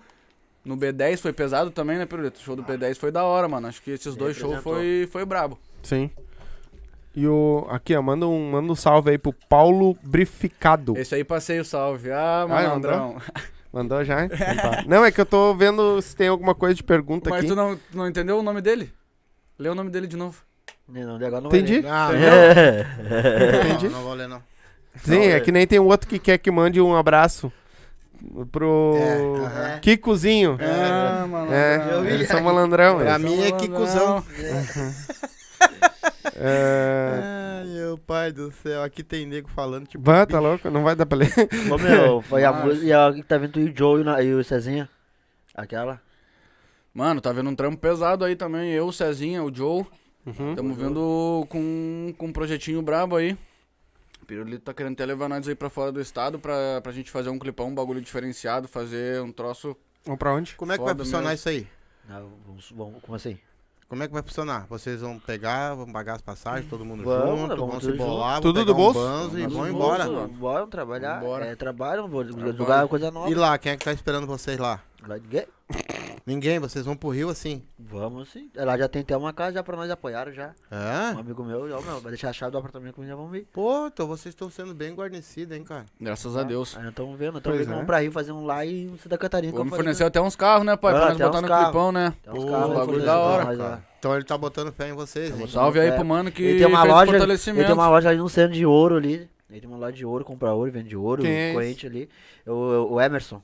[0.63, 2.39] No B10 foi pesado também, né, Pirulito?
[2.39, 3.67] O show do B10 foi da hora, mano.
[3.67, 5.57] Acho que esses dois shows foi, foi brabo.
[5.81, 6.09] Sim.
[7.15, 7.65] E o.
[7.69, 10.95] Aqui, ó, manda um, manda um salve aí pro Paulo Brificado.
[10.97, 12.11] Esse aí passei o salve.
[12.11, 13.17] Ah, Ah, malandrão.
[13.71, 14.25] Mandou já?
[14.25, 14.83] Então tá.
[14.85, 17.47] Não, é que eu tô vendo se tem alguma coisa de pergunta Mas aqui.
[17.47, 18.91] tu não, tu não entendeu o nome dele?
[19.59, 20.41] Lê o nome dele de novo.
[20.87, 21.81] Não, não, agora não vai Entendi.
[21.81, 21.89] ler.
[21.91, 22.83] Ah, É.
[22.83, 23.89] não, Entendi.
[23.89, 24.41] não vou ler, não.
[25.03, 27.51] Sim, é que nem tem um outro que quer que mande um abraço
[28.51, 29.13] pro É,
[29.45, 29.79] aham.
[29.79, 30.57] Kikozinho.
[30.61, 31.53] Ah, malandrão.
[31.55, 32.45] É, Eu vi eles são aqui.
[32.45, 32.97] malandrão.
[32.97, 33.21] Pra eles.
[33.31, 34.23] mim é que cuzão.
[36.35, 37.61] É...
[37.61, 38.83] Ai, meu pai do céu.
[38.83, 40.03] Aqui tem nego falando, tipo.
[40.03, 40.69] Vai, tá louco?
[40.69, 41.31] Não vai dar pra ler.
[41.71, 42.85] Ô, meu, foi a Mas- música.
[42.85, 44.89] E a que tá e o Joe e, e o Cezinha?
[45.55, 45.99] Aquela?
[46.97, 48.71] Mano, tá vendo um trampo pesado aí também.
[48.71, 49.85] Eu, o Cezinha, o Joe.
[50.25, 50.55] Uhum.
[50.55, 53.37] Tamo vindo com, com um projetinho brabo aí.
[54.19, 57.11] O Pirulito tá querendo até levar nós aí pra fora do estado pra, pra gente
[57.11, 59.77] fazer um clipão, um bagulho diferenciado, fazer um troço.
[60.05, 60.55] Vamos pra onde?
[60.55, 61.35] Como é que vai funcionar mesmo.
[61.35, 61.67] isso aí?
[62.09, 63.37] Não, vamos, vamos, como assim?
[63.87, 64.65] Como é que vai funcionar?
[64.67, 68.41] Vocês vão pegar, vão pagar as passagens, todo mundo Vamos, junto, vamos vão se bolar,
[68.41, 69.37] Tudo vão do um bolso?
[69.37, 70.27] e vão bolso, embora.
[70.27, 71.19] Bora trabalhar.
[71.19, 71.45] Vambora.
[71.45, 72.57] É trabalho, vou Trabalho.
[72.57, 73.29] jogar coisa nova.
[73.29, 74.81] E lá, quem é que tá esperando vocês lá?
[75.05, 75.47] Lá de gay?
[76.25, 77.63] Ninguém, vocês vão pro Rio assim.
[77.79, 78.49] Vamos sim.
[78.55, 80.53] Lá já tem até uma casa já pra nós apoiaram já.
[80.71, 81.19] Um É?
[81.19, 83.47] amigo meu, já, meu, vai deixar a chave do apartamento comigo, já vamos ver.
[83.53, 85.85] Pô, então vocês estão sendo bem guarnecidos, hein, cara?
[86.01, 86.75] Graças a Deus.
[86.75, 87.71] Aí nós estamos vendo, estamos vendo é.
[87.73, 89.51] vamos pra Rio fazer um lá em Santa Catarina.
[89.53, 90.93] me falei fornecer pra- até uns carros, né, pai?
[90.93, 92.13] Ah, pra nós botar no clipão, né?
[92.23, 93.83] Tem uns Pô, carros bagulho da pra hora, nós, cara.
[93.83, 93.97] ó.
[93.99, 95.31] Então ele tá botando fé em vocês, hein?
[95.31, 97.65] Tá botando Salve aí pro mano que Ele tem uma fez loja, ele fortalecimento.
[97.65, 99.29] tem uma loja ali no centro de ouro ali.
[99.49, 102.09] Ele tem uma loja de ouro, compra ouro, vende ouro, é corrente ali.
[102.45, 103.41] O, o Emerson.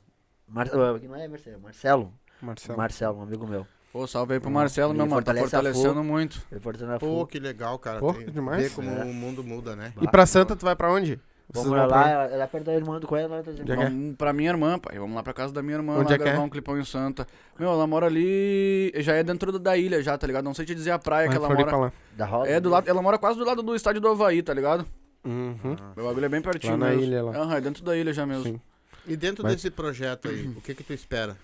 [0.54, 2.14] Mar, não é é Marcelo.
[2.42, 2.78] Marcelo.
[2.78, 3.66] Marcelo, um amigo meu.
[3.92, 5.24] Pô, salve aí pro Marcelo, Ele meu mano.
[5.24, 6.42] Tá fortalecendo muito.
[6.52, 8.00] Ele fortalecendo a Pô, que legal, cara.
[8.00, 8.62] Pô, Tem- que demais.
[8.64, 9.04] Ver como É.
[9.04, 9.94] o mundo muda, né?
[10.02, 11.20] E pra Santa, tu vai pra onde?
[11.52, 12.10] Vocês Vamos pra lá, onde?
[12.12, 13.52] ela, ela é perto da irmã do Coelho, lá tá.
[13.52, 13.76] Onde é que é?
[13.90, 14.98] Vamos pra minha irmã, pai.
[14.98, 16.46] Vamos lá pra casa da minha irmã, Onde lá é que gravar é?
[16.46, 17.28] um clipão em Santa.
[17.60, 18.92] Meu, ela mora ali.
[18.98, 20.46] Já é dentro da ilha, já, tá ligado?
[20.46, 21.78] Não sei te dizer a praia que Vai, ela mora.
[21.78, 21.92] lá.
[22.18, 22.50] Da roda.
[22.50, 22.88] É do lado.
[22.90, 24.86] Ela mora quase do lado do estádio do Havaí, tá ligado?
[25.24, 25.76] Uhum.
[25.96, 27.04] Meu bagulho é bem pertinho Lá na mesmo.
[27.04, 27.32] ilha, lá.
[27.38, 28.44] Aham, é dentro da ilha já mesmo.
[28.44, 28.62] Sim.
[29.06, 29.54] E dentro Vai.
[29.54, 31.38] desse projeto aí, o que que tu espera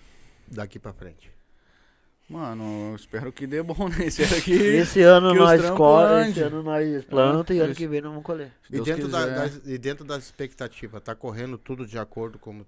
[0.48, 1.30] daqui pra frente?
[2.28, 4.06] Mano, eu espero que dê bom, né?
[4.06, 4.52] Esse aqui.
[4.52, 7.78] Esse ano que os nós trampos colhe, esse ano nós planta e ano isso.
[7.78, 8.52] que vem nós vamos colher.
[8.68, 12.64] E Deus dentro, da- das, e dentro das expectativas, tá correndo tudo de acordo como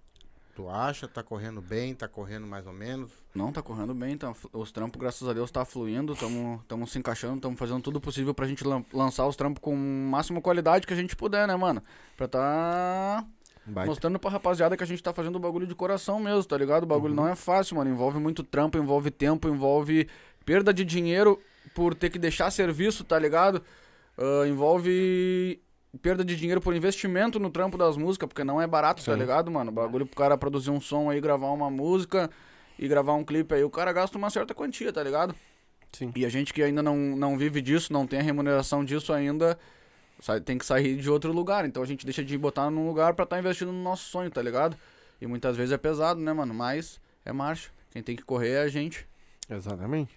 [0.56, 1.06] tu acha?
[1.06, 1.94] Tá correndo bem?
[1.94, 3.10] Tá correndo mais ou menos?
[3.32, 6.14] Não, tá correndo bem, tá, os trampos, graças a Deus, tá fluindo,
[6.68, 10.40] tamo se encaixando, tamo fazendo tudo possível pra gente lan- lançar os trampos com máxima
[10.42, 11.82] qualidade que a gente puder, né, mano?
[12.16, 13.24] Pra tá
[13.66, 13.88] Baita.
[13.90, 16.82] mostrando pra rapaziada que a gente tá fazendo o bagulho de coração mesmo, tá ligado?
[16.82, 17.22] O bagulho Uhum.
[17.24, 20.08] não é fácil, mano, envolve muito trampo, envolve tempo, envolve
[20.44, 21.40] perda de dinheiro
[21.74, 23.62] por ter que deixar serviço, tá ligado?
[24.18, 25.60] Ah, envolve
[26.00, 29.18] perda de dinheiro por investimento no trampo das músicas, porque não é barato, tá Sim.
[29.18, 29.70] ligado, mano?
[29.70, 32.30] O bagulho pro cara produzir um som aí, gravar uma música
[32.78, 35.34] e gravar um clipe aí, o cara gasta uma certa quantia, tá ligado?
[35.92, 36.10] Sim.
[36.16, 39.58] E a gente que ainda não, não vive disso, não tem a remuneração disso ainda,
[40.22, 41.64] sai- tem que sair de outro lugar.
[41.66, 44.40] Então a gente deixa de botar num lugar pra estar investindo no nosso sonho, tá
[44.40, 44.76] ligado?
[45.20, 46.54] E muitas vezes é pesado, né, mano?
[46.54, 47.70] Mas é marcha.
[47.90, 49.06] Quem tem que correr é a gente.
[49.50, 50.14] Exatamente.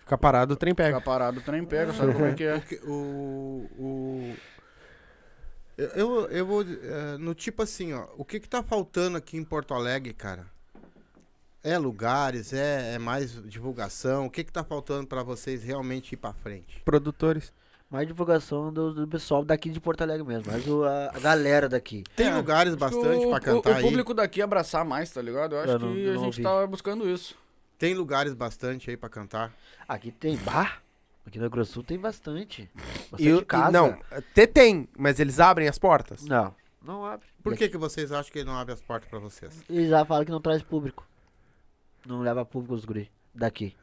[0.00, 0.98] Ficar parado, o trem pega.
[0.98, 2.62] Ficar parado, o trem pega, sabe como é que é?
[2.86, 4.36] O, o,
[5.76, 6.62] eu, eu, eu vou.
[6.62, 8.06] eh, no tipo assim, ó.
[8.16, 10.46] O que que tá faltando aqui em Porto Alegre, cara?
[11.62, 14.26] É lugares, é, é mais divulgação?
[14.26, 16.80] O que que tá faltando pra vocês realmente ir pra frente?
[16.84, 17.52] Produtores.
[17.88, 21.68] Mais divulgação do, do pessoal daqui de Porto Alegre mesmo, mais o- a, a galera
[21.68, 22.02] daqui.
[22.16, 23.82] Tem É, lugares bastante o- pra o- cantar o, aí.
[23.82, 25.54] público daqui abraçar mais, tá ligado?
[25.54, 26.42] Eu acho Eu não- que eu a gente ouvi.
[26.42, 27.36] tá buscando isso.
[27.78, 29.52] Tem lugares bastante aí pra cantar.
[29.88, 30.82] Aqui tem bar,
[31.24, 32.68] aqui no Rio Grande do Sul tem bastante.
[33.10, 33.70] Bastante E, o- e- casa.
[33.70, 36.24] não, até tem, mas eles abrem as portas.
[36.24, 37.26] Não, não abre.
[37.40, 39.62] Por que, que vocês acham que ele não abre as portas pra vocês?
[39.70, 41.06] Eles já falam que não traz público.
[42.04, 43.76] Não leva público os guri daqui.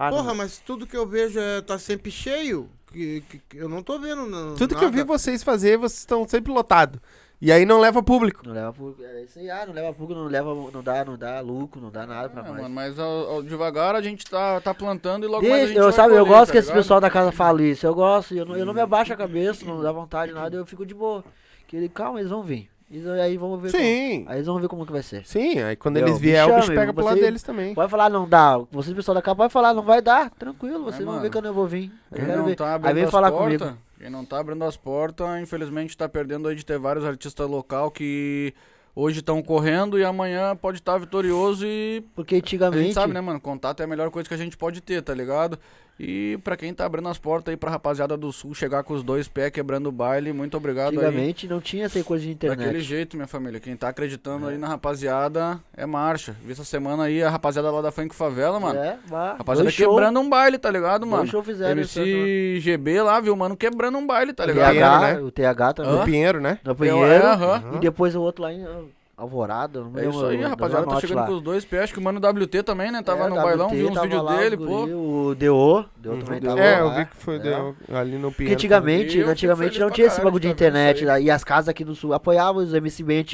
[0.00, 0.34] Ah, Porra, não.
[0.36, 2.68] mas tudo que eu vejo é, tá sempre cheio.
[2.92, 4.26] Que, que- que eu não tô vendo.
[4.26, 5.08] n- Tudo que eu vi nada.
[5.08, 6.98] vocês fazer, vocês estão sempre lotados.
[7.40, 8.40] E aí não leva público.
[8.46, 9.02] Não leva público.
[9.02, 11.90] É isso aí, ah, não leva público, não leva, não dá, não dá lucro, não
[11.90, 12.56] dá nada pra É, nós.
[12.62, 15.76] mano, mas ao- ao- devagar a gente tá, tá plantando e logo mais a gente
[15.76, 16.82] eu, vai sabe, eu colher, gosto tá que esse ligado?
[16.82, 17.86] pessoal da casa fale isso.
[17.86, 20.64] Eu gosto, eu não, eu não me abaixo a cabeça, não dá vontade, nada, eu
[20.66, 21.22] fico de boa.
[21.68, 22.68] Que ele, calma, eles vão vir.
[22.90, 23.70] E aí vamos ver.
[23.70, 24.20] Sim.
[24.20, 25.26] Como, aí eles vão ver como que vai ser.
[25.26, 27.74] Sim, aí quando Meu, eles vier, o bicho pega pro lado deles também.
[27.74, 28.56] Pode falar, não dá.
[28.70, 30.30] Vocês, pessoal da casa, pode falar, não vai dar.
[30.30, 31.22] Tranquilo, vocês vão mano.
[31.22, 31.92] ver quando eu vou vir.
[32.10, 32.56] Eu Quem quero não ver.
[32.56, 33.78] tá aí abrindo vem as falar portas, comigo.
[33.98, 37.90] quem não tá abrindo as portas, infelizmente tá perdendo aí de ter vários artistas local
[37.90, 38.54] que
[38.96, 42.82] hoje estão correndo e amanhã pode estar vitorioso e Porque a antigamente.
[42.84, 43.38] gente sabe, né, mano?
[43.38, 45.58] Contato é a melhor coisa que a gente pode ter, tá ligado?
[46.00, 49.02] E pra quem tá abrindo as portas aí pra rapaziada do sul chegar com os
[49.02, 50.96] dois pés quebrando o baile, muito obrigado aí.
[50.96, 52.58] Antigamente não tinha essa coisa de internet.
[52.58, 53.58] Daquele jeito, minha família.
[53.58, 56.36] Quem tá acreditando aí na rapaziada é marcha.
[56.44, 58.78] Vi essa semana aí a rapaziada lá da Funk Favela, mano.
[58.78, 59.34] É, vá.
[59.38, 61.26] Rapaziada quebrando um baile, tá ligado, dois mano?
[61.26, 61.72] show fizeram.
[61.72, 64.70] MC GB lá, viu, mano, quebrando um baile, tá O ligado?
[64.70, 65.20] Pinheiro, TH, né?
[65.20, 65.92] o TH também.
[65.92, 66.58] No Pinheiro, né?
[66.64, 67.04] No Eu- Pinheiro.
[67.12, 67.62] é, aham.
[67.74, 68.82] E depois o outro lá em ah,
[69.18, 69.80] Alvorada.
[69.80, 71.26] Não me É lembro isso aí, rapaziada tá chegando lá.
[71.26, 71.82] com os dois pés.
[71.82, 73.02] Acho que o mano WT também, né?
[73.02, 74.84] Tava É, no WT bailão, vi uns vídeos dele, pô.
[74.84, 76.94] O DO, DO também tava É, lá.
[76.94, 77.38] eu vi que foi É.
[77.40, 78.54] deu ali no Porque Pinheiro.
[78.54, 81.04] antigamente, Eu fico antigamente feliz não tinha esse bagulho de internet.
[81.04, 83.24] lá, E as casas aqui do sul apoiavam os MC bem.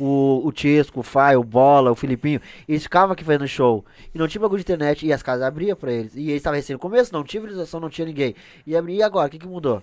[0.00, 2.40] O, o Chesco, o Fai, o Bola, o Filipinho.
[2.66, 3.84] Eles ficavam aqui fazendo show.
[4.14, 5.06] E não tinha bagulho de internet.
[5.06, 6.14] E as casas abriam pra eles.
[6.16, 8.34] E eles estavam recém no começo, não tinha visualização, não tinha ninguém.
[8.66, 9.28] E abria e agora?
[9.28, 9.82] O que, que mudou?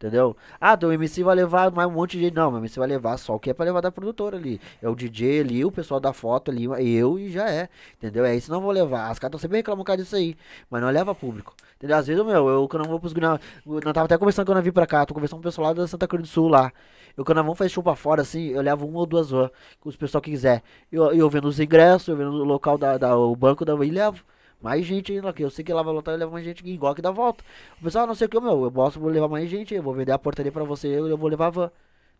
[0.00, 0.34] Entendeu?
[0.58, 2.34] Ah, o MC vai levar mais um monte de gente.
[2.34, 4.58] Não, o MC vai levar só o que é pra levar da produtora ali.
[4.80, 7.68] É o DJ ali, o pessoal da foto ali, eu e já é.
[7.98, 8.24] Entendeu?
[8.24, 9.10] É isso não vou levar.
[9.10, 10.34] As caras sempre reclamando por causa disso aí.
[10.70, 11.54] Mas não leva público.
[11.76, 11.98] Entendeu?
[11.98, 13.26] Às vezes, meu, eu quando eu vou pros guri-
[13.66, 15.04] Eu tava até conversando quando eu vim pra cá.
[15.04, 16.72] Tô conversando com o pessoal lá da Santa Cruz do Sul lá.
[17.14, 19.50] Eu quando vamos fazer show pra fora, assim, eu levo uma ou duas van.
[19.80, 20.62] Com os pessoal que quiser.
[20.90, 23.90] Eu, eu vendo os ingressos, eu vendo o local da, da- o banco da e
[23.90, 24.24] levo.
[24.60, 26.94] Mais gente ainda, que eu sei que lá vai lotar, eu levo mais gente igual
[26.94, 27.42] que dá volta.
[27.80, 29.82] O pessoal, "Ah, não sei o que, meu, eu posso vou levar mais gente, eu
[29.82, 31.70] vou vender a portaria pra você, eu, eu vou levar a van.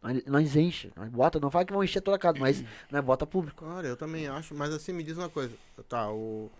[0.03, 3.05] Nós, nós enche, nós bota, não fala que vão encher toda a casa, mas nós
[3.05, 3.67] bota público.
[3.67, 5.53] Cara, eu também acho, mas assim, me diz uma coisa.
[5.87, 6.51] Tá, o,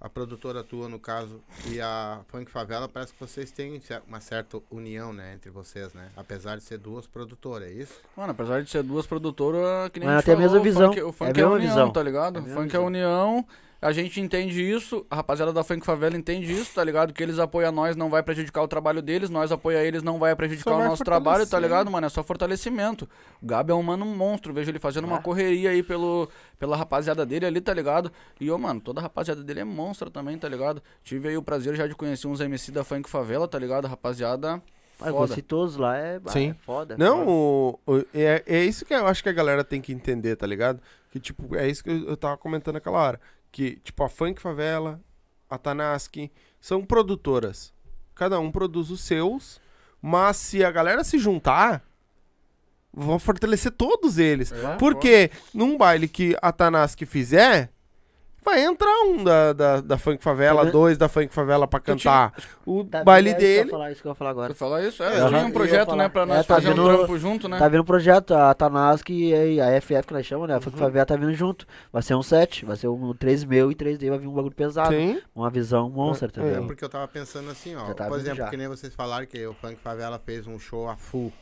[0.00, 4.60] a produtora tua, no caso, e a Funk Favela, parece que vocês têm uma certa
[4.72, 6.10] união, né, entre vocês, né?
[6.16, 8.00] Apesar de ser duas produtoras, é isso?
[8.16, 10.64] Mano, apesar de ser duas produtoras, que nem Mas a gente tem a mesma falou,
[10.64, 10.90] visão.
[10.90, 11.90] O funk, o É a funk é, a união, visão.
[11.92, 12.36] tá ligado?
[12.38, 12.86] É a O funk é a visão.
[12.86, 13.46] união.
[13.80, 17.12] A gente entende isso, a rapaziada da Funk Favela entende isso, tá ligado?
[17.12, 20.34] Que eles apoiam nós, não vai prejudicar o trabalho deles, nós apoiar eles, não vai
[20.34, 22.04] prejudicar Só o vai nosso trabalho, tá ligado, mano?
[22.04, 23.08] É só fortalecimento.
[23.40, 25.22] O Gabi é um mano monstro, vejo ele fazendo uma É.
[25.22, 28.10] correria aí pelo, pela rapaziada dele ali, tá ligado?
[28.40, 30.82] E, ô, mano, toda a rapaziada dele é monstro também, tá ligado?
[31.04, 33.86] Tive aí o prazer já de conhecer uns MC da Funk Favela, tá ligado?
[33.86, 34.60] Rapaziada,
[34.98, 35.26] Mas foda.
[35.28, 36.50] conheci todos lá, é, ah, Sim.
[36.50, 36.94] é foda.
[36.94, 37.30] é Não, foda.
[37.30, 40.48] o, o- é, é isso que eu acho que a galera tem que entender, tá
[40.48, 40.80] ligado?
[41.12, 43.20] Que, tipo, é isso que eu, eu tava comentando naquela hora.
[43.50, 45.00] Que, tipo, a Funk Favela,
[45.48, 46.30] a Tanaski,
[46.60, 47.72] são produtoras.
[48.14, 49.60] Cada um produz os seus,
[50.02, 51.84] mas se a galera se juntar,
[52.92, 54.52] vão fortalecer todos eles.
[54.52, 57.72] É, Porque num baile que a Tanaski fizer,
[58.48, 60.72] vai entrar um da, da, da Funk Favela, vendo?
[60.72, 62.32] dois da Funk Favela pra cantar
[62.66, 63.30] o Tá baile?
[63.30, 63.70] É eu ia dele.
[63.70, 64.52] falar, isso que eu ia falar agora.
[64.52, 65.02] Você fala isso?
[65.02, 65.28] É, Aham.
[65.28, 65.98] tinha Eu um projeto, falar.
[66.04, 67.58] né, pra nós É, tá fazer um vendo- trampo junto, né?
[67.58, 70.56] Tá vindo um projeto, a Tanask e a FF que nós chamamos, né?
[70.56, 70.82] A Funk Uhum.
[70.82, 71.66] Favela tá vindo junto.
[71.92, 74.54] Vai ser um set, vai ser um 3 meu e 3D, vai vir um bagulho
[74.54, 74.90] pesado.
[74.94, 75.20] Sim.
[75.34, 76.66] Uma visão monstro, É, É entendeu?
[76.66, 77.92] porque eu tava pensando assim, ó.
[77.92, 78.48] Tá por vindo exemplo, já.
[78.50, 81.32] que nem vocês falaram que o Funk Favela fez um show a full,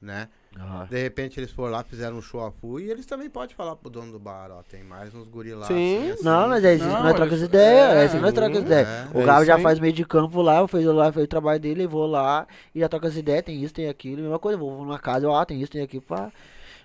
[0.00, 0.28] né?
[0.60, 0.86] Ah.
[0.90, 3.76] De repente eles foram lá, fizeram um show a full e eles também podem falar
[3.76, 4.62] pro dono do bar, ó.
[4.62, 5.66] Tem mais uns guri lá.
[5.66, 5.98] Sim.
[5.98, 6.24] assim, assim.
[6.24, 8.70] Não, mas é isso, Não, nós trocamos eles- ideias, é, é, assim que nós trocamos
[8.70, 9.08] é.
[9.14, 9.62] O É Gabo isso já aí.
[9.62, 12.88] faz meio de campo lá, fez lá, fez o trabalho dele, levou lá e já
[12.88, 15.70] troca as ideias, tem isso, tem aquilo, mesma coisa, vou numa casa, ó, tem isso,
[15.72, 16.30] tem aquilo, pá.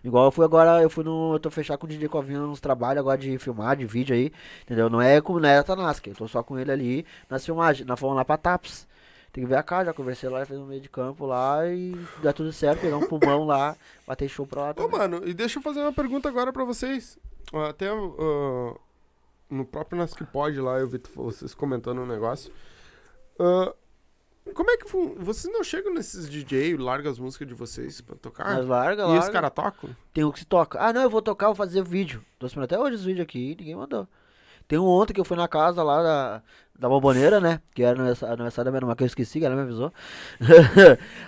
[0.04, 1.34] Igual eu fui agora, eu fui no.
[1.36, 4.34] Eu tô fechado com o DJ Covinha nos trabalhos agora de filmar, de vídeo aí,
[4.64, 4.90] entendeu?
[4.90, 7.88] Não é como não é a Tanask, eu tô só com ele ali nas filmagens.
[7.88, 8.86] Nós fomos lá pra TAPS.
[9.34, 11.96] Tem que ver a casa, já conversei lá, fez um meio de campo lá e
[12.22, 13.76] dá tudo certo, pegar um pulmão lá,
[14.06, 14.92] bater show pra lá Ô, também.
[14.92, 17.18] mano, e deixa eu fazer uma pergunta agora pra vocês.
[17.68, 18.76] Até ó,
[19.50, 22.54] no próprio Nas que Pode lá, eu vi vocês comentando um negócio.
[23.40, 23.74] Ah,
[24.54, 24.86] como é que.
[25.18, 28.56] Vocês não chegam nesses DJ, larga as músicas de vocês pra tocar?
[28.56, 29.20] Mas larga, e larga.
[29.20, 29.90] os caras tocam?
[30.14, 30.80] Tem um que se toca.
[30.80, 32.24] Ah, não, eu vou tocar, vou fazer vídeo.
[32.38, 34.08] Tô esperando até hoje esse vídeo aqui, ninguém mandou.
[34.68, 36.44] Tem um ontem que eu fui na casa lá da,
[36.78, 37.60] da Bomboneira, né?
[37.74, 39.92] Que era aniversário aniversário da minha irmã, que eu esqueci, que ela me avisou.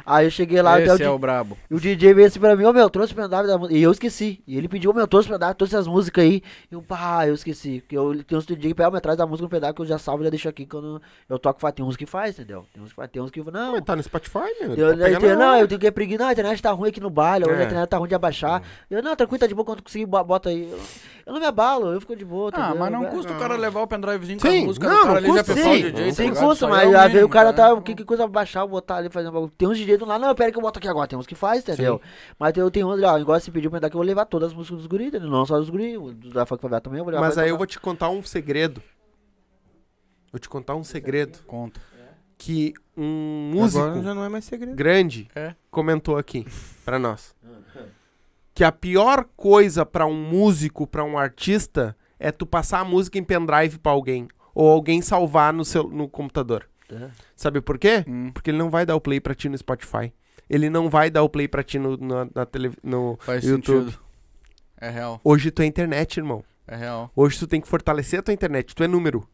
[0.06, 1.58] Aí eu cheguei lá, até o, Esse é di- o brabo.
[1.70, 3.78] e o DJ veio assim pra mim, ô meu, trouxe o pendrive da música.
[3.78, 4.42] E eu esqueci.
[4.48, 6.42] E ele pediu, ô meu, trouxe o pendrive, trouxe as músicas aí.
[6.72, 7.82] E eu, pá, eu esqueci.
[7.82, 9.98] Porque eu tenho uns DJ que pegam atrás da música no pendrive que eu já
[9.98, 11.60] salvo e já deixo aqui quando eu toco.
[11.60, 11.74] faz.
[11.74, 12.66] Tem uns que faz, entendeu?
[12.74, 13.40] Tem uns que faz, tem uns que.
[13.52, 14.74] Não, Mas tá no Spotify, meu.
[14.76, 16.20] eu, tá eu, na não, eu tenho que preguiçar.
[16.22, 17.62] Não, a internet tá ruim aqui no baile, hoje É.
[17.62, 18.62] a internet tá ruim de abaixar.
[18.90, 20.70] Eu, não, tranquilo, tá de boa, quando conseguir, bo- bota aí.
[20.70, 20.80] Eu,
[21.28, 22.52] eu não me abalo, eu fico de boa.
[22.54, 22.80] Ah, entendeu?
[22.80, 23.08] mas não É.
[23.10, 25.54] custa o cara levar o pendrivezinho com a música não, do cara não já.
[25.92, 25.92] DJ.
[25.92, 27.68] Tá Isso aí mas é o às vezes o cara tá.
[27.68, 27.74] né?
[27.74, 29.52] O que, que coisa baixar, botar ali, fazer um bagulho.
[29.58, 31.08] Tem uns DJ do lá, não, pera que eu boto aqui agora.
[31.08, 32.02] Tem uns que faz, entendeu?
[32.40, 34.50] Mas tem, tem uns, ó, igual se pediu pra entrar que eu vou levar todas
[34.50, 35.30] as músicas dos guris, entendeu?
[35.30, 37.26] não só dos guris, do da Funk Favela também, eu vou levar.
[37.26, 38.82] Mas aí eu vou te contar um segredo.
[40.32, 41.40] Vou te contar um segredo.
[41.48, 41.80] Conta.
[42.38, 44.76] Que um músico Agora já não é mais segredo.
[44.76, 45.56] grande É.
[45.72, 46.46] comentou aqui
[46.84, 47.34] pra nós.
[48.54, 53.18] Que a pior coisa pra um músico, pra um artista, é tu passar a música
[53.18, 54.28] em pendrive pra alguém.
[54.56, 56.68] Ou alguém salvar no, seu, no computador.
[56.90, 57.10] É.
[57.36, 58.04] Sabe por quê?
[58.08, 60.12] Hum, Porque ele não vai dar o play pra ti no Spotify.
[60.50, 63.86] Ele não vai dar o play pra ti no, na, na tele, no faz YouTube.
[63.92, 64.06] sentido.
[64.80, 66.44] É real, Hoje tu é internet, irmão.
[66.68, 67.12] é real.
[67.16, 68.74] Hoje tu tem que fortalecer a tua internet.
[68.76, 69.28] Tu é número.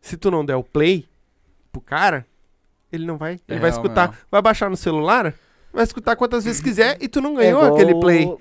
[0.00, 1.06] Se tu não der o play,
[1.70, 2.26] pro cara,
[2.90, 3.34] ele não vai.
[3.48, 4.10] Ele É vai real, escutar.
[4.10, 4.16] real.
[4.30, 5.32] Vai baixar no celular,
[5.72, 8.36] vai escutar quantas vezes quiser e tu não ganhou É igual- aquele play.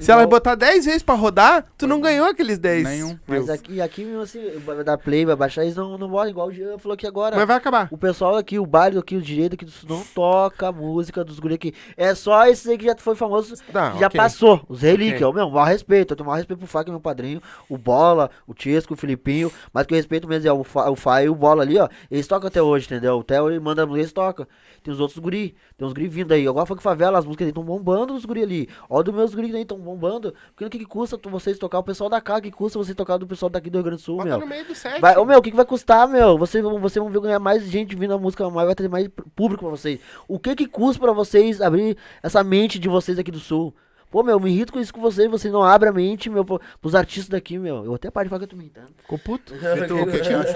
[0.00, 2.84] Se ela botar 10 vezes pra rodar, tu não ganhou aqueles 10.
[2.84, 3.18] Nenhum.
[3.26, 6.46] Mas aqui, aqui mesmo assim, vai dar play, vai baixar, eles não, não botam igual
[6.46, 7.34] o Jean falou aqui agora.
[7.34, 7.88] Mas vai acabar.
[7.90, 11.24] O pessoal aqui, o baile aqui, o direito aqui do sul não toca a música
[11.24, 11.74] dos guri aqui.
[11.96, 14.20] É só esses aí que já foi famoso, Tá, que já ok.
[14.20, 14.64] passou.
[14.68, 16.12] Os relíquias, ó, meu, maior respeito.
[16.12, 17.42] Eu tenho maior respeito pro Fá, que é meu padrinho.
[17.68, 19.50] O Bola, o Chesco, o Filipinho.
[19.72, 21.88] Mas que eu respeito mesmo é o Fá, o Fá e o Bola ali, ó.
[22.08, 23.18] Eles tocam até hoje, entendeu?
[23.18, 24.46] O Theo ele manda eles tocam.
[24.80, 25.56] Tem os outros guri.
[25.78, 26.46] Tem uns guri vindo aí.
[26.46, 28.68] Agora foi que favela, as músicas aí estão bombando os guri ali.
[28.90, 30.34] Ó, dos meus guri aí estão bombando.
[30.48, 32.40] Porque o que, que custa vocês tocar o pessoal da cá?
[32.40, 34.40] que custa vocês tocar do pessoal daqui do Rio Grande do Sul, Bota meu?
[34.40, 35.00] no meio do set.
[35.00, 36.36] Vai, ô meu, o que, que vai custar, meu?
[36.36, 39.08] Vocês vão, vocês vão ver ganhar mais gente vindo a música, mais vai ter mais
[39.36, 40.00] público pra vocês.
[40.26, 43.72] O que que custa pra vocês abrir essa mente de vocês aqui do sul?
[44.10, 46.60] Pô, meu, me irrito com isso com vocês, vocês não abrem a mente, meu, pro-
[46.80, 47.84] pros artistas daqui, meu.
[47.84, 48.88] Eu até paro de falar que eu tô mentando.
[48.98, 49.52] Ficou puto.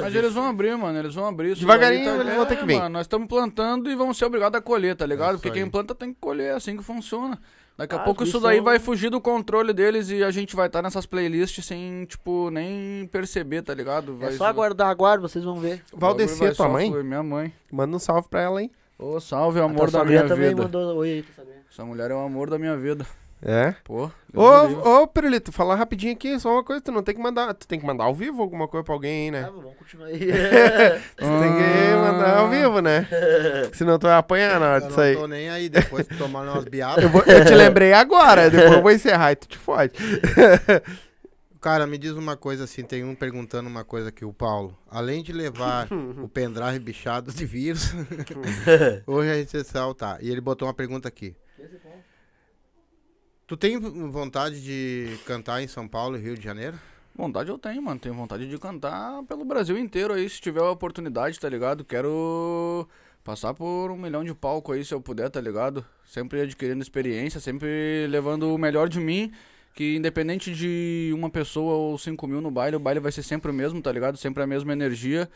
[0.03, 0.99] Mas eles vão abrir, mano.
[0.99, 1.53] Eles vão abrir.
[1.53, 2.77] isso Devagarinho daí eles vão ter que vir.
[2.79, 5.33] mano, nós estamos plantando e vamos ser obrigados a colher, tá ligado?
[5.35, 5.63] isso Porque aí.
[5.63, 7.39] quem planta tem que colher, é assim que funciona.
[7.77, 10.55] Daqui a Ah, pouco isso daí é- vai fugir do controle deles e a gente
[10.55, 14.13] vai estar nessas playlists sem, tipo, nem perceber, tá ligado?
[14.21, 15.83] É Vai- só aguardar, aguardo, vocês vão ver.
[16.53, 16.91] a tua mãe?
[17.03, 17.53] Minha mãe.
[17.71, 18.71] Manda um salve pra ela, hein?
[18.99, 20.63] Ô, salve, amor da minha vida.
[20.63, 21.43] mandou oi aí, tá?
[21.73, 23.07] Essa mulher é o amor da minha vida.
[23.45, 23.75] É.
[23.83, 24.09] Pô.
[24.35, 27.53] Ô, ô, Pirulito, falar rapidinho aqui, só uma coisa, tu não tem que mandar.
[27.55, 29.45] Tu tem que mandar ao vivo alguma coisa pra alguém, né?
[29.49, 30.19] Ah, vamos continuar aí.
[31.17, 33.07] Tu tem que mandar ao vivo, né?
[33.75, 35.15] Senão tu vai apanhar na hora Eu disso aí.
[35.15, 37.03] não tô nem aí, depois de tomar umas biadas.
[37.03, 39.93] Eu, vou- eu te lembrei agora, depois eu vou encerrar e tu te fode.
[41.61, 44.77] Cara, me diz uma coisa assim, tem um perguntando uma coisa aqui, o Paulo.
[44.91, 45.87] Além de levar
[46.21, 47.93] o pendrive bichado de vírus,
[49.07, 50.19] hoje a rede social tá.
[50.21, 51.37] E ele botou uma pergunta aqui.
[53.47, 56.79] Tu tem vontade de cantar em São Paulo e Rio de Janeiro?
[57.15, 58.01] Vontade eu tenho, mano.
[58.01, 61.85] Tenho vontade de cantar pelo Brasil inteiro aí, se tiver a oportunidade, tá ligado?
[61.85, 62.89] Quero
[63.23, 65.85] passar por um milhão de palco aí, se eu puder, tá ligado?
[66.07, 69.33] Sempre adquirindo experiência, sempre levando o melhor de mim.
[69.75, 73.51] Que independente de uma pessoa ou cinco mil no baile, o baile vai ser sempre
[73.51, 74.17] o mesmo, tá ligado?
[74.17, 75.29] Sempre a mesma energia.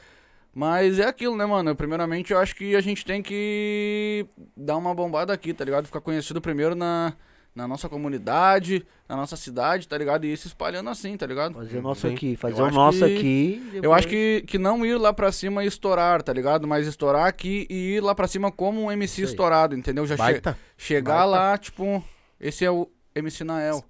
[0.55, 1.75] Mas é aquilo, né, mano?
[1.77, 4.27] Primeiramente, eu acho que a gente tem que
[4.57, 5.87] dar uma bombada aqui, tá ligado?
[5.87, 7.15] Ficar conhecido primeiro na,
[7.57, 10.25] na nossa comunidade, na nossa cidade, tá ligado?
[10.27, 11.55] E ir se espalhando assim, tá ligado?
[11.55, 12.15] Fazer o nosso Sim.
[12.15, 13.71] aqui, fazer Eu o nosso que- aqui.
[13.83, 16.69] Eu acho que, que não ir lá pra cima e estourar, tá ligado?
[16.69, 20.07] Mas estourar aqui e ir lá pra cima como um MC estourado, entendeu?
[20.07, 20.43] Já che-
[20.77, 21.27] chegar baita.
[21.27, 22.05] lá, tipo,
[22.39, 23.83] esse é o MC Nael.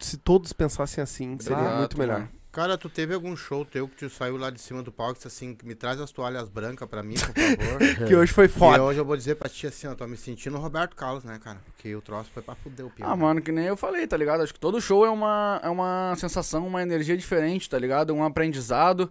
[0.00, 2.18] Se todos pensassem assim, seria Exato, muito melhor.
[2.18, 2.28] mano.
[2.52, 5.16] Cara, tu teve algum show teu que tu saiu lá de cima do palco e
[5.16, 7.78] disse assim, me traz as toalhas brancas pra mim, por favor.
[8.06, 8.82] Que hoje foi e foda.
[8.82, 11.58] hoje eu vou dizer pra ti assim, ó, tô me sentindo Roberto Carlos, né, cara?
[11.64, 13.08] Porque o troço foi pra fuder o pior.
[13.08, 14.42] Ah, mano, que nem eu falei, tá ligado?
[14.42, 18.12] Acho que todo show é uma, é uma sensação, uma energia diferente, tá ligado?
[18.12, 19.10] Um aprendizado.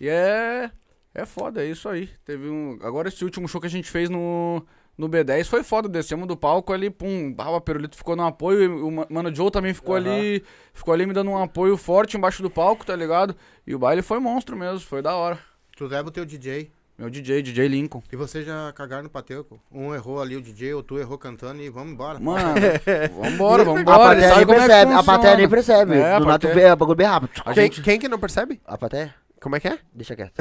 [0.00, 0.70] E é.
[1.14, 2.08] É foda, é isso aí.
[2.24, 2.78] Teve um.
[2.82, 4.64] Agora esse último show que a gente fez no.
[4.98, 8.62] No B10 foi foda, descemos do palco ali, pum, ah, o Perolito ficou no apoio,
[8.64, 10.42] e o Ma- Mano Joe também ficou ali,
[10.74, 13.36] ficou ali me dando um apoio forte embaixo do palco, tá ligado?
[13.64, 15.38] E o baile foi monstro mesmo, foi da hora.
[15.76, 16.72] Tu leva o teu DJ.
[16.98, 18.02] Meu DJ, DJ Lincoln.
[18.12, 19.60] E vocês já cagaram no pateco.
[19.70, 22.18] Um errou ali o DJ, ou tu errou cantando e vamos embora.
[22.18, 22.54] Mano,
[23.22, 23.78] vambora, A vambora.
[23.78, 25.94] ele plateia sabe nem como é percebe, a plateia nem percebe.
[25.96, 27.30] É, a Do tu plateia- vê, é bagulho bem rápido.
[27.44, 28.60] A Quem, gente, quem que não percebe?
[28.66, 29.14] A plateia?
[29.40, 29.78] Como é que é?
[29.94, 30.32] Deixa quieto.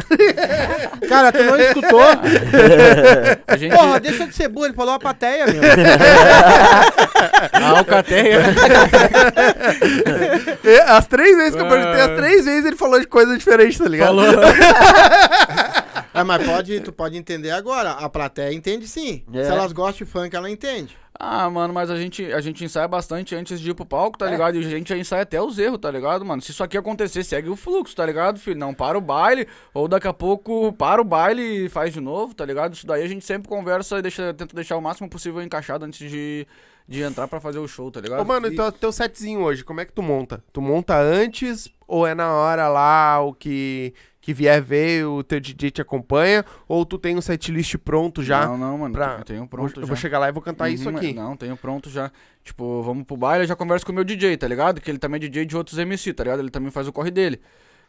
[1.08, 2.02] Cara, tu não escutou?
[3.48, 5.62] a gente, Porra, deixa de ser burro, ele falou a plateia, meu.
[7.54, 8.40] a Alcateia,
[10.64, 12.06] É, As três vezes que eu perguntei, Ah.
[12.06, 14.16] as três vezes ele falou de coisa diferente, tá ligado?
[14.16, 14.26] falou.
[16.14, 17.92] Ah, mas pode, tu pode entender agora.
[17.92, 19.24] A plateia entende sim.
[19.34, 19.44] É.
[19.44, 20.98] Se elas gostam de funk, ela entende.
[21.20, 24.28] Ah, mano, mas a gente, a gente ensaia bastante antes de ir pro palco, tá
[24.28, 24.32] É.
[24.32, 24.56] ligado?
[24.56, 26.42] E a gente ensaia até os erros, tá ligado, mano?
[26.44, 28.60] Se isso aqui acontecer, segue o fluxo, tá ligado, filho?
[28.60, 32.36] Não para o baile, ou daqui a pouco para o baile e faz de novo,
[32.36, 32.76] tá ligado?
[32.76, 36.08] Isso daí a gente sempre conversa e deixa, tenta deixar o máximo possível encaixado antes
[36.08, 36.46] de,
[36.88, 38.22] de entrar pra fazer o show, tá ligado?
[38.22, 40.44] Ô, mano, então teu setzinho hoje, como é que tu monta?
[40.54, 43.92] Tu monta antes ou é na hora lá o que,
[44.28, 46.44] que vier ver, o teu DJ te acompanha?
[46.68, 48.46] Ou tu tem um setlist pronto já?
[48.46, 49.88] Não, não, mano, pra- eu tenho pronto eu já.
[49.88, 51.14] vou chegar lá e vou cantar isso Uhum, aqui.
[51.14, 52.12] Não, tenho pronto já.
[52.44, 54.82] Tipo, vamos pro baile, eu já converso com o meu DJ, tá ligado?
[54.82, 56.40] Que ele também é DJ de outros MC, tá ligado?
[56.40, 57.40] Ele também faz o corre dele.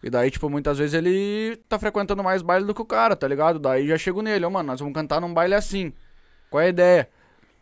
[0.01, 3.27] E daí, tipo, muitas vezes ele tá frequentando mais baile do que o cara, tá
[3.27, 3.59] ligado?
[3.59, 5.93] Daí já chego nele, ó, mano, nós vamos cantar num baile assim.
[6.48, 7.09] Qual é a ideia?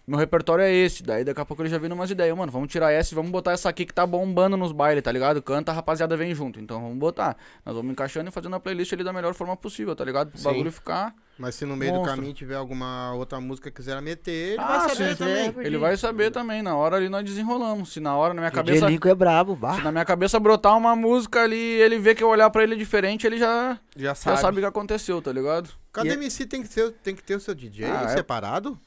[0.07, 1.03] Meu repertório é esse.
[1.03, 3.31] Daí daqui a pouco ele já vem umas ideias, mano, vamos tirar essa e vamos
[3.31, 5.43] botar essa aqui que tá bombando nos bailes, tá ligado?
[5.43, 6.61] Canta, a rapaziada vem junto.
[6.61, 7.37] Então vamos botar.
[7.65, 10.31] Nós vamos encaixando e fazendo a playlist ali da melhor forma possível, tá ligado?
[10.31, 10.45] Pro Sim.
[10.45, 11.15] bagulho ficar.
[11.39, 12.17] Mas se no meio do Monstro.
[12.17, 15.67] caminho tiver alguma outra música que quiser meter, ele Ah, vai saber sim, também.
[15.67, 16.63] Ele vai saber também.
[16.63, 17.93] Na hora ali nós desenrolamos.
[17.93, 18.89] Se na hora na minha cabeça.
[18.89, 19.77] Lincoln é brabo, Se bah.
[19.83, 23.27] na minha cabeça brotar uma música ali, ele vê que eu olhar pra ele diferente,
[23.27, 24.41] ele já, Já já sabe.
[24.41, 25.69] sabe o que aconteceu, tá ligado?
[25.93, 28.09] Cada E- MC tem que, ter, tem que ter o seu DJ Ah, é.
[28.09, 28.79] separado?
[28.83, 28.86] É,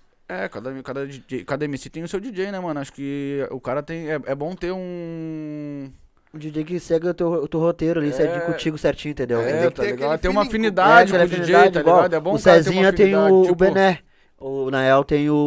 [0.49, 2.79] cada, cada, DJ, cada MC tem o seu DJ, né, mano?
[2.79, 4.09] Acho que o cara tem.
[4.11, 5.91] É, é bom ter um.
[6.31, 8.11] Um DJ que segue o teu, o teu roteiro ali, É.
[8.11, 9.41] segue contigo certinho, entendeu?
[9.41, 10.03] É, tem tá ligado?
[10.03, 12.13] aquele Tem uma afinidade É, com o DJ, afinidade, tá igual ligado?
[12.13, 13.99] É bom o o cara ter uma Cezinha tem o, o tipo, Bené.
[14.37, 15.37] O Nael tem o, o,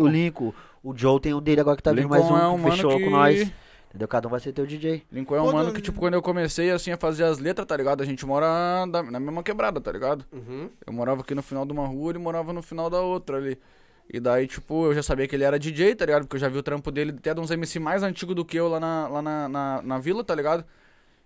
[0.00, 0.48] O o, Lincoln.
[0.84, 0.90] o.
[0.90, 2.96] O Joe tem o dele agora que tá vindo mais um é um que fechou
[2.96, 3.50] que- com nós.
[3.88, 4.06] Entendeu?
[4.06, 5.02] Cada um vai ser teu DJ.
[5.10, 7.66] Lincoln é um Pô, mano que, tipo, quando eu comecei, assim, a fazer as letras,
[7.66, 8.00] tá ligado?
[8.00, 8.46] A gente mora
[8.86, 10.24] na mesma quebrada, tá ligado?
[10.32, 10.70] Uhum.
[10.86, 13.58] Eu morava aqui no final de uma rua, ele morava no final da outra ali.
[14.12, 16.22] E daí, tipo, eu já sabia que ele era DJ, tá ligado?
[16.22, 18.56] Porque eu já vi o trampo dele até de uns MC mais antigos do que
[18.56, 20.64] eu lá na, lá na, na, na vila, tá ligado?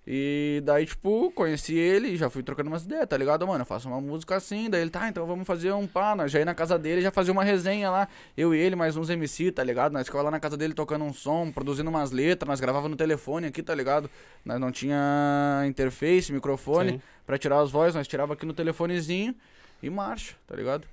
[0.06, 3.60] E daí, tipo, conheci ele e já fui trocando umas ideias, tá ligado, mano?
[3.62, 6.16] Eu faço uma música assim, daí ele, tá, então vamos fazer um pá.
[6.16, 8.96] Nós já ia na casa dele, já fazia uma resenha lá, eu e ele, mais
[8.96, 9.92] uns MC, tá ligado?
[9.92, 12.96] Nós ficava lá na casa dele tocando um som, produzindo umas letras, nós gravava no
[12.96, 14.10] telefone aqui, tá ligado?
[14.42, 17.02] Nós não tinha interface, microfone Sim.
[17.26, 19.34] pra tirar as vozes, nós tirava aqui no telefonezinho
[19.82, 20.88] e marcha, tá ligado?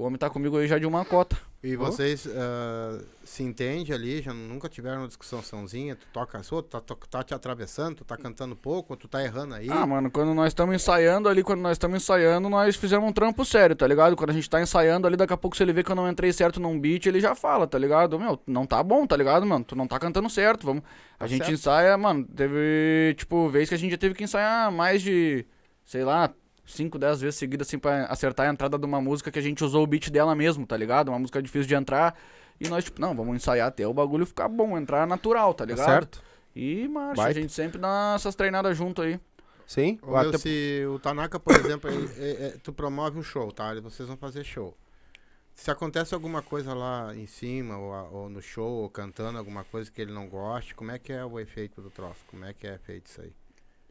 [0.00, 1.36] O homem tá comigo aí já de uma cota.
[1.62, 6.62] E vocês ah, se entendem ali, já nunca tiveram uma discussãozinha, tu toca a sua,
[6.62, 9.68] tu tá, tu tá te atravessando, tu tá cantando pouco, tu tá errando aí.
[9.68, 13.44] Ah, mano, quando nós estamos ensaiando ali, quando nós estamos ensaiando, nós fizemos um trampo
[13.44, 14.16] sério, tá ligado?
[14.16, 16.08] Quando a gente tá ensaiando ali, daqui a pouco se ele vê que eu não
[16.08, 18.18] entrei certo num beat, ele já fala, tá ligado?
[18.18, 19.62] Meu, não tá bom, tá ligado, mano?
[19.66, 20.82] Tu não tá cantando certo, vamos...
[21.18, 21.52] A Tá gente certo.
[21.52, 25.44] ensaia, mano, teve, tipo, vez que a gente já teve que ensaiar mais de,
[25.84, 26.32] sei lá,
[26.72, 29.62] 5, 10 vezes seguidas, assim, pra acertar a entrada de uma música que a gente
[29.64, 31.08] usou o beat dela mesmo, tá ligado?
[31.08, 32.16] Uma música difícil de entrar.
[32.60, 35.70] E nós, tipo, não, vamos ensaiar até o bagulho ficar bom, entrar natural, tá Tá
[35.72, 35.86] ligado?
[35.86, 36.22] certo?
[36.54, 37.38] E marcha, Baita.
[37.38, 39.18] a gente sempre dá essas treinadas junto aí.
[39.66, 39.98] Sim.
[40.02, 43.52] Ô, meu, Até- se o Tanaka, por exemplo, ele- é- é- tu promove um show,
[43.52, 43.74] tá?
[43.74, 44.76] E vocês vão fazer show.
[45.54, 47.92] Se acontece alguma coisa lá em cima, ou,
[48.22, 51.24] ou no show, ou cantando alguma coisa que ele não goste, como é que é
[51.24, 52.20] o efeito do troço?
[52.28, 53.32] Como é que é feito isso aí?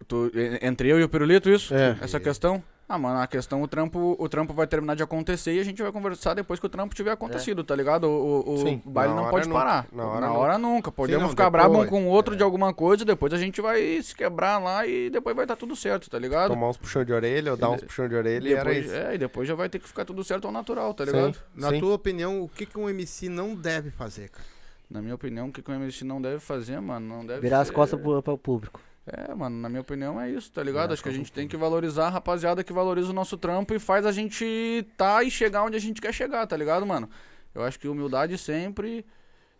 [0.07, 0.31] Tu,
[0.61, 1.73] entre eu e o Pirulito, isso?
[1.73, 1.97] É.
[2.01, 2.63] Essa questão?
[2.91, 5.79] Ah, mano, a questão, o trampo, o trampo vai terminar de acontecer e a gente
[5.79, 8.05] vai conversar depois que o trampo tiver acontecido, tá ligado?
[8.05, 9.87] O, o, o Sim, baile na não hora pode nunca, parar.
[9.91, 10.91] na Na hora hora, nunca.
[10.91, 12.37] Podemos não, ficar brabo um com o outro é.
[12.37, 15.75] de alguma coisa, depois a gente vai se quebrar lá e depois vai estar tudo
[15.75, 16.49] certo, tá ligado?
[16.49, 18.95] Tomar uns puxão de orelha ou dar uns puxão de orelha e era depois, isso.
[18.95, 21.37] é, e depois já vai ter que ficar tudo certo ao natural, tá Sim, ligado?
[21.53, 21.79] Na sim.
[21.79, 24.47] tua opinião, o que, que um MC não deve fazer, cara?
[24.89, 27.59] Na minha opinião, o que que o MC não deve fazer, mano, não deve Virar
[27.59, 28.81] as ser- costas pro, pro público.
[29.11, 30.83] É, mano, na minha opinião é isso, tá ligado?
[30.83, 33.73] Virar Acho que a gente tem que valorizar a rapaziada que valoriza o nosso trampo
[33.73, 37.09] e faz a gente tá e chegar onde a gente quer chegar, tá ligado, mano?
[37.55, 39.03] Eu acho que humildade sempre.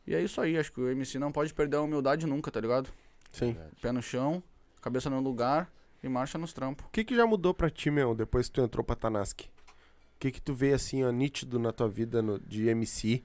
[0.05, 2.59] E é isso aí, acho que o MC não pode perder a humildade nunca, tá
[2.59, 2.89] ligado?
[3.31, 3.57] Sim.
[3.81, 4.41] Pé no chão,
[4.81, 5.71] cabeça no lugar
[6.03, 6.85] e marcha nos trampos.
[6.85, 9.45] O que que já mudou pra ti, meu, depois que tu entrou pra Tanaski?
[9.45, 13.23] O que que tu vê, assim, ó, nítido na tua vida no- de MC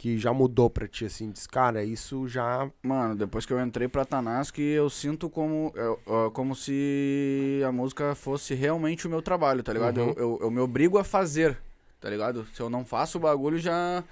[0.00, 1.30] que já mudou pra ti, assim?
[1.30, 2.70] Diz, cara, isso já...
[2.82, 7.70] Mano, depois que eu entrei pra Tanaski, eu sinto como, eu- ó, como se a
[7.70, 10.00] música fosse realmente o meu trabalho, tá ligado?
[10.00, 10.08] Uhum.
[10.08, 11.58] Eu, eu, eu me obrigo a fazer,
[12.00, 12.46] tá ligado?
[12.54, 14.02] Se eu não faço o bagulho, já,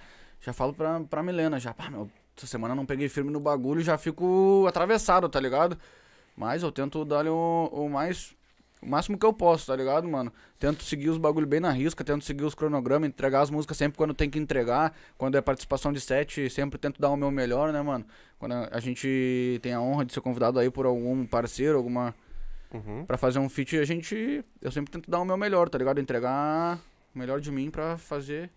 [0.43, 2.07] já falo pra, pra Milena, já, pá, meu,
[2.37, 5.79] essa semana eu não peguei firme no bagulho, já fico atravessado, tá ligado?
[6.37, 8.37] Mas eu tento dar o, o mais...
[8.81, 10.33] O máximo que eu posso, tá ligado, mano?
[10.59, 13.99] Tento seguir os bagulho bem na risca, tento seguir os cronogramas, entregar as músicas sempre
[13.99, 14.95] quando tem que entregar.
[15.17, 18.05] Quando é participação de set, sempre tento dar o meu melhor, né, mano?
[18.39, 22.15] Quando a gente tem a honra de ser convidado aí por algum parceiro, alguma.
[22.73, 23.05] Uhum.
[23.05, 24.45] Pra fazer um feat, a gente.
[24.61, 25.99] Eu sempre tento dar o meu melhor, tá ligado?
[26.01, 26.79] Entregar
[27.15, 28.51] o melhor de mim pra fazer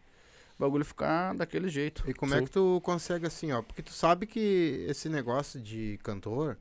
[0.59, 2.03] o bagulho ficar daquele jeito.
[2.07, 2.45] E como é Sim.
[2.45, 3.63] que tu consegue assim, ó?
[3.63, 6.57] Porque tu sabe que esse negócio de cantor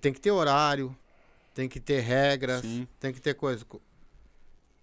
[0.00, 0.94] tem que ter horário,
[1.58, 2.86] tem que ter regras, Sim.
[3.00, 3.64] tem que ter coisa.
[3.64, 3.80] Co-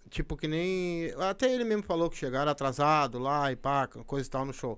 [0.10, 1.10] Tipo que nem.
[1.30, 4.78] Até ele mesmo falou que chegaram atrasado lá e pá, coisa e tal no show.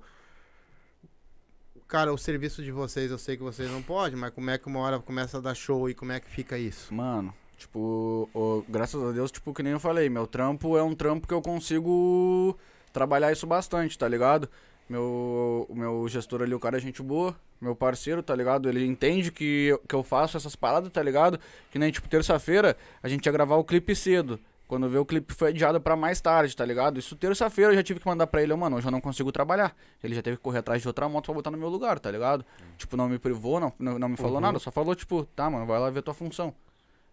[1.88, 4.68] Cara, o serviço de vocês, eu sei que vocês não podem, mas como é que
[4.68, 6.94] uma hora começa a dar show e como é que fica isso?
[6.94, 10.94] Mano, tipo, o- graças a Deus, tipo, que nem eu falei, meu trampo é um
[10.94, 12.56] trampo que eu consigo
[12.94, 14.48] trabalhar isso bastante, tá ligado?
[14.89, 18.69] Meu, o meu gestor ali, o cara é gente boa, meu parceiro, tá ligado?
[18.69, 21.39] Ele entende que, eu- que eu faço essas paradas, tá ligado?
[21.72, 24.39] Que nem, tipo, terça-feira a gente ia gravar o clipe cedo.
[24.65, 26.99] Quando vê o clipe foi adiado pra mais tarde, tá ligado?
[26.99, 29.31] Isso terça-feira eu já tive que mandar pra ele, "Ô, mano, hoje eu não consigo
[29.31, 29.73] trabalhar.
[30.03, 32.11] Ele já teve que correr atrás de outra moto pra botar no meu lugar, tá
[32.11, 32.45] ligado?
[32.77, 34.41] Tipo, não me privou, não, não, não me falou Uhum.
[34.41, 36.53] nada, só falou, tipo, tá, mano, vai lá ver tua função.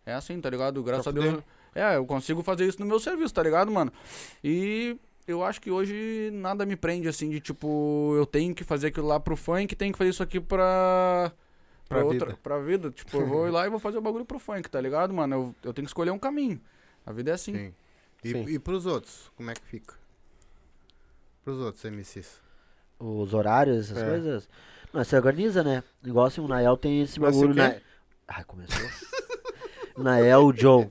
[0.04, 0.82] É assim, tá ligado?
[0.82, 1.42] Graças Pra a Deus.
[1.76, 3.92] É, eu consigo fazer isso no meu serviço, tá ligado, mano?
[4.42, 4.96] E
[5.26, 9.06] eu acho que hoje nada me prende, assim, de tipo, eu tenho que fazer aquilo
[9.06, 11.32] lá pro funk, tenho que fazer isso aqui pra.
[11.88, 12.38] Pra outra, vida.
[12.42, 12.90] pra vida.
[12.90, 15.34] Tipo, eu vou ir lá e vou fazer o bagulho pro funk, tá ligado, mano?
[15.34, 16.60] Eu, eu tenho que escolher um caminho.
[17.04, 17.52] A vida é assim.
[17.54, 17.74] Sim.
[18.24, 18.44] E, Sim.
[18.48, 19.94] e pros outros, como é que fica?
[21.44, 22.40] Pros outros MCs.
[22.98, 24.08] Os horários, essas É.
[24.08, 24.48] coisas.
[24.92, 25.82] Não, você organiza, né?
[26.02, 27.82] Igual assim, o Nael tem esse Mas bagulho, né?
[28.26, 28.88] Ai, começou.
[29.96, 30.88] O Nael, o Joe.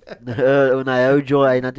[0.80, 1.72] o Nael e o Joe aí na...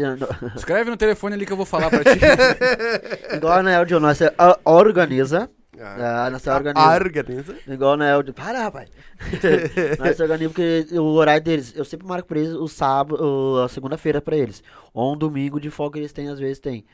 [0.55, 2.19] Escreve no telefone ali que eu vou falar pra ti.
[3.37, 5.51] Igual o Nael e o Joe, nós é, a- organiza.
[5.81, 6.87] Ah, Ah, nós a- organiza.
[6.95, 7.57] organiza.
[7.67, 8.33] Igual o Nael de...
[8.33, 8.89] Para, rapaz.
[9.99, 13.69] nós organiza porque o horário deles, eu sempre marco pra eles o sábado, o- a
[13.69, 14.63] segunda-feira pra eles.
[14.93, 16.85] Ou um domingo de folga eles têm, às vezes tem.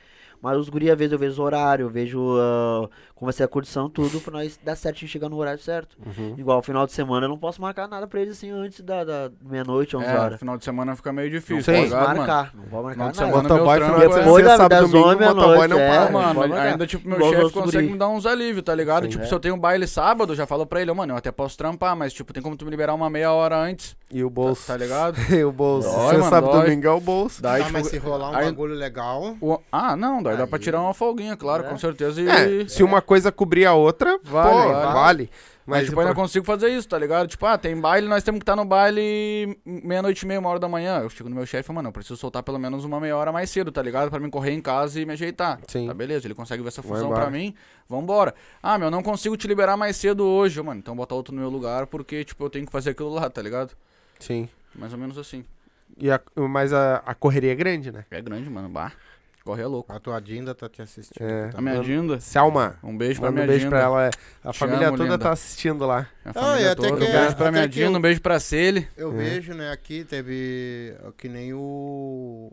[0.43, 3.43] Mas os guri, às vezes eu vejo o horário, eu vejo ah, como vai ser
[3.45, 5.97] a curtição, tudo, pra nós dar certinho e chegar no horário certo.
[6.05, 6.35] Uhum.
[6.39, 9.31] Igual, final de semana eu não posso marcar nada pra eles assim antes da, da
[9.43, 10.39] meia-noite, 11 é, horas.
[10.39, 11.73] final de semana fica meio difícil, Sim.
[11.73, 12.19] tá Não ligado, posso mano?
[12.27, 13.43] marcar, não vou marcar Final de nada.
[13.43, 15.89] Motoboy, meu final de é- semana, Depois da- sábado, das domingo, motoboy noite, não é.
[15.99, 16.11] para.
[16.13, 16.67] Mano, marcar.
[16.67, 17.93] ainda tipo, meu Igual chefe consegue guri.
[17.93, 19.03] me dar uns alívios, tá ligado?
[19.05, 19.09] Sim.
[19.11, 19.27] tipo, É.
[19.27, 21.59] se eu tenho um baile sábado, eu já falo pra ele, mano, eu até posso
[21.59, 24.67] trampar, mas tipo, tem como tu me liberar uma meia hora antes, E o bolso.
[24.67, 25.15] tá ligado?
[25.31, 25.89] E o bolso.
[25.89, 26.63] Dói, Você mano, sabe dói.
[26.65, 27.43] domingo é o bolso.
[27.43, 30.47] Daí, ah, tipo, mas se rolar um aí- bagulho legal, o- ah, não, daí dá
[30.47, 31.69] pra tirar uma folguinha, claro, É.
[31.69, 32.21] com certeza.
[32.21, 32.29] E...
[32.63, 34.93] É, se uma coisa cobrir a outra, Vale, pô, vale.
[34.95, 35.31] vale.
[35.67, 37.29] Mas, Mas, tipo, eu ainda pô, consigo fazer isso, tá ligado?
[37.29, 40.59] Tipo, ah, tem baile, nós temos que estar no baile meia-noite e meia, uma hora
[40.59, 40.99] da manhã.
[41.01, 43.17] Eu chego no meu chefe e falo, mano, eu preciso soltar pelo menos uma meia
[43.17, 44.11] hora mais cedo, tá ligado?
[44.11, 45.61] Pra mim correr em casa e me ajeitar.
[45.69, 45.87] Sim.
[45.87, 47.55] Tá beleza, ele consegue ver essa Vai fusão pra mim,
[47.89, 48.35] vambora.
[48.61, 50.81] Ah, meu, não consigo te liberar mais cedo hoje, mano.
[50.81, 53.41] Então bota outro no meu lugar, porque, tipo, eu tenho que fazer aquilo lá, tá
[53.41, 53.73] ligado?
[54.19, 54.49] Sim.
[54.75, 55.45] Mais ou menos assim.
[55.99, 58.05] E a, mas a, a correria é grande, né?
[58.11, 58.69] É grande, mano.
[58.69, 58.93] Bah.
[59.45, 59.91] Corre é louco.
[59.93, 61.25] a tua Dinda tá te assistindo.
[61.27, 61.49] É.
[61.49, 61.59] tá?
[61.59, 62.21] A minha Dinda.
[62.21, 63.77] Selma, Um beijo pra manda minha um beijo Dinda.
[63.77, 64.07] pra ela.
[64.07, 64.11] é.
[64.45, 65.19] A Te família amo, toda linda.
[65.19, 66.07] tá assistindo lá.
[66.25, 66.97] Minha Ah, família e até toda.
[67.07, 68.87] que- um beijo pra minha Dinda, eu- um beijo pra Cele.
[68.97, 69.15] Eu É.
[69.17, 70.95] vejo, né, aqui teve.
[71.17, 72.53] Que nem o.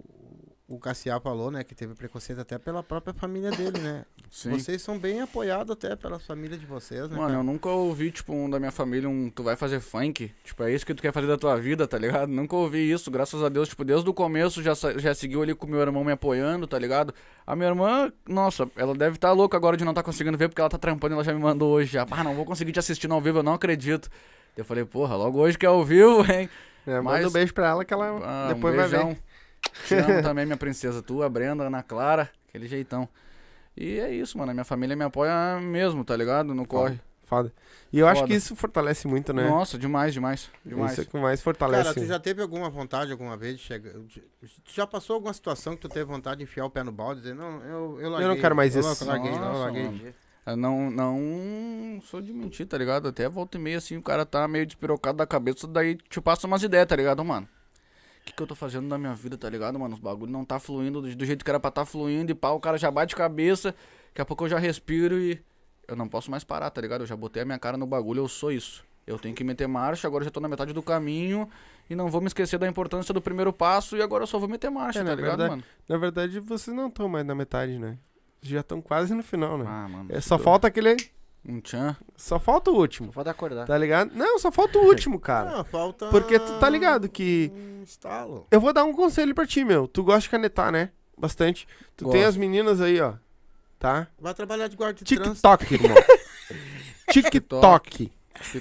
[0.70, 1.64] O Cassiá falou, né?
[1.64, 4.04] Que teve preconceito até pela própria família dele, né?
[4.30, 4.50] Sim.
[4.52, 7.16] Vocês são bem apoiados até pela família de vocês, né?
[7.16, 7.34] Mano, cara?
[7.40, 10.30] eu nunca ouvi, tipo, um da minha família, um tu vai fazer funk.
[10.44, 12.28] Tipo, é isso que tu quer fazer da tua vida, tá ligado?
[12.30, 13.70] Nunca ouvi isso, graças a Deus.
[13.70, 16.78] Tipo, desde o começo já, já seguiu ali com o meu irmão me apoiando, tá
[16.78, 17.14] ligado?
[17.46, 20.60] A minha irmã, nossa, ela deve estar louca agora de não estar conseguindo ver, porque
[20.60, 22.06] ela tá trampando e ela já me mandou hoje já.
[22.12, 24.10] Ah, não vou conseguir te assistir no ao vivo, eu não acredito.
[24.58, 26.50] Eu falei, porra, logo hoje que é ao vivo, hein?
[26.86, 29.18] É, Mas- Manda um beijo pra ela que ela Ah, depois um vai ver.
[29.88, 31.02] Te amo também, minha princesa.
[31.02, 33.08] Tu, a Brenda, a Ana Clara, aquele jeitão.
[33.76, 34.52] E é isso, mano.
[34.52, 36.54] A minha família me apoia mesmo, tá ligado?
[36.54, 37.00] No corre.
[37.24, 37.52] Foda.
[37.92, 38.32] E eu acho Foda.
[38.32, 39.50] que isso fortalece muito, né?
[39.50, 40.50] Nossa, demais, demais.
[40.66, 40.94] Demais.
[40.94, 41.84] Isso é que mais fortalece.
[41.84, 43.92] Cara, tu já teve alguma vontade alguma vez de chegar.
[43.92, 47.20] Tu já passou alguma situação que tu teve vontade de enfiar o pé no balde
[47.20, 48.42] e dizer, não, eu, eu larguei.
[48.42, 49.84] quero mais eu isso." larguei, não, eu Nossa, larguei.
[49.84, 50.02] mano.
[50.46, 53.10] Eu não, não sou de mentir, tá ligado?
[53.10, 56.48] Até volta e meia, assim, o cara tá meio despirocado da cabeça, daí te passa
[56.48, 57.46] umas ideias, tá ligado, mano?
[58.28, 59.94] O que, que eu tô fazendo na minha vida, tá ligado, mano?
[59.94, 62.50] Os bagulho não tá fluindo do, do jeito que era pra tá fluindo e pá,
[62.50, 63.74] o cara já bate cabeça,
[64.10, 65.40] daqui a pouco eu já respiro e
[65.88, 67.02] eu não posso mais parar, tá ligado?
[67.02, 68.84] Eu já botei a minha cara no bagulho, eu sou isso.
[69.08, 71.48] Eu tenho que meter marcha, agora eu já tô na metade do caminho
[71.90, 74.50] e não vou me esquecer da importância do primeiro passo e agora eu só vou
[74.50, 75.64] meter marcha, É, tá na ligado, verdade- mano?
[75.88, 77.98] Na verdade, vocês não estão mais na metade, né?
[78.42, 79.64] Já estão quase no final, né?
[79.66, 80.10] Ah, mano.
[80.12, 80.98] É, só falta aquele.
[81.48, 81.96] Um tchan.
[82.16, 83.08] Só falta o último.
[83.08, 83.66] Só falta acordar.
[83.66, 84.12] Tá ligado?
[84.14, 85.62] Não, só falta o último, cara.
[85.62, 86.08] Ah, falta.
[86.08, 87.52] Porque tu tá ligado que.
[87.56, 88.46] Um estalo.
[88.52, 89.88] Eu vou dar um conselho pra ti, meu.
[89.88, 90.90] Tu gosta de canetar, né?
[91.18, 91.66] Bastante.
[91.96, 92.28] Tu tem Gosto.
[92.28, 93.14] as meninas aí, ó.
[93.80, 94.08] Tá?
[94.20, 95.06] Vai trabalhar de guarda de.
[95.06, 95.96] TikTok, irmão.
[97.12, 98.12] TikTok.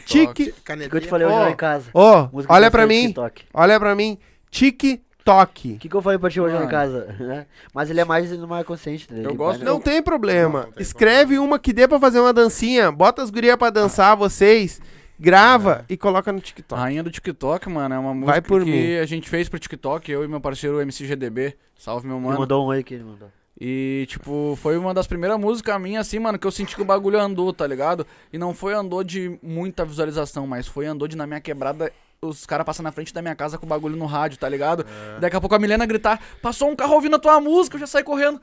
[0.07, 0.55] Tik.
[0.55, 1.91] O que eu te falei hoje Ó, lá em casa.
[1.93, 3.03] Ó, Música olha pra mim.
[3.09, 3.45] TikTok.
[3.53, 4.19] Olha pra mim.
[4.51, 5.06] TikTok.
[5.33, 7.15] O que, que eu falei pra ti hoje lá em casa?
[7.19, 7.47] né?
[7.75, 9.07] Mas ele é mais, ele mais consciente.
[9.13, 9.21] né?
[9.25, 10.61] Eu Ele gosto- Não tem problema.
[10.61, 12.93] Não, não tem Escreve uma que dê pra fazer uma dancinha.
[12.93, 14.81] Bota as gurias pra dançar, vocês.
[15.19, 16.79] Grava e coloca no TikTok.
[16.81, 18.97] Rainha do TikTok, mano, é uma música Vai por que mim.
[18.97, 21.57] a gente fez pro TikTok, eu e meu parceiro MCGDB.
[21.79, 22.41] Salve, meu Ele mano.
[22.41, 23.29] mandou um aí que ele mandou.
[23.59, 26.85] E, tipo, foi uma das primeiras músicas minhas, assim, mano, que eu senti que o
[26.85, 28.07] bagulho andou, tá ligado?
[28.31, 31.91] E não foi andou de muita visualização, mas foi andou de na minha quebrada.
[32.23, 34.85] Os caras passam na frente da minha casa com o bagulho no rádio, tá ligado?
[35.17, 35.21] É.
[35.21, 37.87] Daqui a pouco a Milena gritar: Passou um carro ouvindo a tua música, eu já
[37.87, 38.41] saí correndo.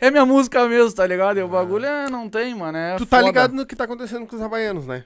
[0.00, 1.38] É minha música mesmo, tá ligado?
[1.38, 2.76] E o bagulho é, não tem, mano.
[2.76, 3.28] É tu tá foda.
[3.28, 5.04] ligado no que tá acontecendo com os havaianos, né?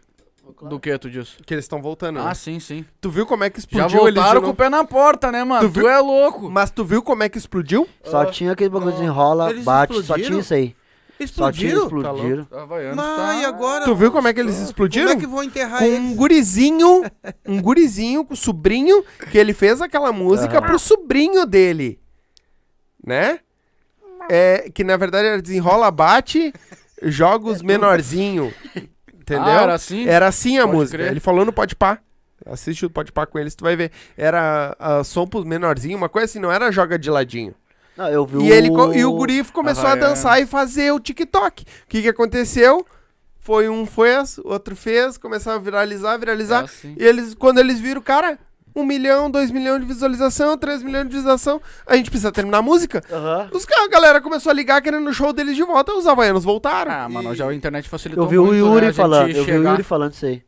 [0.62, 1.36] Do que tu disse?
[1.44, 2.20] Que eles estão voltando.
[2.20, 2.34] Ah, né?
[2.34, 2.82] sim, sim.
[3.02, 5.30] Tu viu como é que Já explodiu eles de voltaram com o pé na porta,
[5.30, 5.68] né, mano?
[5.68, 6.50] Tu Tu, viu- é louco.
[6.50, 7.86] Mas tu viu como é que explodiu?
[8.02, 10.28] Só Ah, tinha aquele bagulho desenrola, bate, só explodiram?
[10.30, 10.74] tinha isso aí.
[11.20, 11.82] Explodiram?
[11.84, 12.46] explodiram.
[12.52, 13.84] Havaianos Mas tá- e agora?
[13.84, 15.08] Tu viu como é que eles explodiram?
[15.08, 15.98] Como é que vou enterrar Com eles?
[15.98, 17.04] um gurizinho,
[17.46, 20.66] um gurizinho com o sobrinho, que ele fez aquela música Aham.
[20.66, 22.00] pro sobrinho dele.
[23.04, 23.40] Né?
[24.30, 26.52] É, que na verdade era desenrola, bate,
[27.02, 28.52] jogos menorzinho.
[29.14, 29.44] Entendeu?
[29.46, 30.06] Ah, era assim?
[30.08, 30.98] Era assim a Pode música.
[30.98, 31.10] crer.
[31.10, 31.98] Ele falou no Pode Pá.
[32.46, 33.90] Assiste o Pode Pá com eles, tu vai ver.
[34.16, 37.54] Era ah, som pro menorzinho, uma coisa assim, não era joga de ladinho.
[37.98, 40.10] Não, eu vi E, ele, co- e o guri começou a Havaiana.
[40.10, 41.62] dançar e fazer o TikTok.
[41.64, 42.86] O que, que aconteceu?
[43.40, 46.60] Foi um fez, outro fez, começaram a viralizar, viralizar.
[46.62, 46.94] É assim.
[46.98, 48.38] E eles, quando eles viram, cara,
[48.76, 52.62] um milhão, dois milhões de visualização, três milhões de visualização, a gente precisa terminar a
[52.62, 53.02] música.
[53.10, 53.48] Aham.
[53.52, 56.44] Os caras, a galera começou a ligar querendo o show deles de volta, os havaianos
[56.44, 56.92] voltaram.
[56.92, 59.28] Ah, mano, já a internet facilitou Eu vi o muito, né, a Yuri gente falando,
[59.30, 60.42] eu vi o chegar- Yuri falando isso aí.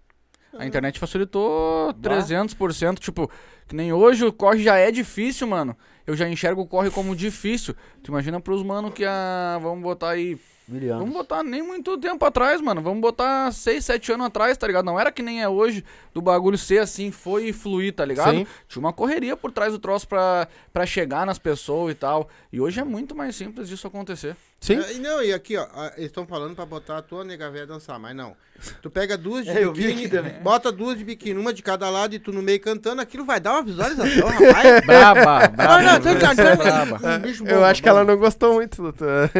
[0.59, 3.31] A internet facilitou 300%, tipo,
[3.67, 5.75] que nem hoje o corre já é difícil, mano.
[6.11, 7.73] Eu já enxergo o corre como difícil.
[8.03, 10.37] Tu imagina pros mano que a vamos botar aí,
[10.71, 11.01] Miliano.
[11.01, 12.81] vamos botar nem muito tempo atrás, mano.
[12.81, 14.85] Vamos botar 6, 7 anos atrás, tá ligado?
[14.85, 15.85] Não era que nem é hoje
[16.15, 18.37] do bagulho ser assim, foi e fluir, tá ligado?
[18.37, 18.47] Sim.
[18.69, 22.29] Tinha uma correria por trás do troço pra, pra chegar nas pessoas e tal.
[22.53, 24.37] E hoje é muito mais simples disso acontecer.
[24.61, 24.79] Sim.
[24.79, 25.67] É, e não, e aqui, ó,
[25.97, 28.37] eles estão falando pra botar a tua nega véia dançar, mas não.
[28.83, 30.09] Tu pega duas de É, biquíni,
[30.43, 33.41] bota duas de biquíni, uma de cada lado e tu no meio cantando, aquilo vai
[33.41, 34.85] dar uma visualização, rapaz.
[34.85, 35.83] Braba, braba.
[35.85, 37.01] Não, não.
[37.17, 39.31] Um bicho Eu acho que ela não gostou muito, doutor.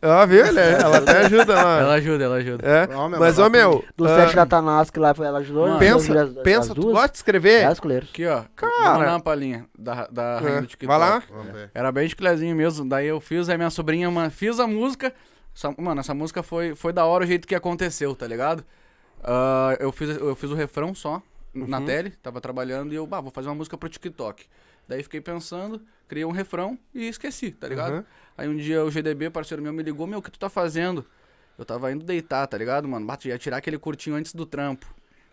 [0.00, 0.44] Ó, viu?
[0.46, 1.80] Ela, ela até ajuda lá.
[1.80, 2.66] Ela ajuda, ela ajuda.
[2.66, 2.94] É.
[2.94, 5.62] Ó, meu, Mas, ô, meu, Do ah, set da Tanask lá, foi- ela ajudou.
[5.66, 6.92] Mano, as pensa, as pensa, tu duas?
[6.94, 7.62] gosta de escrever?
[7.62, 7.78] É, as.
[7.78, 8.44] Aqui, ó.
[8.54, 8.72] Cara.
[8.72, 10.86] Vou mandar uma palhinha da, da rainha É, do TikTok.
[10.86, 11.22] Vai lá.
[11.74, 12.88] Era bem chiclezinho mesmo.
[12.88, 15.12] Daí eu fiz, aí minha sobrinha, uma, fiz a música.
[15.56, 18.64] Essa- mano, essa música foi, foi da hora o jeito que aconteceu, tá ligado?
[19.22, 21.20] Ah, eu, fiz, eu fiz o refrão só
[21.52, 24.46] na tele, tava trabalhando e eu, bah, vou fazer uma música pro TikTok.
[24.86, 27.94] Daí fiquei pensando, criei um refrão e esqueci, tá ligado?
[27.96, 28.04] Uhum.
[28.38, 31.04] Aí um dia o GDB, parceiro meu, me ligou, meu, o que tu tá fazendo?
[31.58, 33.04] Eu tava indo deitar, tá ligado, mano?
[33.04, 34.86] Bato, ia tirar aquele curtinho antes do trampo.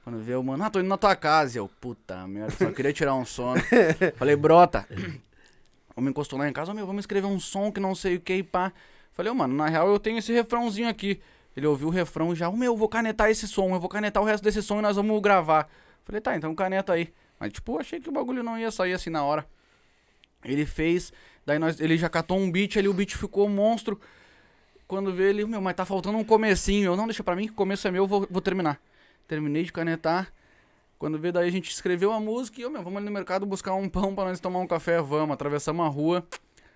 [0.03, 1.56] Quando veio, mano, ah, tô indo na tua casa.
[1.56, 3.61] E eu, puta merda, só queria tirar um sono.
[4.18, 4.88] Falei, brota.
[5.95, 8.15] O me encostou lá em casa, "Ô, meu, vamos escrever um som que não sei
[8.15, 8.73] o que e pá.
[9.14, 11.22] Falei, ô, mano, na real eu tenho esse refrãozinho aqui.
[11.56, 13.88] Ele ouviu o refrão e já, ô, meu, eu vou canetar esse som, eu vou
[13.88, 15.69] canetar o resto desse som e nós vamos gravar.
[16.03, 17.14] Falei, tá, então caneta aí.
[17.40, 19.48] Mas, tipo, achei que o bagulho não ia sair assim na hora.
[20.44, 21.14] Ele fez,
[21.45, 23.99] daí nós, ele já catou um beat ali, o beat ficou monstro.
[24.88, 26.91] Quando vê ele, meu, mas tá faltando um comecinho.
[26.91, 28.80] Eu, não, deixa pra mim, que o começo é meu, eu vou, vou terminar.
[29.27, 30.31] Terminei de canetar.
[30.97, 33.45] Quando vê, daí a gente escreveu a música e, eu, meu, vamos ali no mercado
[33.45, 35.34] buscar um pão pra nós tomar um café, vamos.
[35.34, 36.26] Atravessamos a rua.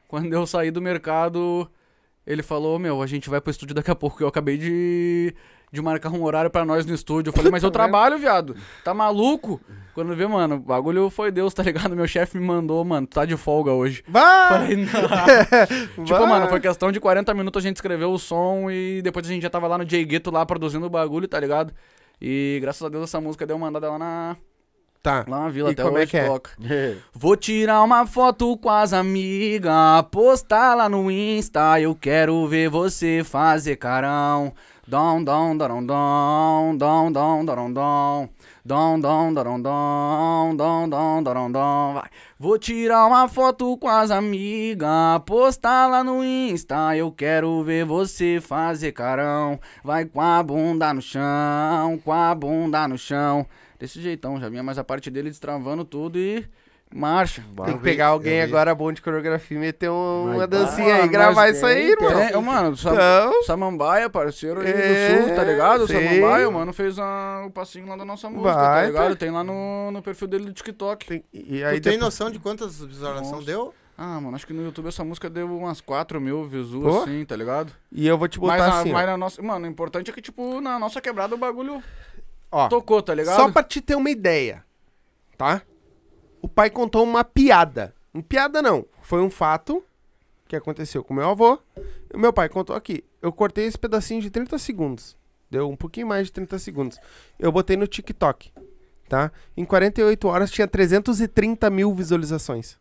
[0.07, 1.69] Quando eu saí do mercado,
[2.29, 4.21] ele falou, meu, a gente vai pro estúdio daqui a pouco.
[4.21, 5.33] Eu acabei de,
[5.71, 7.31] de marcar um horário pra nós no estúdio.
[7.31, 8.55] Eu falei, mas eu trabalho, viado.
[8.83, 9.59] Tá maluco?
[9.95, 11.95] Quando vê, mano, o bagulho foi Deus, tá ligado?
[11.95, 14.03] Meu chefe me mandou, mano, tu tá de folga hoje.
[14.07, 14.47] Vai!
[14.47, 16.05] Falei, não.
[16.05, 19.29] tipo, mano, foi questão de 40 minutos a gente escreveu o som e depois a
[19.29, 21.73] gente já tava lá no J Gueto lá produzindo o bagulho, tá ligado?
[22.21, 24.37] E graças a Deus essa música deu mandada lá na,
[25.01, 25.23] Tá.
[25.27, 26.25] lá na vila, E até como é hoje que é?
[26.27, 26.51] toca.
[27.13, 29.71] Vou tirar uma foto com as amigas,
[30.11, 34.53] postar lá no Insta, eu quero ver você fazer carão.
[34.85, 38.29] Dom, dom, darom, dom, dom, dom, darom, dom.
[38.65, 42.09] Dom, dom, darom, dom, dom, dom, darom, dom, vai.
[42.37, 44.89] Vou tirar uma foto com as amigas,
[45.25, 49.59] postar lá no Insta, eu quero ver você fazer carão.
[49.83, 53.45] Vai com a bunda no chão, com a bunda no chão.
[53.79, 56.45] Desse jeitão, já vinha mais a parte dele destravando tudo e
[56.93, 57.43] marcha.
[57.65, 61.01] Tem que pegar alguém agora bom de coreografia e meter um- Mas uma dancinha aí,
[61.03, 62.19] Ah, gravar mas isso aí, tem, irmão.
[62.21, 65.83] É, mano, Sam, Então, Samambaia, parceiro aí É, do sul, tá ligado?
[65.83, 65.87] O.
[65.87, 69.09] Samambaia, mano, fez a- o passinho lá da nossa música, tá Vai, ligado?
[69.11, 69.15] tá.
[69.15, 71.05] Tem lá no, no perfil dele do TikTok.
[71.05, 73.73] tem- e Tu aí tem depois- noção de quantas visualizações deu?
[74.01, 77.01] Ah, mano, acho que no YouTube essa música deu umas 4 mil views, Pô.
[77.03, 77.71] assim, tá ligado?
[77.91, 79.41] E eu vou te botar Mas, assim, mas na nossa.
[79.41, 81.83] Mano, o importante é que, tipo, na nossa quebrada o bagulho
[82.51, 82.67] ó.
[82.67, 83.35] tocou, tá ligado?
[83.35, 84.63] Só pra te ter uma ideia,
[85.37, 85.61] tá?
[86.41, 87.93] O pai contou uma piada.
[88.13, 89.83] Uma piada não, foi um fato
[90.47, 91.59] que aconteceu com meu avô.
[92.11, 93.03] E o meu pai contou aqui.
[93.21, 95.17] Eu cortei esse pedacinho de 30 segundos.
[95.49, 96.99] Deu um pouquinho mais de 30 segundos.
[97.37, 98.51] Eu botei no TikTok,
[99.07, 99.31] tá?
[99.57, 102.77] Em 48 horas tinha 330 mil visualizações.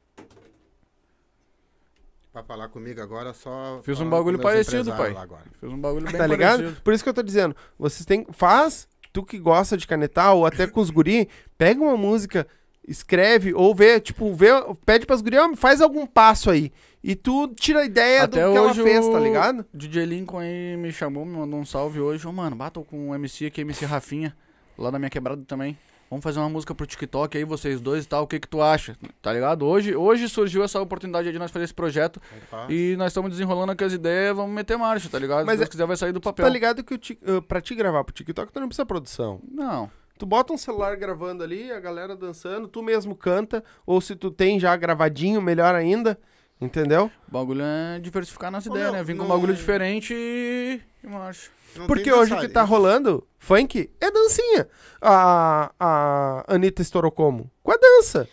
[2.33, 3.81] Pra falar comigo agora, só.
[3.83, 5.17] Fiz um bagulho parecido, pai.
[5.17, 5.45] agora.
[5.59, 6.59] Fez um bagulho bem tá ligado?
[6.59, 6.83] parecido.
[6.83, 8.87] Por isso que eu tô dizendo, vocês têm, faz,
[9.19, 12.47] tu que gosta de canetar, ou até com os guri, pega uma música,
[12.87, 14.49] escreve, ou vê, tipo, vê,
[14.87, 16.73] pede pras guri, ó, faz algum passo aí.
[17.03, 19.67] E tu tira a ideia Até do que ela hoje fez, tá o ligado?
[19.75, 22.27] DJ Lincoln aí me chamou, me mandou um salve hoje.
[22.27, 24.37] Ô, mano, batam com o MC aqui, MC Rafinha,
[24.77, 25.77] lá da minha quebrada também.
[26.11, 28.63] Vamos fazer uma música pro TikTok aí, vocês dois e tal, o que que tu
[28.63, 28.97] acha?
[29.21, 29.67] Tá ligado?
[29.67, 32.67] Hoje, hoje surgiu essa oportunidade de nós fazer esse projeto Opa.
[32.73, 35.45] e nós estamos desenrolando aqui as ideias, vamos meter marcha, tá ligado?
[35.45, 36.47] Mas Se Deus é- quiser vai sair do papel.
[36.47, 39.41] Tá ligado que o ti- uh, pra te gravar pro TikTok, tu não precisa produção.
[39.51, 39.91] Não.
[40.19, 44.31] Tu bota um celular gravando ali, a galera dançando, tu mesmo canta, ou se tu
[44.31, 46.19] tem já gravadinho, melhor ainda,
[46.61, 47.11] entendeu?
[47.29, 49.05] O bagulho é diversificar nas Ô, ideias, meu, né?
[49.05, 51.51] Vim com um bagulho diferente e, e marcha.
[51.79, 54.69] Não Porque hoje o que tá rolando, funk, é dancinha.
[55.01, 57.51] A, a Anitta estourou como?
[57.63, 58.29] Com a dança.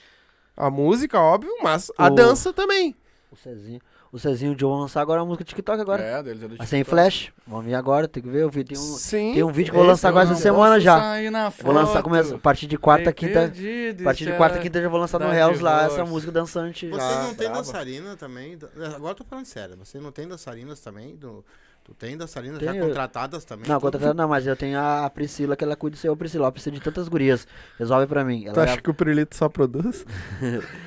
[0.57, 2.95] A música, óbvio, mas a O- dança também.
[3.31, 3.79] O Cezinho.
[4.11, 6.01] O Cezinho e vão lançar agora a música TikTok agora.
[6.01, 6.89] É, deles é do Mas sem TikTok.
[7.01, 7.33] flash.
[7.45, 8.43] Vamos ver agora, tem que ver.
[8.43, 9.33] Eu vi, tem um, Sim.
[9.33, 11.17] tem um vídeo que eu vou lançar agora essa semana já.
[11.61, 13.51] Vou lançar, começa, a partir de quarta, me quinta.
[13.99, 16.31] A partir de quarta, quinta eu já vou lançar no dar Hells lá essa música
[16.31, 17.23] dançante Vocês já.
[17.23, 18.57] não tem dançarina também?
[18.95, 19.75] Agora eu tô falando sério.
[19.77, 21.17] Você não tem dançarinas também?
[21.17, 21.43] Do...
[21.85, 22.73] Tu tem dançarinas Tenho.
[22.73, 23.69] já contratadas também?
[23.69, 23.91] Não, Tudo?
[23.91, 26.45] contratado não, mas eu tenho a Priscila que ela cuida do seu Priscila.
[26.45, 27.47] Ela precisa de tantas gurias.
[27.77, 28.43] Resolve pra mim.
[28.45, 30.03] Ela Tu é acha que o Pirulito só produz?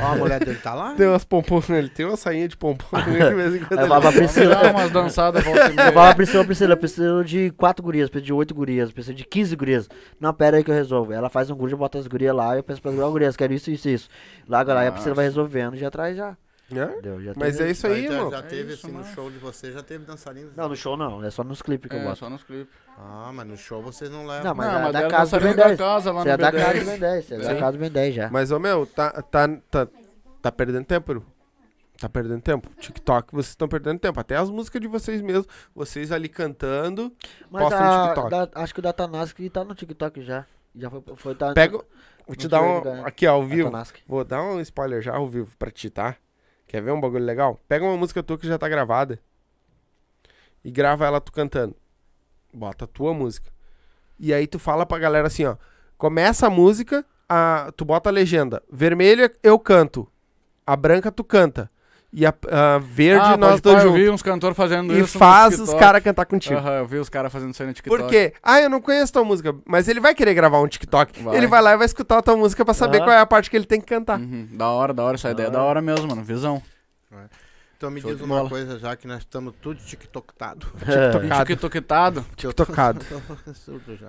[0.00, 0.94] Ó, a mulher dele tá lá?
[0.94, 3.80] Tem umas pompom, ele tem uma sainha de pompom de vez em quando.
[3.80, 4.54] Eu pra Vamos Priscila.
[4.54, 5.44] dar umas dançadas.
[5.44, 9.24] Eu pra Priscila, Priscila, eu preciso de 4 gurias, preciso de 8 gurias, preciso de
[9.24, 9.88] 15 gurias.
[10.20, 11.12] Não, pera aí que eu resolvo.
[11.12, 13.88] Ela faz um grupo, bota as gurias lá, eu penso pras gurias, quero isso, isso,
[13.88, 14.08] isso.
[14.48, 16.36] Lá, galera, a Priscila vai resolvendo e já traz já.
[16.70, 17.22] É?
[17.22, 18.30] Já Mas tem- é isso aí, já, irmão.
[18.30, 19.14] já É teve isso, assim no mano.
[19.14, 20.54] show de vocês, já teve dançarinas?
[20.54, 22.18] Não, no show não, é só nos clipes que eu É, boto.
[22.18, 22.68] só nos clipes.
[22.98, 24.44] Ah, mas no show vocês não levam.
[24.44, 25.78] Não, mas Não, é mas da dela casa do Ben da 10.
[25.78, 26.62] casa lá Você no é da B10.
[26.64, 28.30] casa do Ben 10, você é da casa do Ben 10 já.
[28.30, 29.88] Mas, ô meu, tá, tá, tá,
[30.42, 31.24] tá perdendo tempo.
[32.00, 32.70] Tá perdendo tempo.
[32.78, 34.20] TikTok, vocês estão perdendo tempo.
[34.20, 35.46] Até as músicas de vocês mesmos.
[35.74, 37.10] Vocês ali cantando.
[37.50, 38.30] Mas posta no a, TikTok.
[38.30, 40.44] da- acho que o Datanask tá no TikTok já.
[40.76, 41.80] Já foi, foi tá, Pega.
[42.26, 42.84] Vou te no dar um.
[42.84, 43.02] né?
[43.04, 43.72] Aqui, ó, ao vivo.
[44.06, 46.14] Vou dar um spoiler já ao vivo pra ti, tá?
[46.68, 47.58] Quer ver um bagulho legal?
[47.66, 49.18] Pega uma música tua que já tá gravada.
[50.62, 51.74] E grava ela tu cantando.
[52.52, 53.50] Bota a tua música.
[54.18, 55.56] E aí tu fala pra galera assim, ó.
[55.96, 58.62] Começa a música, a, tu bota a legenda.
[58.70, 60.06] Vermelha eu canto.
[60.66, 61.70] A branca tu canta.
[62.10, 65.18] E a, a verde ah, nós dois Eu vi uns cantores fazendo E isso no
[65.18, 66.56] faz os caras cantar contigo.
[66.56, 68.02] Aham, eu vi os caras fazendo isso aí no TikTok.
[68.02, 68.32] Por quê?
[68.42, 69.54] Ah, eu não conheço tua música.
[69.66, 71.22] Mas ele vai querer gravar um TikTok.
[71.22, 71.36] Vai.
[71.36, 73.04] Ele vai lá e vai escutar a tua música pra saber Aham.
[73.06, 74.18] qual é a parte que ele tem que cantar.
[74.18, 75.16] Uhum, Da hora, da hora.
[75.16, 76.24] Essa ideia é da hora mesmo, mano.
[76.24, 76.62] Visão.
[77.76, 78.48] Então me Show diz uma bola.
[78.48, 80.66] coisa, já que nós estamos tudo tiktokado.
[80.80, 81.44] TikTokado.
[81.46, 82.26] TikTokado.
[82.36, 83.04] TikTokado.
[83.54, 84.08] Surdo já.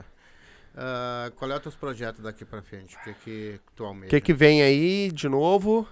[0.75, 2.95] Ah, qual é os teus projetos daqui pra frente?
[2.95, 4.07] O que que tu O almeja?
[4.09, 5.85] que que vem aí de novo?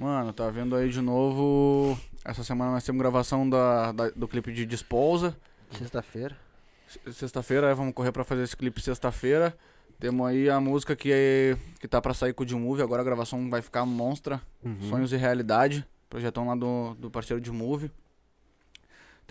[0.00, 1.98] Mano, tá vendo aí de novo.
[2.24, 5.36] Essa semana nós temos gravação da, da- do clipe de Disposa.
[5.70, 6.36] Sexta-feira.
[7.12, 9.54] Sexta-feira, é, vamos correr pra fazer esse clipe sexta-feira.
[9.98, 12.82] Temos aí a música que, é, que tá pra sair com o D-Movie.
[12.82, 14.40] Agora a gravação vai ficar monstra.
[14.64, 14.80] Uhum.
[14.88, 15.86] Sonhos e Realidade.
[16.08, 17.90] Projetão lá do, do parceiro D-Movie.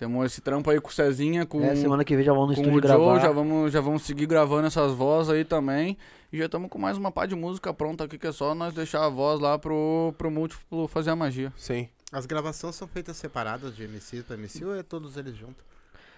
[0.00, 2.52] Temos esse trampo aí com o Cezinha, com, É, semana que vem já vamos no
[2.54, 3.12] estúdio o gravar.
[3.16, 3.20] Joe.
[3.20, 5.98] Já vamos, já vamos seguir gravando essas vozes aí também.
[6.32, 8.72] E já estamos com mais uma pá de música pronta aqui, que é só nós
[8.72, 11.52] deixar a voz lá pro, pro múltiplo fazer a magia.
[11.54, 11.86] Sim.
[12.10, 15.62] As gravações são feitas separadas de MC pra MC ou é todos eles juntos?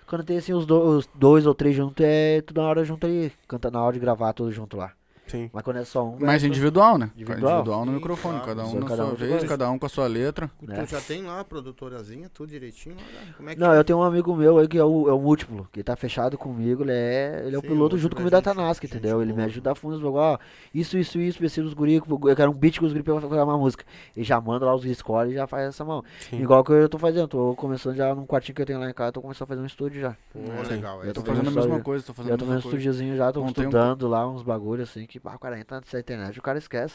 [0.07, 3.05] Quando tem assim os, do- os dois ou três juntos, é tudo na hora junto
[3.05, 3.33] aí.
[3.49, 4.93] Canta na hora de gravar tudo junto lá.
[5.33, 5.51] Sim.
[5.53, 6.17] Mas quando é só um.
[6.21, 7.11] Mas é individual, né?
[7.17, 7.53] Individual?
[7.55, 8.47] Individual no Sim, microfone, claro.
[8.47, 9.47] cada um Só na cada sua um vez, coisa.
[9.49, 10.51] cada um com a sua letra.
[10.61, 10.85] né?
[10.85, 12.95] Tu já tem lá a produtorazinha, tudo direitinho?
[12.99, 15.13] Olha, como é que Não, eu tenho um amigo meu aí que é o, é
[15.13, 18.15] o múltiplo, que tá fechado comigo, ele é, ele é o Sim, piloto o junto
[18.15, 19.21] com o é Datanask, gente- entendeu?
[19.23, 19.47] Ele me boa.
[19.47, 20.39] ajuda a fundo, ó,
[20.75, 23.41] isso, isso, isso, preciso dos guri, eu quero um beat com os guri pra fazer
[23.43, 23.85] uma música.
[24.17, 26.05] Ele já manda lá os score e já faz essa mão.
[26.29, 26.41] Sim.
[26.41, 28.95] Igual que eu tô fazendo, tô começando já num quartinho que eu tenho lá em
[28.95, 30.11] casa, tô começando a fazer um estúdio já.
[30.33, 30.75] Pô, Sim.
[30.75, 31.03] legal.
[31.05, 32.59] Eu é Tô tô isso fazendo a mesma coisa, tô fazendo a tô mesma fazendo
[32.59, 32.77] um coisa.
[32.89, 36.01] estúdiozinho já, tô Montei um- estudando lá uns bagulhos assim, que pá, 40 anos da
[36.01, 36.94] internet, o cara esquece.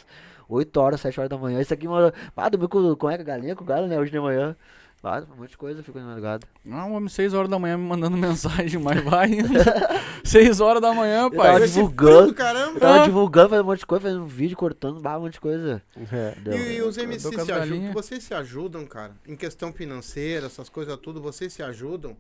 [0.50, 3.56] 8 horas, 7 horas da manhã, isso aqui, mano, pá, dormi com, com a galinha,
[3.56, 4.56] com o galo, né, hoje de manhã.
[5.00, 6.48] Pá, um monte de coisa, fico de madrugada.
[6.66, 9.48] Não, homem, 6 horas da manhã me mandando mensagem, mas vai indo.
[10.24, 11.54] 6 horai da manhã, Eu pai.
[11.54, 12.34] tava divulgando.
[12.34, 12.80] caramba.
[12.80, 13.06] Tava Ah.
[13.06, 15.84] divulgando, fazendo um monte de coisa, fazendo vídeo, cortando, bah, um monte de coisa.
[16.12, 16.34] É.
[16.58, 17.94] E, e os MCs se ajudam?
[17.94, 19.12] Vocês se ajudam, cara?
[19.28, 22.18] Em questão financeira, essas coisas tudo, vocês se ajudam?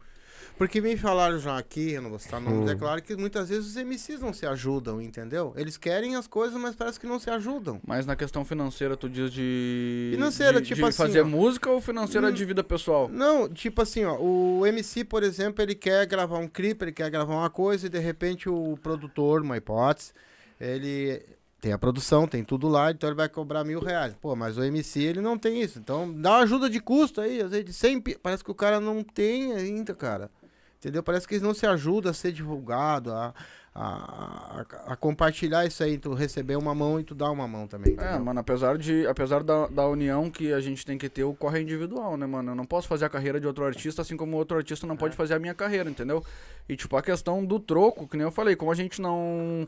[0.58, 2.78] Porque me falaram já aqui, eu não vou citar nomes, é Hum.
[2.78, 5.54] claro que muitas vezes os MCs não se ajudam, entendeu?
[5.56, 7.80] Eles querem as coisas, mas parece que não se ajudam.
[7.86, 10.10] Mas na questão financeira, tu diz de.
[10.14, 11.26] Financeira, de, tipo de assim, fazer ó.
[11.26, 12.32] música ou financeira Hum.
[12.32, 13.08] de vida pessoal?
[13.08, 17.10] Não, tipo assim, ó, o MC, por exemplo, ele quer gravar um clipe, ele quer
[17.12, 20.12] gravar uma coisa e de repente o produtor, uma hipótese,
[20.60, 21.22] ele
[21.62, 24.16] tem a produção, tem tudo lá, então ele vai cobrar mil reais.
[24.20, 25.78] Pô, mas o MC ele não tem isso.
[25.78, 28.56] Então dá uma ajuda de custo aí, às vezes de 100 pi- Parece que o
[28.56, 30.32] cara não tem ainda, cara.
[30.80, 31.02] Entendeu?
[31.02, 33.34] Parece que eles não se ajudam a ser divulgado, a,
[33.74, 37.68] a, a- a compartilhar isso aí, tu receber uma mão e tu dar uma mão
[37.68, 37.94] também.
[37.94, 38.26] É, entendeu?
[38.26, 41.60] mano, apesar, de, apesar da, da união que a gente tem que ter, o corre
[41.60, 42.52] é individual, né, mano?
[42.52, 45.16] Eu não posso fazer a carreira de outro artista, assim como outro artista não pode
[45.16, 46.24] fazer a minha carreira, entendeu?
[46.70, 49.68] E, tipo, a questão do troco, que nem eu falei, como a gente não,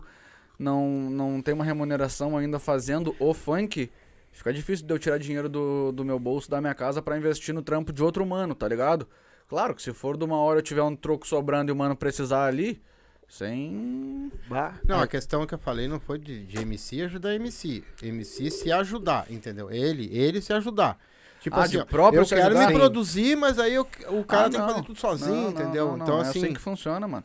[0.59, 3.89] não, não tem uma remuneração ainda fazendo o funk,
[4.31, 7.53] fica difícil de eu tirar dinheiro do, do meu bolso, da minha casa, pra investir
[7.53, 9.07] no trampo de outro mano, tá ligado?
[9.49, 11.95] Claro que se for de uma hora eu tiver um troco sobrando e o mano
[11.95, 12.81] precisar ali,
[13.27, 14.31] sem...
[14.47, 14.75] Bah.
[14.87, 17.83] Não, a questão que eu falei não foi de, de MC ajudar MC.
[18.03, 19.71] MC se ajudar, entendeu?
[19.71, 20.97] Ele, ele se ajudar.
[21.39, 22.59] Tipo Ah, assim, de próprio eu quero ajudar?
[22.59, 22.73] me Sim.
[22.79, 25.87] produzir, mas aí eu- o cara Ah, tem que fazer tudo sozinho, Não, não, entendeu?
[25.87, 27.23] não, não, Então é assim, assim que funciona, mano.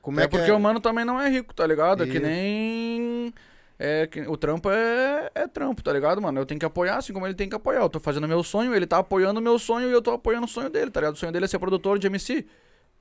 [0.00, 0.54] como é é que porque é?
[0.54, 2.02] o mano também não é rico, tá ligado?
[2.02, 3.32] É que nem.
[3.82, 6.38] É que o trampo é, é trampo, tá ligado, mano?
[6.38, 7.80] Eu tenho que apoiar assim como ele tem que apoiar.
[7.80, 10.44] Eu tô fazendo meu sonho, ele tá apoiando o meu sonho e eu tô apoiando
[10.44, 11.14] o sonho dele, tá ligado?
[11.14, 12.44] O sonho dele é ser produtor de MC.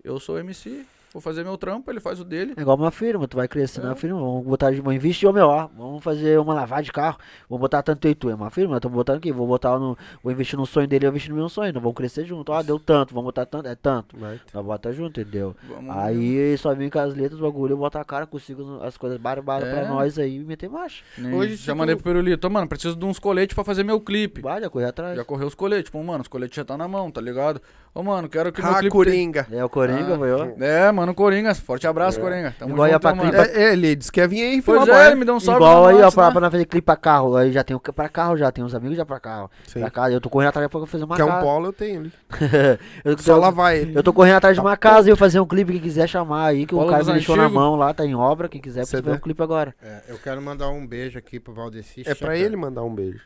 [0.01, 2.53] Eu sou MC, vou fazer meu trampo, ele faz o dele.
[2.57, 3.95] É igual uma firma, tu vai crescer na É.
[3.95, 7.17] firma, vamos botar, vamos investir, ó, meu, ó, vamos fazer uma lavagem de carro,
[7.49, 9.97] vamos botar tanto e tu, é uma firma, eu tô botando aqui, vou botar no,
[10.23, 12.61] vou investir no sonho dele, eu investir no meu sonho, nós vamos crescer junto, ó,
[12.61, 14.39] deu tanto, vamos botar tanto, é tanto, Vai.
[14.53, 15.55] nós bota junto, entendeu?
[15.67, 18.97] Vamos Aí só vem com as letras, o bagulho, eu boto a cara, consigo as
[18.97, 19.73] coisas barbadas É.
[19.73, 21.03] pra nós aí e meter marcha.
[21.17, 23.83] Nem- Hoje, já se mandei pro Pirulito, "Ô, mano, preciso de uns coletes pra fazer
[23.83, 24.41] meu clipe.
[24.41, 25.15] Vai, já correr atrás.
[25.15, 27.61] Já correu os coletes, tipo, mano, os coletes já tá na mão, tá ligado?
[27.93, 28.91] Ô, mano, quero que meu Ah, clipe...
[28.91, 29.47] Coringa.
[29.51, 30.17] É, o Coringa, Ah.
[30.17, 30.47] foi, ó.
[30.59, 32.55] É, mano, Coringa, forte abraço, Coringa.
[32.57, 33.31] Tamo Igual junto, pra mano.
[33.31, 35.57] clipe- É, ele disse que ia vir aí Pois é, ele me deu um salve
[35.63, 36.31] Igual aí, ó, Whats, pra, né?
[36.31, 38.75] pra nós fazer clipe pra carro, aí já tem o pra carro, já tem uns
[38.75, 39.49] amigos já pra carro.
[39.67, 39.79] Sim.
[39.81, 41.41] Pra casa, eu tô correndo atrás pra fazer uma Que é um casa.
[41.43, 42.13] polo, eu tenho ali.
[43.03, 43.97] eu, Só eu- lavar ele.
[43.97, 46.45] Eu tô correndo atrás de uma casa e eu fazer um clipe, quem quiser chamar
[46.45, 47.61] aí, que Polo o cara me deixou na antigos.
[47.61, 49.09] mão lá, tá em obra, quem quiser precisa CD.
[49.09, 49.73] ver um clipe agora.
[49.81, 52.03] É, eu quero mandar um beijo aqui pro Valdeci.
[52.05, 53.19] É pra ele mandar um beijo.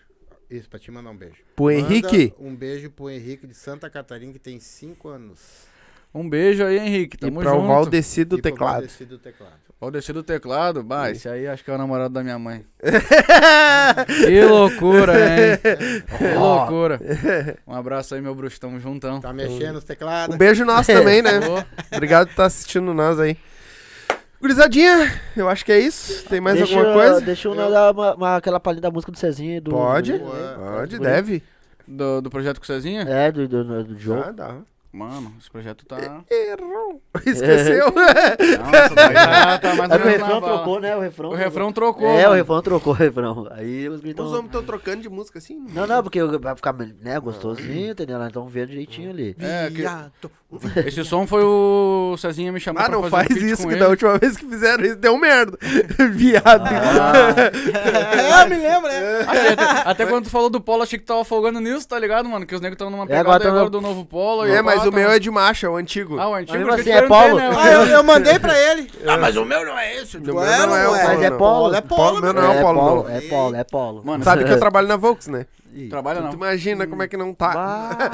[0.53, 1.37] Isso, pra te mandar um beijo.
[1.55, 2.31] Pro Manda Henrique.
[2.39, 5.39] Um beijo pro Henrique de Santa Catarina, que tem 5 anos.
[6.13, 7.17] Um beijo aí, Henrique.
[7.17, 7.67] E Tamo pra o junto.
[7.69, 8.73] Valdeci do E teclado.
[8.73, 9.53] Valdeci do teclado.
[9.81, 10.83] Valdeci do teclado.
[10.83, 12.63] Bah, esse aí acho que é o namorado da minha mãe.
[14.23, 15.57] que loucura, hein?
[16.19, 16.99] Que loucura.
[17.65, 18.59] Um abraço aí, meu bruxo.
[18.59, 19.19] Tamo juntão.
[19.19, 20.35] Tá mexendo os teclados?
[20.35, 21.31] Um beijo nosso também, né?
[21.91, 23.35] Obrigado por estar assistindo nós aí.
[24.43, 26.25] Gurizadinha, eu acho que é isso.
[26.27, 27.21] Tem mais deixa, alguma coisa?
[27.21, 29.71] Deixa eu dar uma, uma- aquela palhinha da música do Cezinha e do.
[29.71, 30.17] Pode?
[30.17, 30.25] do-
[30.59, 31.41] Pode, do- deve.
[31.87, 33.03] do, do projeto com o Cezinha?
[33.03, 34.19] É, do, do, do Joe.
[34.19, 34.57] Ah, dá.
[34.93, 35.97] Mano, esse projeto tá.
[36.29, 37.01] Errou.
[37.25, 37.91] Esqueceu.
[37.91, 40.95] Daí já tá mais É ou o menos na refrão trocou, né?
[40.95, 41.29] O refrão.
[41.31, 42.07] O refrão trocou.
[42.07, 42.33] É, o mano.
[42.35, 43.47] refrão trocou o refrão.
[43.49, 44.27] Aí os Os gritam.
[44.27, 45.65] homens estão trocando de música assim?
[45.73, 48.19] Não, não, porque vai ficar né, gostosinho, entendeu?
[48.19, 49.35] Nós estamos vendo direitinho ali.
[49.39, 50.11] É, que- Viado.
[50.85, 53.67] Esse som foi o Cezinha me chamou Ah, pra não fazer um faz feat isso,
[53.67, 53.79] que ele.
[53.79, 55.57] da última vez que fizeram isso deu merda.
[56.13, 56.67] Viado.
[56.71, 59.21] É, eu me lembro, né?
[59.27, 62.45] Até, até quando tu falou do polo, achei que tava folgando nisso, tá ligado, mano?
[62.45, 64.45] Que os negros estão numa pegada agora agora, tão- do novo polo.
[64.47, 66.19] e É, o mas polo o meu é de marcha, o antigo.
[66.19, 67.35] Ah, o antigo, Mas assim, é polo.
[67.35, 67.51] né?
[67.55, 68.91] Ah, eu, eu mandei pra ele.
[69.05, 70.17] Ah, mas o meu não é esse.
[70.17, 70.43] O meu não
[70.75, 71.03] é o polo.
[71.07, 71.37] Mas é não.
[71.37, 71.75] polo.
[71.75, 73.09] É polo, meu não é o polo, não.
[73.09, 74.01] É polo, é polo.
[74.03, 75.45] Mano, Sabe que eu trabalho na Volks, né?
[75.89, 76.33] Trabalha Tu não.
[76.33, 77.53] imagina como é que não tá.
[77.53, 78.11] Bah,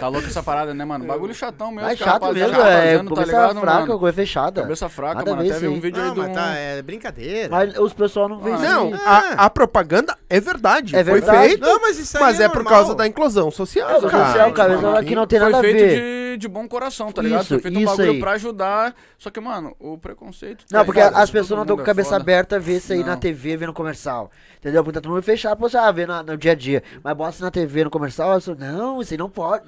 [0.00, 1.04] Tá louco essa parada, né, mano?
[1.04, 1.88] Bagulho chatão mesmo.
[1.88, 3.98] é que a chato rapaziada mesmo, tá é tá cabeça ligado, fraca, mano?
[3.98, 4.62] coisa fechada.
[4.62, 5.48] Cabeça fraca, Nada mano.
[5.48, 6.20] Até vi um vídeo aí Não, do...
[6.22, 7.48] mas tá, é brincadeira.
[7.50, 9.00] Mas os pessoal não veem Ah, isso Não, aí.
[9.04, 10.94] a, a propaganda é verdade.
[10.96, 11.48] É Foi verdade.
[11.48, 12.72] feito, Não, mas isso aí mas é, por normal.
[12.74, 14.26] causa da inclusão social, É, cara.
[14.26, 16.17] social, cara, aqui não tem Foi nada a feito ver.
[16.32, 17.40] De, de bom coração, tá ligado?
[17.42, 18.20] Isso, Foi feito um isso bagulho aí.
[18.20, 18.94] pra ajudar.
[19.18, 20.64] Só que, mano, o preconceito...
[20.70, 21.16] Não, tá porque ligado?
[21.16, 22.22] as pessoas não estão com a é cabeça foda.
[22.22, 23.06] aberta a ver isso aí Não.
[23.06, 24.30] na TV, vendo comercial.
[24.58, 24.82] Entendeu?
[24.84, 26.82] Porque tá todo mundo fechado pra você ah, ver na- no dia a dia.
[27.02, 29.64] Mas bota na TV, no comercial, eu sou, não, isso aí não pode.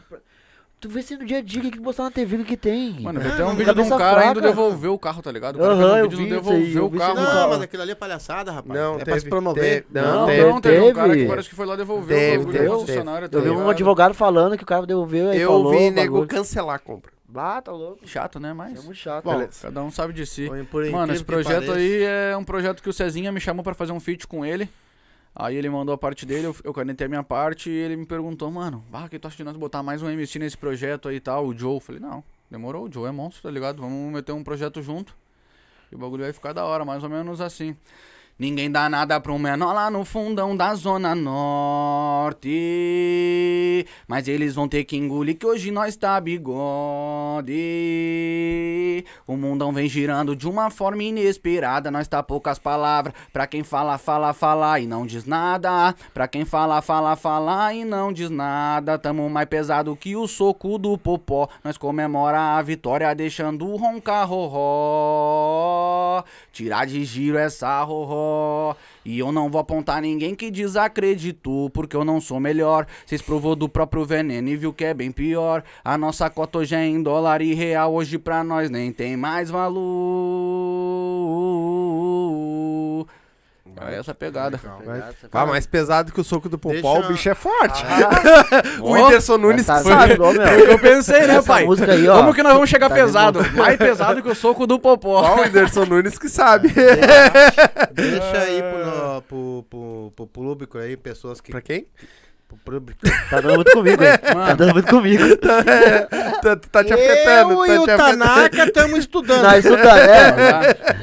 [0.80, 2.56] Tu vê isso aí no dia a dia, o que mostrar na TV, o que
[2.56, 3.00] tem?
[3.00, 4.40] Mano, Ah, ter um vídeo de um cara indo fraca.
[4.40, 5.56] devolver o carro, tá ligado?
[5.56, 7.14] O cara Aham, fez um eu vídeo vi indo devolver eu o carro.
[7.16, 8.80] Não, mas aquilo ali é palhaçada, rapaz.
[8.80, 9.82] Não, é pra teve- se promover.
[9.82, 11.28] te- não, Não, teve- não, teve um cara que teve.
[11.28, 13.28] parece que foi lá devolver Teve, o bagulho teve, da concessionária.
[13.28, 15.90] tá Eu vi um advogado falando que o cara devolveu aí Eu falou vi o
[15.92, 16.28] nego bagulho.
[16.28, 17.12] cancelar a compra.
[17.28, 17.98] Bah, tá louco.
[18.08, 18.50] Chato, né?
[18.50, 18.82] É Mas...
[18.82, 19.22] muito chato.
[19.24, 19.50] Bom, Beleza.
[19.62, 20.50] Cada um sabe de si.
[20.90, 24.00] Mano, esse projeto aí é um projeto que o Cezinha me chamou pra fazer um
[24.00, 24.68] feat com ele.
[25.34, 28.04] Aí ele mandou a parte dele, eu, eu canetei a minha parte e ele me
[28.04, 31.20] perguntou, mano, que tu acha de nós botar mais um MC nesse projeto aí e
[31.20, 31.46] tal?
[31.46, 31.74] O Joe.
[31.74, 33.80] Eu falei, não, demorou, o Joe é monstro, tá ligado?
[33.80, 35.16] Vamos meter um projeto junto.
[35.90, 37.76] E o bagulho vai ficar da hora, mais ou menos assim.
[38.40, 42.48] Ninguém dá nada pro menor lá no fundão da Zona Norte.
[44.08, 46.64] Mas eles vão ter que engolir que hoje nós tá bigode.
[49.26, 51.90] O mundão vem girando de uma forma inesperada.
[51.90, 53.12] Nós tá poucas palavras.
[53.30, 55.94] Pra quem fala, fala, fala e não diz nada.
[56.14, 58.98] Pra quem fala, fala, fala e não diz nada.
[58.98, 61.46] Tamo mais pesado que o soco do popó.
[61.62, 66.24] Nós comemora a vitória deixando roncar roró.
[66.50, 68.29] Tirar de giro essa roró.
[69.04, 72.86] E eu não vou apontar ninguém que desacreditou, porque eu não sou melhor.
[73.06, 75.62] Cês provou do próprio veneno e viu que é bem pior.
[75.84, 79.50] A nossa cota hoje é em dólar e real, hoje pra nós nem tem mais
[79.50, 80.49] valor.
[83.88, 84.60] É essa pegada.
[84.84, 85.02] Vai.
[85.32, 87.82] Ah, mais pesado que o soco do Popó, Deixa- o bicho é forte.
[88.80, 90.14] o Ó, Whindersson Nunes Tá que sabe.
[90.20, 91.64] o eu pensei, né, pai?
[91.88, 92.16] aí, ó.
[92.18, 93.40] Como que nós vamos chegar Tá pesado?
[93.54, 95.22] Mais pesado que o soco do popó.
[95.22, 96.68] Ó, o Whindersson Nunes que sabe.
[97.92, 101.50] Deixa aí pro, no- pro, pro, pro público aí, pessoas que.
[101.50, 101.86] pra quem?
[102.48, 102.98] Pro público.
[103.30, 104.18] Tá dando muito comigo, hein?
[104.18, 104.56] Tá Mano.
[104.56, 105.36] dando muito comigo.
[105.38, 107.64] tá, tá te afetando.
[107.64, 107.96] Eu tá e o.
[107.96, 109.42] Tanaka estamos estudando.
[109.42, 110.32] Nós estuda, é.
[110.32, 110.60] Tá?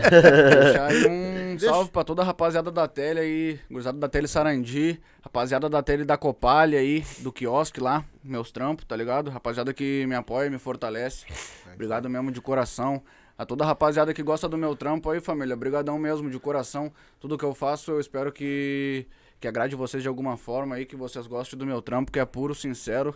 [0.10, 5.00] Deixar aí um salve pra toda a rapaziada da Tele aí, gurizada da Tele Sarandi,
[5.22, 9.30] rapaziada da Tele da Copalha aí, do quiosque lá, meus trampos, tá ligado?
[9.30, 11.26] Rapaziada que me apoia, me fortalece.
[11.74, 13.02] Obrigado mesmo de coração.
[13.38, 16.92] A toda a rapaziada que gosta do meu trampo aí, família, brigadão mesmo, de coração.
[17.20, 19.06] Tudo que eu faço, eu espero que,
[19.40, 22.26] que agrade vocês de alguma forma aí, que vocês gostem do meu trampo, que é
[22.26, 23.16] puro, sincero.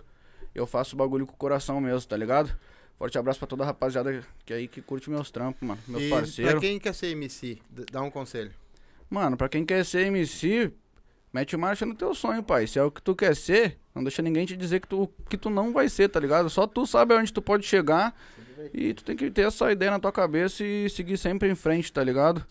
[0.54, 2.56] Eu faço bagulho com o coração mesmo, tá ligado?
[3.02, 5.82] Forte abraço pra toda a rapaziada que aí que curte meus trampos, mano.
[5.88, 6.52] Meus e parceiros.
[6.52, 7.58] pra quem quer ser MC,
[7.92, 8.52] dá um conselho.
[9.10, 10.72] Mano, pra quem quer ser MC,
[11.34, 12.68] mete marcha no teu sonho, pai.
[12.68, 15.36] Se é o que tu quer ser, não deixa ninguém te dizer que tu, que
[15.36, 16.48] tu não vai ser, tá ligado?
[16.48, 18.16] Só tu sabe aonde tu pode chegar
[18.72, 21.92] e tu tem que ter essa ideia na tua cabeça e seguir sempre em frente,
[21.92, 22.46] tá ligado?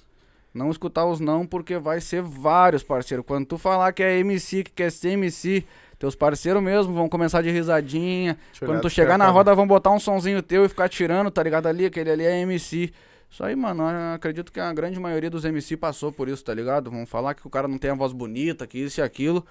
[0.52, 3.22] Não escutar os não, porque vai ser vários, parceiro.
[3.22, 5.64] Quando tu falar que é MC, que quer ser MC,
[6.00, 8.36] teus parceiros mesmo vão começar de risadinha.
[8.50, 9.30] Deixa Quando tu chegar na cara.
[9.36, 11.66] roda, vão botar um sonzinho teu e ficar tirando, tá ligado?
[11.68, 12.90] Ali, aquele ali é MC.
[13.30, 16.52] Isso aí, mano, eu acredito que a grande maioria dos MC passou por isso, tá
[16.52, 16.90] ligado?
[16.90, 19.46] Vão falar que o cara não tem a voz bonita, que isso e aquilo.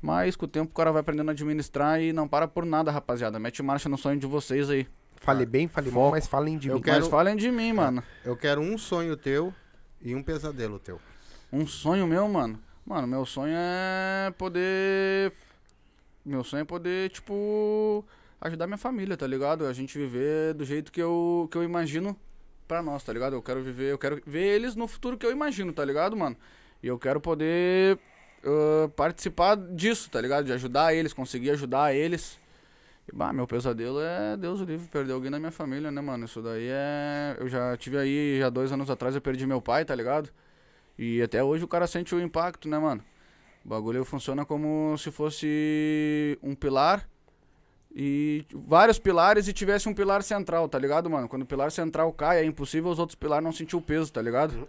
[0.00, 2.90] Mas com o tempo o cara vai aprendendo a administrar e não para por nada,
[2.90, 3.38] rapaziada.
[3.38, 4.88] Mete marcha no sonho de vocês aí.
[5.16, 6.80] Fale bem, fale mal, mas falem de Eu mim.
[6.82, 8.02] quero- Mas falem de mim, mano.
[8.24, 9.54] Eu quero um sonho teu
[10.00, 10.98] e um pesadelo teu.
[11.52, 12.58] Um sonho meu, mano.
[12.84, 15.32] Mano, meu sonho é poder.
[16.24, 18.04] Meu sonho é poder, tipo,
[18.40, 19.66] ajudar minha família, tá ligado?
[19.66, 22.16] A gente viver do jeito que eu, que eu imagino
[22.68, 23.34] pra nós, tá ligado?
[23.34, 26.36] Eu quero viver, eu quero ver eles no futuro que eu imagino, tá ligado, mano?
[26.82, 27.98] E eu quero poder
[28.44, 30.44] ah, participar disso, tá ligado?
[30.46, 32.40] De ajudar eles, conseguir ajudar eles.
[33.08, 36.24] E, bah, meu pesadelo é Deus o livre, perder alguém da minha família, né, mano?
[36.24, 37.36] Isso daí é.
[37.38, 40.30] Eu já tive aí, já dois anos atrás, eu perdi meu pai, tá ligado?
[40.98, 43.04] E até hoje o cara sente o impacto, né, mano?
[43.64, 47.08] O bagulho funciona como se fosse um pilar
[47.94, 51.28] e vários pilares e tivesse um pilar central, tá ligado, mano?
[51.28, 54.20] Quando o pilar central cai, é impossível os outros pilares não sentir o peso, tá
[54.20, 54.68] ligado?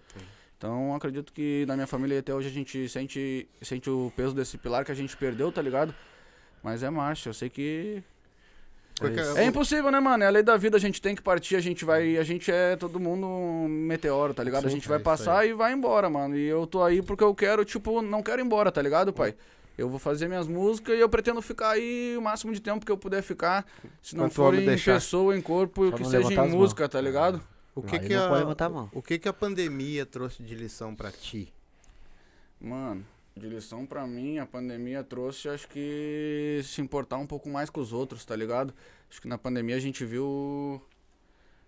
[0.57, 4.57] Então acredito que na minha família até hoje a gente sente, sente o peso desse
[4.57, 5.94] pilar que a gente perdeu, tá ligado?
[6.61, 8.03] Mas é marcha, eu sei que
[8.99, 10.24] Porque é impossível, né, mano?
[10.24, 12.18] É a lei da vida, a gente tem que partir, a gente vai.
[12.18, 14.65] A gente é todo mundo um meteoro, tá ligado?
[14.65, 16.38] a Sim, gente é vai isso passar e vai embora, mano.
[16.38, 19.36] E eu tô aí porque eu quero, tipo, não quero ir embora, tá ligado, pai?
[19.78, 22.91] Eu vou fazer minhas músicas e eu pretendo ficar aí o máximo de tempo que
[22.91, 23.65] eu puder ficar.
[24.02, 24.94] Se não for homem em deixar.
[24.94, 27.41] pessoa, em corpo, Só que não seja levantar em as música, tá ligado?
[27.76, 28.90] O que Aí que não a, pode levantar a mão.
[28.94, 31.52] o que que a pandemia trouxe de lição pra ti?
[32.60, 37.69] Mano, de lição pra mim, a pandemia trouxe, acho que se importar um pouco mais
[37.69, 38.73] com os outros, tá ligado?
[39.10, 40.81] Acho que na pandemia a gente viu.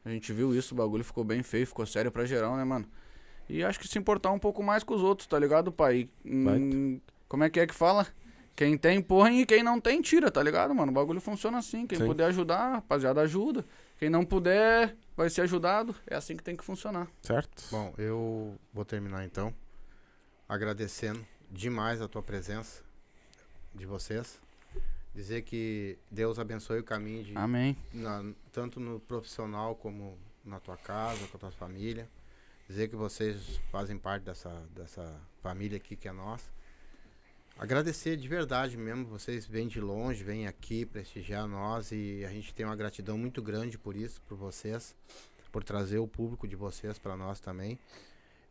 [0.04, 2.86] A gente viu isso, o bagulho ficou bem feio, ficou sério pra geral, né, mano?
[3.50, 6.08] E acho que se importar um pouco mais com os outros, tá ligado, pai?
[6.24, 8.08] Hum, como é que é que fala?
[8.56, 10.92] Quem tem, põe e quem não tem, tira, tá ligado, mano?
[10.92, 11.86] O bagulho funciona assim.
[11.86, 12.06] Quem Sim.
[12.06, 13.66] puder ajudar, rapaziada, ajuda.
[13.98, 15.94] Quem não puder, vai ser ajudado.
[16.08, 17.08] É assim que tem que funcionar.
[17.22, 17.64] Certo?
[17.70, 19.54] Bom, eu vou terminar então
[20.48, 22.84] agradecendo demais a tua presença
[23.74, 24.40] de vocês.
[25.14, 27.78] Dizer que Deus abençoe o caminho de Amém.
[27.94, 32.10] na- tanto no profissional como na tua casa, com a tua família.
[32.68, 36.54] Dizer que vocês fazem parte dessa, dessa família aqui que é nossa.
[37.58, 42.54] Agradecer de verdade mesmo, vocês vêm de longe, vêm aqui prestigiar nós e a gente
[42.54, 44.94] tem uma gratidão muito grande por isso, por vocês,
[45.54, 47.80] por trazer o público de vocês para nós também.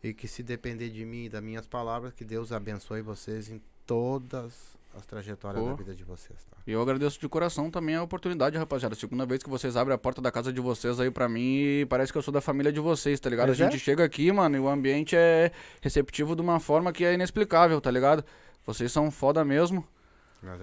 [0.05, 3.59] E que se depender de mim e das minhas palavras, que Deus abençoe vocês em
[3.87, 5.71] todas as trajetórias Pô.
[5.71, 6.59] da vida de vocês, tá?
[6.67, 8.95] E eu agradeço de coração também a oportunidade, rapaziada.
[8.95, 11.87] Segunda vez que vocês abrem a porta da casa de vocês aí pra mim e
[11.87, 13.49] parece que eu sou da família de vocês, tá ligado?
[13.49, 13.79] Mas a gente é?
[13.79, 15.51] chega aqui, mano, e o ambiente é
[15.81, 18.23] receptivo de uma forma que é inexplicável, tá ligado?
[18.67, 19.87] Vocês são foda mesmo.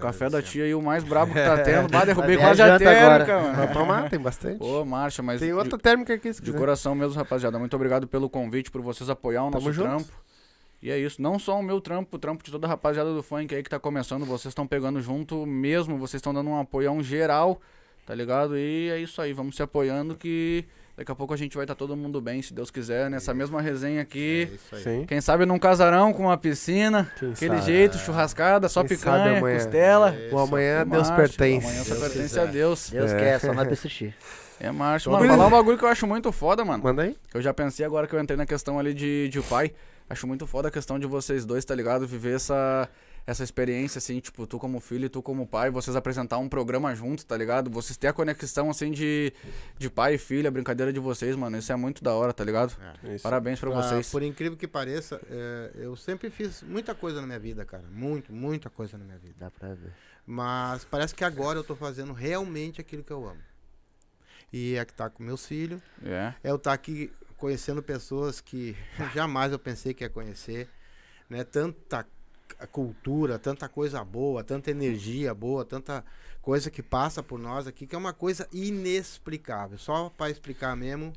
[0.00, 1.88] Café da tia aí, o mais brabo que tá tendo.
[1.88, 3.24] Bah, derrubei Vai quase a a janta agora.
[3.24, 3.72] térmica, mano.
[3.72, 4.58] Tomar, tem bastante.
[4.58, 6.58] Pô, marcha, mas tem de- outra térmica aqui, se de quiser.
[6.58, 7.58] coração mesmo, rapaziada.
[7.58, 9.88] Muito obrigado pelo convite, por vocês apoiar o Tamo nosso junto.
[9.88, 10.12] trampo.
[10.82, 11.22] E é isso.
[11.22, 13.70] Não só o meu trampo, o trampo de toda a rapaziada do funk aí que
[13.70, 14.24] tá começando.
[14.24, 15.96] Vocês estão pegando junto mesmo.
[15.96, 17.60] Vocês estão dando um apoião geral,
[18.04, 18.56] tá ligado?
[18.58, 19.32] E é isso aí.
[19.32, 20.64] Vamos se apoiando que
[21.02, 23.10] daqui a pouco a gente vai estar todo mundo bem, se Deus quiser.
[23.10, 24.48] Nessa mesma resenha É aqui.
[24.54, 24.82] isso aí.
[24.82, 25.04] Sim.
[25.06, 27.10] Quem sabe num casarão com uma piscina.
[27.18, 27.66] Quem Aquele sabe?
[27.66, 29.56] jeito, churrascada, só Quem picanha, amanhã.
[29.58, 30.14] costela.
[30.14, 31.66] É O amanhã Marcha, Deus pertence.
[31.66, 32.40] Amanhã só Deus pertence quiser.
[32.40, 32.90] a Deus.
[32.90, 33.18] Deus É.
[33.18, 34.14] quer, só não é assistir.
[34.60, 35.10] É marcha.
[35.10, 36.84] Todo Mano, falar um bagulho que eu acho muito foda, mano.
[36.84, 37.16] Manda aí.
[37.34, 39.72] Eu já pensei agora que eu entrei na questão ali de, de pai.
[40.08, 42.06] Acho muito foda a questão de vocês dois, tá ligado?
[42.06, 42.88] Viver essa,
[43.26, 46.94] essa experiência, assim, tipo, tu como filho e tu como pai, vocês apresentar um programa
[46.94, 47.70] junto, tá ligado?
[47.70, 49.32] Vocês ter a conexão, assim, de,
[49.78, 51.56] de pai e filho, a brincadeira de vocês, mano.
[51.56, 52.74] Isso é muito da hora, tá ligado?
[53.04, 53.14] É.
[53.14, 53.22] Isso.
[53.22, 54.10] Parabéns pra Ah, vocês.
[54.10, 57.84] por incrível que pareça, é, eu sempre fiz muita coisa na minha vida, cara.
[57.90, 59.34] Muito, muita coisa na minha vida.
[59.38, 59.92] Dá pra ver.
[60.26, 63.40] Mas parece que agora eu tô fazendo realmente aquilo que eu amo.
[64.52, 65.80] E é que tá com meus filhos.
[66.04, 66.34] É.
[66.44, 68.76] É eu estar aqui conhecendo pessoas que
[69.14, 70.68] jamais eu pensei que ia conhecer.
[71.28, 71.42] Né?
[71.44, 72.06] Tanta
[72.60, 76.04] c- cultura, tanta coisa boa, tanta energia boa, tanta
[76.40, 79.78] coisa que passa por nós aqui, que é uma coisa inexplicável.
[79.78, 81.12] Só para explicar mesmo,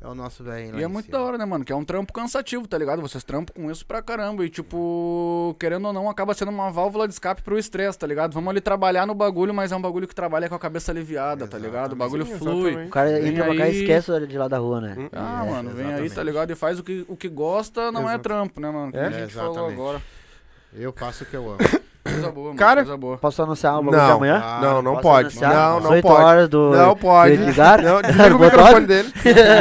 [0.00, 1.16] é o nosso velhinho lá E é muito cima.
[1.18, 1.64] da hora, né, mano?
[1.64, 3.00] Que é um trampo cansativo, tá ligado?
[3.00, 4.44] Vocês trampam com isso pra caramba.
[4.44, 8.32] E, tipo, querendo ou não, acaba sendo uma válvula de escape pro estresse, tá ligado?
[8.34, 11.46] Vamos ali trabalhar no bagulho, mas é um bagulho que trabalha com a cabeça aliviada,
[11.46, 11.92] tá ligado?
[11.92, 12.70] O bagulho Sim, flui.
[12.70, 12.88] exatamente.
[12.88, 13.80] O cara Vem entra pra cá e aí.
[13.80, 15.08] esquece de lá da rua, né?
[15.12, 16.14] Ah, É, mano, vem aí, exatamente.
[16.16, 16.50] tá ligado?
[16.50, 18.22] E faz o que, o que gosta, não é Exato.
[18.24, 18.90] trampo, né, mano?
[18.90, 19.06] Como É?
[19.06, 19.74] a gente falou Exatamente.
[19.80, 20.02] agora.
[20.72, 21.58] Eu faço o que eu amo.
[22.04, 22.58] Coisa boa, mano.
[22.58, 23.18] Cara- coisa boa.
[23.18, 24.42] Posso anunciar o bagulho de Não, amanhã?
[24.42, 25.28] Ah, não, não Posso pode.
[25.28, 25.54] anunciar?
[25.54, 26.22] Não, Às não 8 pode.
[26.24, 27.36] horas do, Não pode.
[27.36, 27.82] do Edgar.
[27.82, 29.12] Não, desliga o microfone dele.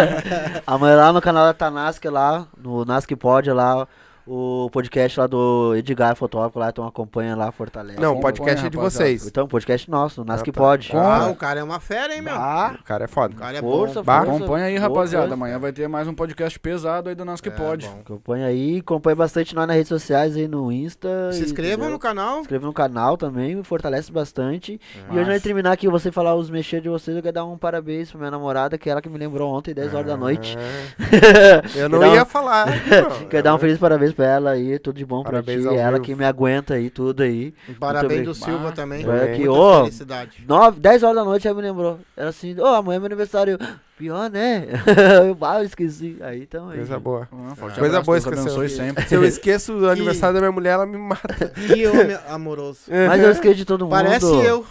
[0.66, 3.88] Amanhã lá no canal da Tanask lá, no Nask Pod lá,
[4.28, 8.00] o podcast lá do Edgar Fotógrafo lá, então acompanha lá, fortalece.
[8.00, 9.26] Não, o Acompanha, podcast é de vocês.
[9.28, 10.60] Então, podcast nosso, no Nask Ah, tá.
[10.60, 10.92] Pod.
[10.94, 12.36] Ah, o cara é uma fera, hein, meu?
[12.36, 13.34] Ah, O cara é foda.
[13.34, 14.04] O cara é força, bom.
[14.04, 14.24] Bah.
[14.26, 14.36] força.
[14.38, 15.24] Acompanha aí, rapaziada.
[15.28, 15.34] coisa.
[15.34, 17.88] Amanhã vai ter mais um podcast pesado aí do Nas que É, pode.
[17.88, 18.00] bom.
[18.02, 21.32] Acompanha aí, acompanha bastante nós nas redes sociais aí no Insta.
[21.32, 22.36] Se inscrevam no canal.
[22.36, 24.80] Se inscreva no canal também, fortalece bastante.
[25.10, 27.58] E hoje vai terminar aqui, você falar os mexer de vocês, eu quero dar um
[27.58, 30.58] parabéns pra minha namorada, que é ela que me lembrou ontem, 10 horas da noite.
[31.00, 32.68] Ah, Eu não ia um- falar.
[33.30, 35.78] Quero dar um feliz parabéns pra ela aí, tudo de bom Parabéns pra ti.
[35.78, 36.04] Ela vivo.
[36.04, 37.54] que me aguenta aí, tudo aí.
[37.80, 39.06] Parabéns do Silva Ah, também.
[39.06, 39.80] Aqui, Muita ô.
[39.84, 40.44] felicidade.
[40.48, 42.00] 9, 10 horas da noite ela me lembrou.
[42.18, 43.58] Ela assim, ô, amanhã é meu aniversário.
[43.98, 44.68] Pior, né?
[45.28, 46.18] eu, bah, eu esqueci.
[46.22, 46.78] Aí então aí.
[46.78, 47.28] Coisa boa.
[47.32, 49.08] Ah, Coisa abraço, boa abençoe sempre.
[49.08, 51.50] Se eu esqueço o aniversário da minha mulher, ela me mata.
[51.50, 52.82] Que homem amoroso.
[53.08, 53.92] Mas eu esqueci de todo mundo.
[53.92, 54.66] Parece eu.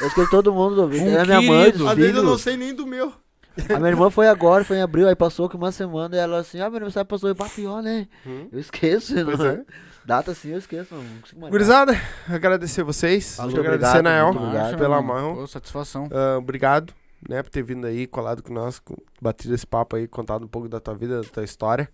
[0.00, 0.76] Eu esqueci de todo mundo.
[0.76, 0.96] Do...
[0.96, 3.12] Um a minha mãe, dos Às vezes eu não sei nem do meu.
[3.74, 6.38] A minha irmã foi agora, foi em abril, aí passou que uma semana e ela
[6.38, 8.06] assim, ah, meu aniversário passou, pá, pior, né?
[8.26, 8.48] Hum.
[8.52, 9.46] Eu esqueço, Pois não.
[9.46, 9.64] é.
[10.04, 11.50] Data assim eu esqueço, não consigo marcar.
[11.50, 11.92] Gurizada,
[12.28, 13.36] agradecer vocês.
[13.38, 14.78] Muito Muito agradecer, obrigado, Nael, muito obrigado.
[14.78, 15.26] pela mano.
[15.28, 15.34] mão.
[15.36, 16.08] Pô, satisfação.
[16.12, 16.94] Ah, obrigado,
[17.28, 18.80] né, por ter vindo aí, colado com nós,
[19.20, 21.88] batido esse papo aí, contado um pouco da tua vida, da tua história.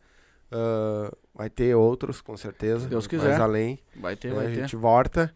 [0.53, 2.81] Ah, vai ter outros, com certeza.
[2.81, 3.41] Se Deus Mais quiser.
[3.41, 3.79] além.
[3.97, 4.55] Vai ter, né, vai a ter.
[4.61, 5.35] gente volta.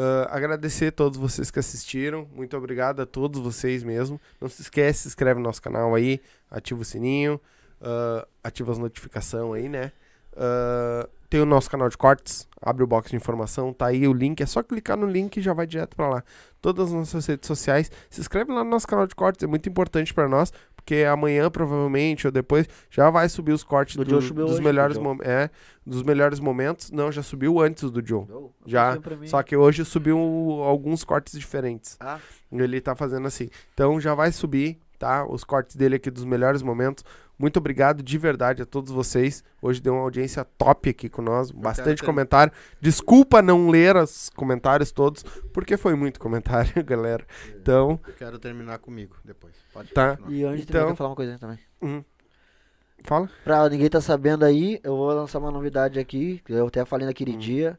[0.00, 2.28] Ah, agradecer a todos vocês que assistiram.
[2.32, 4.20] Muito obrigado a todos vocês mesmo.
[4.40, 7.40] Não se esquece, se inscreve no nosso canal aí, ativa o sininho,
[7.80, 9.90] ah, ativa as notificações aí, né?
[10.36, 14.12] Ah, tem o nosso canal de cortes, abre o box de informação, tá aí o
[14.12, 16.24] link, é só clicar no link e já vai direto pra lá.
[16.62, 19.68] Todas as nossas redes sociais, se inscreve lá no nosso canal de cortes, é muito
[19.68, 20.52] importante pra nós,
[20.88, 24.62] porque amanhã provavelmente ou depois já vai subir os cortes Do do- Joe dos hoje,
[24.62, 25.14] melhores do Joe.
[25.16, 25.50] mom- é,
[25.84, 26.90] dos melhores momentos.
[26.90, 28.24] Não, já subiu antes do Joe.
[28.26, 28.98] Eu- Já.
[29.26, 30.18] Só que hoje subiu
[30.62, 31.98] alguns cortes diferentes.
[32.00, 32.18] Ah.
[32.50, 33.50] Ele tá fazendo assim.
[33.74, 35.26] Então já vai subir, tá?
[35.26, 37.04] Os cortes dele aqui dos melhores momentos.
[37.38, 39.44] Muito obrigado de verdade a todos vocês.
[39.62, 41.50] Hoje deu uma audiência top aqui com nós.
[41.52, 42.52] Bastante comentário.
[42.80, 47.24] Desculpa não ler os comentários todos, porque foi muito comentário, galera.
[47.54, 49.54] Então, Eu quero terminar comigo depois.
[49.72, 50.16] Pode Tá.
[50.16, 50.32] continuar.
[50.32, 50.96] E antes Então- então...
[50.96, 51.58] falar uma coisa também.
[51.80, 52.02] hum.
[53.04, 53.30] fala.
[53.44, 57.06] Pra ninguém tá sabendo aí, eu vou lançar uma novidade aqui, que eu até falei
[57.06, 57.38] naquele Hum.
[57.38, 57.78] dia.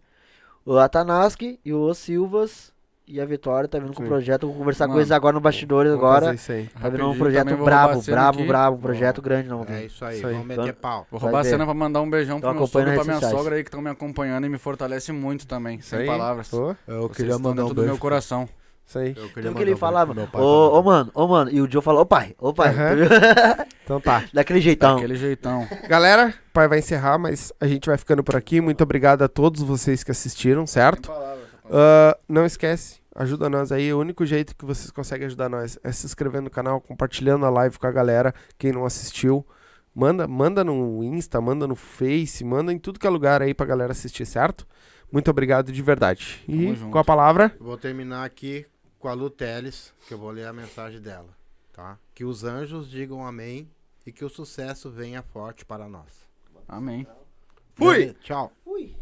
[0.66, 2.72] O Atanaski e o Silvas
[3.10, 4.10] e a Vitória tá vindo com um Sim.
[4.10, 6.26] projeto, vou conversar com Mano, eles agora no bastidores agora.
[6.28, 6.68] fazer isso aí.
[6.80, 9.66] Tá vindo um projeto brabo, brabo, brabo, um projeto grande não.
[9.68, 10.34] É isso aí, Isso aí.
[10.34, 11.08] vamos meter pau.
[11.10, 13.56] Vou roubar a cena pra mandar um beijão pro meu sogro e pra minha sogra
[13.56, 15.82] aí que estão me acompanhando e me fortalece muito também.
[15.82, 16.06] Sem aí.
[16.06, 16.52] palavras.
[16.54, 18.48] Eu Vocês estão dentro do meu coração.
[18.86, 19.16] isso aí.
[19.18, 21.52] Eu queria que ele mandar um falava, beijo ô, meu pai ô mano, ô mano,
[21.52, 23.66] e o Joe falou, ô pai, ô pai, Aham.
[23.84, 24.24] Então tá.
[24.32, 24.96] daquele jeitão.
[24.98, 25.68] Daquele jeitão.
[25.88, 28.62] Galera, o pai vai encerrar, mas a gente vai ficando por aqui.
[28.62, 31.12] Muito obrigado a todos vocês que assistiram, certo?
[31.72, 33.94] Ah, não esquece, ajuda nós aí.
[33.94, 37.50] O único jeito que vocês conseguem ajudar nós é se inscrevendo no canal, compartilhando a
[37.50, 39.46] live com a galera, quem não assistiu.
[39.94, 43.66] Manda, manda no Insta, manda no Face, manda em tudo que é lugar aí pra
[43.66, 44.66] galera assistir, certo?
[45.12, 46.42] Muito obrigado de verdade.
[46.48, 48.66] E com a palavra, Vou terminar aqui
[48.98, 51.30] com a Lu Teles, que eu vou ler a mensagem dela,
[51.74, 51.98] tá?
[52.14, 53.70] Que os anjos digam amém
[54.06, 56.30] e que o sucesso venha forte para nós.
[56.68, 57.06] Amém.
[57.76, 58.14] Fui!
[58.22, 58.52] Tchau.
[58.66, 58.96] Ui.